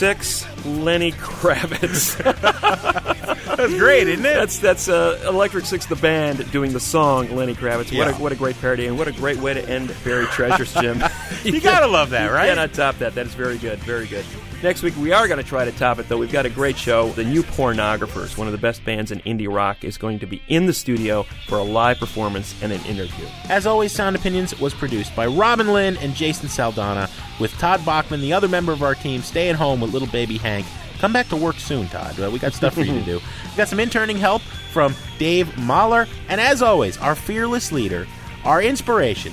Six, 0.00 0.46
Lenny 0.64 1.12
Kravitz. 1.12 2.16
that's 3.56 3.74
great, 3.74 4.08
isn't 4.08 4.24
it? 4.24 4.32
That's 4.34 4.58
that's 4.58 4.88
uh, 4.88 5.22
Electric 5.28 5.66
Six, 5.66 5.84
the 5.84 5.94
band, 5.96 6.50
doing 6.50 6.72
the 6.72 6.80
song 6.80 7.36
Lenny 7.36 7.54
Kravitz. 7.54 7.76
What 7.78 7.92
Yeah. 7.92 8.16
a 8.16 8.18
what 8.18 8.32
a 8.32 8.34
great 8.34 8.58
parody, 8.62 8.86
and 8.86 8.96
what 8.96 9.08
a 9.08 9.12
great 9.12 9.36
way 9.36 9.52
to 9.52 9.68
end 9.68 9.94
Buried 10.02 10.28
Treasures, 10.28 10.72
Jim. 10.72 11.02
You 11.44 11.60
gotta 11.60 11.86
love 11.86 12.10
that, 12.10 12.28
You 12.30 12.34
right? 12.34 12.48
cannot 12.48 12.72
top 12.72 12.98
that. 13.00 13.14
That 13.14 13.26
is 13.26 13.34
very 13.34 13.58
good, 13.58 13.78
very 13.80 14.06
good. 14.06 14.24
Next 14.62 14.82
week 14.82 14.94
we 14.98 15.10
are 15.10 15.26
going 15.26 15.42
to 15.42 15.48
try 15.48 15.64
to 15.64 15.72
top 15.72 15.98
it, 16.00 16.08
though. 16.08 16.18
We've 16.18 16.30
got 16.30 16.44
a 16.44 16.50
great 16.50 16.76
show. 16.76 17.08
The 17.12 17.24
New 17.24 17.42
Pornographers, 17.42 18.36
one 18.36 18.46
of 18.46 18.52
the 18.52 18.58
best 18.58 18.84
bands 18.84 19.10
in 19.10 19.20
indie 19.20 19.50
rock, 19.50 19.84
is 19.84 19.96
going 19.96 20.18
to 20.18 20.26
be 20.26 20.42
in 20.48 20.66
the 20.66 20.74
studio 20.74 21.22
for 21.46 21.56
a 21.56 21.62
live 21.62 21.98
performance 21.98 22.54
and 22.62 22.70
an 22.70 22.84
interview. 22.84 23.24
As 23.48 23.66
always, 23.66 23.90
Sound 23.90 24.16
Opinions 24.16 24.60
was 24.60 24.74
produced 24.74 25.16
by 25.16 25.26
Robin 25.26 25.72
Linn 25.72 25.96
and 25.96 26.14
Jason 26.14 26.50
Saldana, 26.50 27.08
with 27.40 27.52
Todd 27.52 27.82
Bachman, 27.86 28.20
the 28.20 28.34
other 28.34 28.48
member 28.48 28.70
of 28.70 28.82
our 28.82 28.94
team, 28.94 29.22
staying 29.22 29.54
home 29.54 29.80
with 29.80 29.94
little 29.94 30.08
baby 30.08 30.36
Hank. 30.36 30.66
Come 30.98 31.14
back 31.14 31.28
to 31.28 31.36
work 31.36 31.56
soon, 31.56 31.88
Todd. 31.88 32.20
Uh, 32.20 32.30
we 32.30 32.38
got 32.38 32.52
stuff 32.52 32.74
for 32.74 32.82
you 32.82 32.92
to 32.98 33.04
do. 33.04 33.20
We 33.50 33.56
got 33.56 33.68
some 33.68 33.80
interning 33.80 34.18
help 34.18 34.42
from 34.42 34.94
Dave 35.18 35.56
Mahler, 35.56 36.06
and 36.28 36.38
as 36.38 36.60
always, 36.60 36.98
our 36.98 37.14
fearless 37.14 37.72
leader, 37.72 38.06
our 38.44 38.62
inspiration, 38.62 39.32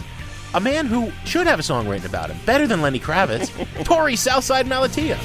a 0.58 0.60
man 0.60 0.88
who 0.88 1.12
should 1.24 1.46
have 1.46 1.60
a 1.60 1.64
song 1.64 1.88
written 1.88 2.08
about 2.08 2.32
him, 2.32 2.38
better 2.44 2.66
than 2.66 2.82
Lenny 2.82 3.00
Kravitz, 3.00 3.52
Tori 3.86 4.16
Southside 4.16 4.66
Malatia. 4.66 5.16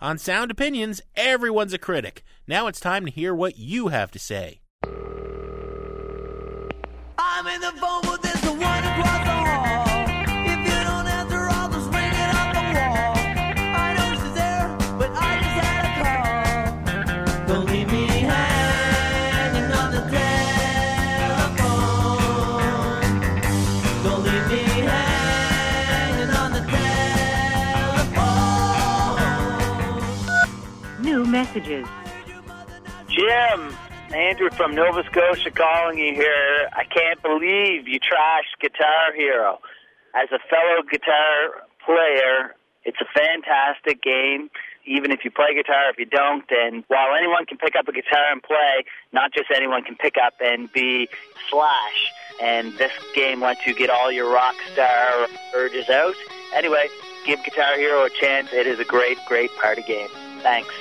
On 0.00 0.16
Sound 0.16 0.50
Opinions, 0.50 1.02
everyone's 1.14 1.74
a 1.74 1.78
critic. 1.78 2.24
Now 2.46 2.68
it's 2.68 2.80
time 2.80 3.04
to 3.04 3.10
hear 3.10 3.34
what 3.34 3.58
you 3.58 3.88
have 3.88 4.10
to 4.12 4.18
say. 4.18 4.62
I'm 7.18 7.46
in 7.46 7.60
the 7.60 7.72
phone, 7.78 8.09
messages. 31.50 31.86
Jim, 33.08 33.74
Andrew 34.14 34.50
from 34.50 34.74
Nova 34.74 35.02
Scotia 35.04 35.50
calling 35.50 35.98
you 35.98 36.14
here. 36.14 36.68
I 36.72 36.84
can't 36.84 37.20
believe 37.22 37.88
you 37.88 37.98
trashed 37.98 38.60
Guitar 38.60 39.12
Hero. 39.16 39.58
As 40.14 40.28
a 40.32 40.38
fellow 40.48 40.82
guitar 40.90 41.66
player, 41.84 42.54
it's 42.84 42.98
a 43.00 43.06
fantastic 43.18 44.02
game. 44.02 44.50
Even 44.86 45.10
if 45.12 45.24
you 45.24 45.30
play 45.30 45.54
guitar, 45.54 45.90
if 45.90 45.98
you 45.98 46.06
don't, 46.06 46.44
and 46.50 46.84
while 46.88 47.14
anyone 47.14 47.44
can 47.46 47.58
pick 47.58 47.76
up 47.76 47.86
a 47.86 47.92
guitar 47.92 48.32
and 48.32 48.42
play, 48.42 48.84
not 49.12 49.32
just 49.32 49.46
anyone 49.54 49.82
can 49.82 49.94
pick 49.94 50.14
up 50.16 50.34
and 50.42 50.72
be 50.72 51.08
Slash. 51.50 52.12
And 52.40 52.72
this 52.78 52.92
game 53.14 53.40
lets 53.40 53.66
you 53.66 53.74
get 53.74 53.90
all 53.90 54.10
your 54.10 54.32
rock 54.32 54.54
star 54.72 55.26
urges 55.54 55.90
out. 55.90 56.14
Anyway, 56.54 56.86
give 57.26 57.44
Guitar 57.44 57.76
Hero 57.76 58.04
a 58.04 58.10
chance. 58.10 58.52
It 58.52 58.66
is 58.66 58.80
a 58.80 58.84
great, 58.84 59.18
great 59.26 59.50
party 59.60 59.82
game. 59.82 60.08
Thanks. 60.42 60.72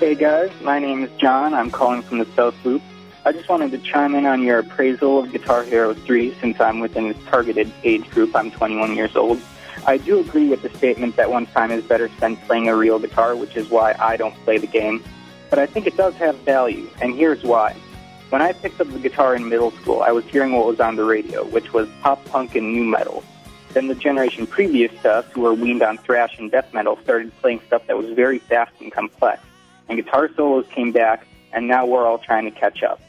Hey 0.00 0.14
guys, 0.14 0.50
my 0.62 0.78
name 0.78 1.04
is 1.04 1.10
John. 1.18 1.52
I'm 1.52 1.70
calling 1.70 2.00
from 2.00 2.20
the 2.20 2.26
South 2.34 2.54
Loop. 2.64 2.80
I 3.26 3.32
just 3.32 3.50
wanted 3.50 3.70
to 3.72 3.76
chime 3.76 4.14
in 4.14 4.24
on 4.24 4.42
your 4.42 4.60
appraisal 4.60 5.18
of 5.18 5.30
Guitar 5.30 5.62
Hero 5.62 5.92
3 5.92 6.34
since 6.40 6.58
I'm 6.58 6.80
within 6.80 7.04
its 7.04 7.22
targeted 7.26 7.70
age 7.84 8.08
group. 8.08 8.34
I'm 8.34 8.50
21 8.50 8.96
years 8.96 9.14
old. 9.14 9.38
I 9.86 9.98
do 9.98 10.18
agree 10.18 10.48
with 10.48 10.62
the 10.62 10.70
statement 10.70 11.16
that 11.16 11.30
one 11.30 11.44
time 11.44 11.70
is 11.70 11.84
better 11.84 12.08
spent 12.16 12.40
playing 12.46 12.66
a 12.66 12.74
real 12.74 12.98
guitar, 12.98 13.36
which 13.36 13.58
is 13.58 13.68
why 13.68 13.94
I 13.98 14.16
don't 14.16 14.34
play 14.36 14.56
the 14.56 14.66
game. 14.66 15.04
But 15.50 15.58
I 15.58 15.66
think 15.66 15.86
it 15.86 15.98
does 15.98 16.14
have 16.14 16.34
value, 16.36 16.88
and 17.02 17.14
here's 17.14 17.44
why. 17.44 17.76
When 18.30 18.40
I 18.40 18.54
picked 18.54 18.80
up 18.80 18.90
the 18.90 19.00
guitar 19.00 19.36
in 19.36 19.50
middle 19.50 19.72
school, 19.72 20.00
I 20.00 20.12
was 20.12 20.24
hearing 20.24 20.52
what 20.52 20.66
was 20.66 20.80
on 20.80 20.96
the 20.96 21.04
radio, 21.04 21.44
which 21.44 21.74
was 21.74 21.90
pop 22.00 22.24
punk 22.24 22.54
and 22.54 22.72
new 22.72 22.84
metal. 22.84 23.22
Then 23.74 23.88
the 23.88 23.94
generation 23.94 24.46
previous 24.46 24.92
to 25.02 25.12
us, 25.16 25.26
who 25.32 25.42
were 25.42 25.52
weaned 25.52 25.82
on 25.82 25.98
thrash 25.98 26.38
and 26.38 26.50
death 26.50 26.72
metal, 26.72 26.98
started 27.02 27.38
playing 27.42 27.60
stuff 27.66 27.86
that 27.86 27.98
was 27.98 28.08
very 28.12 28.38
fast 28.38 28.72
and 28.80 28.90
complex. 28.90 29.42
And 29.90 29.98
guitar 29.98 30.30
solos 30.36 30.66
came 30.68 30.92
back, 30.92 31.26
and 31.52 31.66
now 31.66 31.84
we're 31.84 32.06
all 32.06 32.18
trying 32.18 32.44
to 32.44 32.52
catch 32.52 32.84
up. 32.84 33.00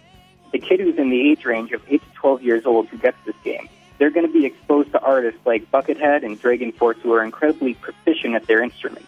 The 0.51 0.57
kid 0.57 0.79
who's 0.79 0.97
in 0.97 1.11
the 1.11 1.29
age 1.29 1.45
range 1.45 1.71
of 1.73 1.81
8 1.87 2.01
to 2.01 2.13
12 2.15 2.41
years 2.41 2.65
old 2.65 2.87
who 2.87 2.97
gets 2.97 3.17
this 3.23 3.35
game, 3.43 3.69
they're 3.99 4.09
going 4.09 4.25
to 4.25 4.33
be 4.33 4.47
exposed 4.47 4.91
to 4.93 4.99
artists 4.99 5.39
like 5.45 5.69
Buckethead 5.71 6.25
and 6.25 6.41
Dragon 6.41 6.71
Force 6.71 6.97
who 7.03 7.13
are 7.13 7.23
incredibly 7.23 7.75
proficient 7.75 8.33
at 8.33 8.47
their 8.47 8.63
instruments. 8.63 9.07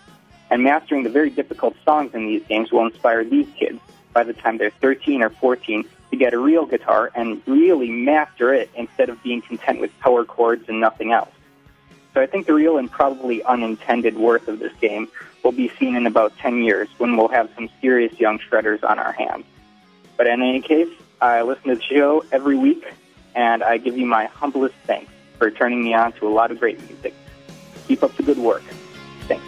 And 0.52 0.64
mastering 0.64 1.02
the 1.02 1.10
very 1.10 1.32
difficult 1.32 1.76
songs 1.84 2.14
in 2.14 2.28
these 2.28 2.44
games 2.44 2.72
will 2.72 2.86
inspire 2.86 3.24
these 3.26 3.48
kids 3.58 3.80
by 4.14 4.24
the 4.24 4.34
time 4.34 4.60
they're 4.60 4.70
13 4.70 5.24
or 5.24 5.32
14 5.32 5.84
to 6.12 6.16
get 6.16 6.36
a 6.36 6.38
real 6.38 6.68
guitar 6.68 7.10
and 7.16 7.42
really 7.48 7.90
master 7.90 8.54
it 8.54 8.70
instead 8.76 9.10
of 9.10 9.22
being 9.24 9.42
content 9.42 9.82
with 9.82 9.90
power 10.00 10.24
chords 10.24 10.70
and 10.70 10.80
nothing 10.80 11.12
else. 11.12 11.32
So 12.14 12.22
I 12.22 12.28
think 12.28 12.46
the 12.46 12.54
real 12.54 12.78
and 12.78 12.90
probably 12.90 13.42
unintended 13.42 14.16
worth 14.16 14.48
of 14.48 14.60
this 14.60 14.74
game 14.80 15.08
will 15.44 15.52
be 15.52 15.70
seen 15.80 15.96
in 15.96 16.08
about 16.08 16.36
10 16.38 16.64
years 16.64 16.88
when 16.98 17.18
we'll 17.18 17.28
have 17.28 17.50
some 17.56 17.70
serious 17.82 18.18
young 18.20 18.40
shredders 18.40 18.84
on 18.84 18.98
our 18.98 19.12
hands. 19.12 19.46
But 20.18 20.28
in 20.28 20.42
any 20.42 20.62
case, 20.62 20.90
I 21.22 21.42
listen 21.42 21.70
to 21.70 21.76
the 21.76 21.82
show 21.82 22.24
every 22.32 22.56
week, 22.56 22.86
and 23.36 23.64
I 23.64 23.78
give 23.78 23.98
you 23.98 24.06
my 24.06 24.26
humblest 24.26 24.76
thanks 24.86 25.12
for 25.38 25.52
turning 25.52 25.84
me 25.84 25.94
on 25.94 26.14
to 26.14 26.28
a 26.28 26.30
lot 26.30 26.52
of 26.52 26.60
great 26.60 26.80
music. 26.88 27.14
Keep 27.88 28.04
up 28.04 28.16
the 28.16 28.24
good 28.24 28.38
work. 28.38 28.64
Thanks. 29.28 29.44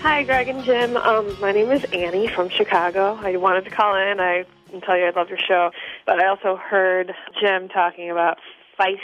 Hi, 0.00 0.22
Greg 0.22 0.48
and 0.48 0.62
Jim. 0.64 0.96
Um, 0.96 1.36
my 1.40 1.52
name 1.52 1.70
is 1.70 1.84
Annie 1.92 2.28
from 2.28 2.48
Chicago. 2.48 3.18
I 3.20 3.36
wanted 3.36 3.64
to 3.64 3.70
call 3.70 3.96
in 3.96 4.20
I, 4.20 4.44
and 4.72 4.82
tell 4.82 4.96
you 4.96 5.06
I 5.06 5.10
love 5.10 5.28
your 5.28 5.38
show, 5.38 5.70
but 6.06 6.20
I 6.20 6.28
also 6.28 6.56
heard 6.56 7.14
Jim 7.40 7.68
talking 7.68 8.10
about 8.10 8.38
Feist. 8.78 8.98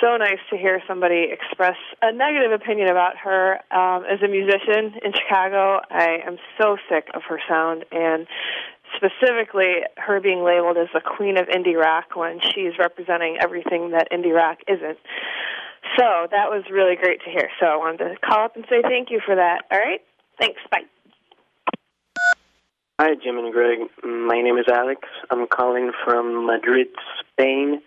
So 0.00 0.16
nice 0.16 0.38
to 0.50 0.56
hear 0.56 0.80
somebody 0.88 1.28
express 1.30 1.76
a 2.00 2.12
negative 2.12 2.52
opinion 2.52 2.88
about 2.88 3.18
her 3.18 3.56
um, 3.70 4.04
as 4.10 4.22
a 4.22 4.28
musician 4.28 4.96
in 5.04 5.12
Chicago. 5.12 5.80
I 5.90 6.20
am 6.26 6.38
so 6.58 6.76
sick 6.88 7.08
of 7.14 7.22
her 7.28 7.38
sound 7.46 7.84
and 7.92 8.26
specifically 8.96 9.84
her 9.96 10.20
being 10.20 10.42
labeled 10.42 10.78
as 10.78 10.88
the 10.94 11.00
queen 11.00 11.36
of 11.36 11.48
indie 11.48 11.76
rock 11.76 12.16
when 12.16 12.40
she's 12.40 12.78
representing 12.78 13.36
everything 13.40 13.90
that 13.90 14.08
indie 14.10 14.34
rock 14.34 14.58
isn't. 14.68 14.98
So 15.98 16.28
that 16.30 16.48
was 16.48 16.64
really 16.70 16.96
great 16.96 17.20
to 17.24 17.30
hear. 17.30 17.50
So 17.60 17.66
I 17.66 17.76
wanted 17.76 17.98
to 17.98 18.16
call 18.24 18.44
up 18.44 18.56
and 18.56 18.64
say 18.70 18.82
thank 18.82 19.10
you 19.10 19.20
for 19.24 19.36
that. 19.36 19.64
All 19.70 19.78
right? 19.78 20.00
Thanks. 20.38 20.60
Bye. 20.70 20.88
Hi, 23.00 23.14
Jim 23.22 23.38
and 23.38 23.52
Greg. 23.52 23.78
My 24.04 24.40
name 24.42 24.58
is 24.58 24.66
Alex. 24.70 25.00
I'm 25.30 25.46
calling 25.46 25.90
from 26.04 26.46
Madrid, 26.46 26.88
Spain. 27.20 27.80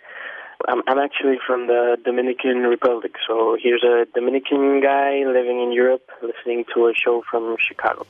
I'm, 0.67 0.81
I'm 0.87 0.97
actually 0.99 1.39
from 1.45 1.67
the 1.67 1.97
Dominican 2.03 2.63
Republic. 2.63 3.15
So 3.27 3.57
here's 3.61 3.83
a 3.83 4.05
Dominican 4.13 4.81
guy 4.81 5.23
living 5.25 5.61
in 5.61 5.71
Europe 5.71 6.09
listening 6.21 6.65
to 6.73 6.87
a 6.87 6.93
show 6.93 7.23
from 7.29 7.57
Chicago. 7.59 8.05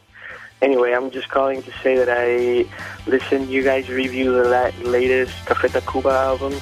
Anyway, 0.62 0.94
I'm 0.94 1.12
just 1.12 1.30
calling 1.30 1.62
to 1.64 1.72
say 1.84 1.98
that 1.98 2.10
I 2.10 2.66
listened 3.10 3.50
you 3.50 3.64
guys 3.64 3.90
review 3.90 4.32
the 4.32 4.48
la- 4.48 4.90
latest 4.90 5.34
Café 5.46 5.68
Tacuba 5.70 6.12
album. 6.12 6.54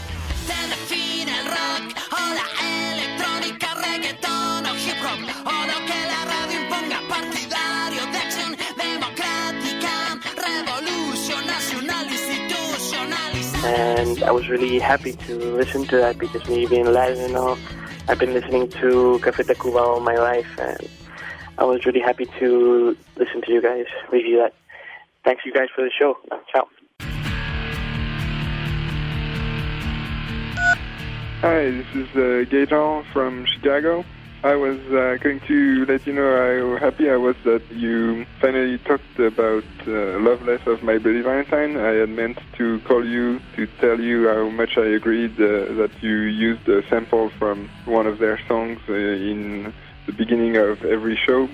And 13.64 14.24
I 14.24 14.32
was 14.32 14.50
really 14.50 14.80
happy 14.80 15.14
to 15.14 15.36
listen 15.36 15.86
to 15.86 15.98
that 15.98 16.18
because 16.18 16.48
me 16.48 16.66
being 16.66 16.86
Latino, 16.86 17.58
I've 18.08 18.20
been 18.20 18.34
listening 18.34 18.70
to 18.72 19.20
Café 19.22 19.44
Tacuba 19.46 19.80
all 19.80 20.00
my 20.00 20.16
life, 20.16 20.48
and 20.58 20.90
I 21.58 21.64
was 21.66 21.86
really 21.86 22.00
happy 22.00 22.26
to 22.40 22.98
listen 23.18 23.42
to 23.44 23.52
you 23.52 23.62
guys 23.62 23.86
review 24.12 24.38
that. 24.38 24.54
Thanks, 25.24 25.46
you 25.46 25.54
guys, 25.54 25.68
for 25.76 25.84
the 25.84 25.92
show. 25.92 26.18
Ciao. 26.52 26.68
Hi, 31.42 31.72
this 31.72 31.88
is 31.96 32.08
uh, 32.16 32.46
Gaetan 32.52 33.06
from 33.14 33.46
Chicago. 33.46 34.04
I 34.44 34.56
was 34.56 34.80
uh, 34.88 35.18
going 35.22 35.40
to 35.42 35.86
let 35.86 36.08
you 36.08 36.14
know 36.14 36.76
how 36.80 36.84
happy 36.84 37.12
I 37.12 37.16
was 37.16 37.36
that 37.46 37.62
you 37.70 38.26
finally 38.40 38.80
talked 38.80 39.20
about 39.20 39.64
uh, 39.86 40.18
Loveless 40.18 40.66
of 40.66 40.82
My 40.82 40.98
Bloody 40.98 41.22
Valentine. 41.22 41.78
I 41.78 41.92
had 41.92 42.10
meant 42.10 42.40
to 42.58 42.80
call 42.80 43.06
you 43.06 43.40
to 43.56 43.68
tell 43.80 44.00
you 44.00 44.28
how 44.30 44.50
much 44.50 44.80
I 44.80 44.86
agreed 44.86 45.34
uh, 45.40 45.78
that 45.78 45.92
you 46.02 46.16
used 46.16 46.68
a 46.68 46.82
sample 46.90 47.30
from 47.38 47.70
one 47.86 48.08
of 48.08 48.18
their 48.18 48.40
songs 48.48 48.80
uh, 48.90 48.94
in 48.94 49.72
the 50.08 50.12
beginning 50.12 50.58
of 50.58 50.84
every 50.86 51.16
show. 51.16 51.48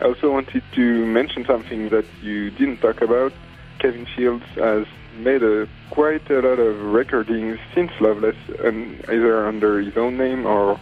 I 0.00 0.04
also 0.04 0.30
wanted 0.30 0.62
to 0.74 1.06
mention 1.06 1.44
something 1.44 1.88
that 1.88 2.04
you 2.22 2.52
didn't 2.52 2.76
talk 2.76 3.02
about. 3.02 3.32
Kevin 3.80 4.06
Shields 4.06 4.44
has 4.54 4.86
made 5.16 5.42
a, 5.42 5.68
quite 5.90 6.30
a 6.30 6.40
lot 6.40 6.60
of 6.60 6.80
recordings 6.84 7.58
since 7.74 7.90
Loveless, 8.00 8.36
and 8.60 9.00
either 9.08 9.44
under 9.44 9.80
his 9.80 9.96
own 9.96 10.16
name 10.16 10.46
or 10.46 10.78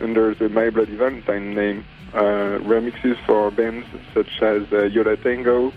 under 0.00 0.34
the 0.34 0.48
My 0.48 0.70
Bloody 0.70 0.96
Valentine 0.96 1.54
name, 1.54 1.84
uh, 2.14 2.58
remixes 2.64 3.16
for 3.26 3.50
bands 3.50 3.86
such 4.14 4.42
as 4.42 4.62
uh, 4.72 4.84
Yo 4.84 5.02
La 5.02 5.16
Tengo, 5.16 5.72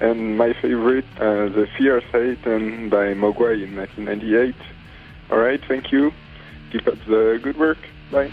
and 0.00 0.36
my 0.36 0.52
favorite, 0.60 1.04
uh, 1.16 1.48
The 1.48 1.66
Fear 1.78 2.02
Satan 2.10 2.88
by 2.88 3.14
Mogwai 3.14 3.62
in 3.62 3.76
1998. 3.76 4.54
All 5.30 5.38
right, 5.38 5.60
thank 5.68 5.92
you. 5.92 6.12
Keep 6.72 6.86
up 6.88 6.98
the 7.06 7.38
good 7.42 7.56
work. 7.56 7.78
Bye. 8.10 8.30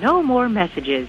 No 0.00 0.22
more 0.22 0.48
messages. 0.48 1.08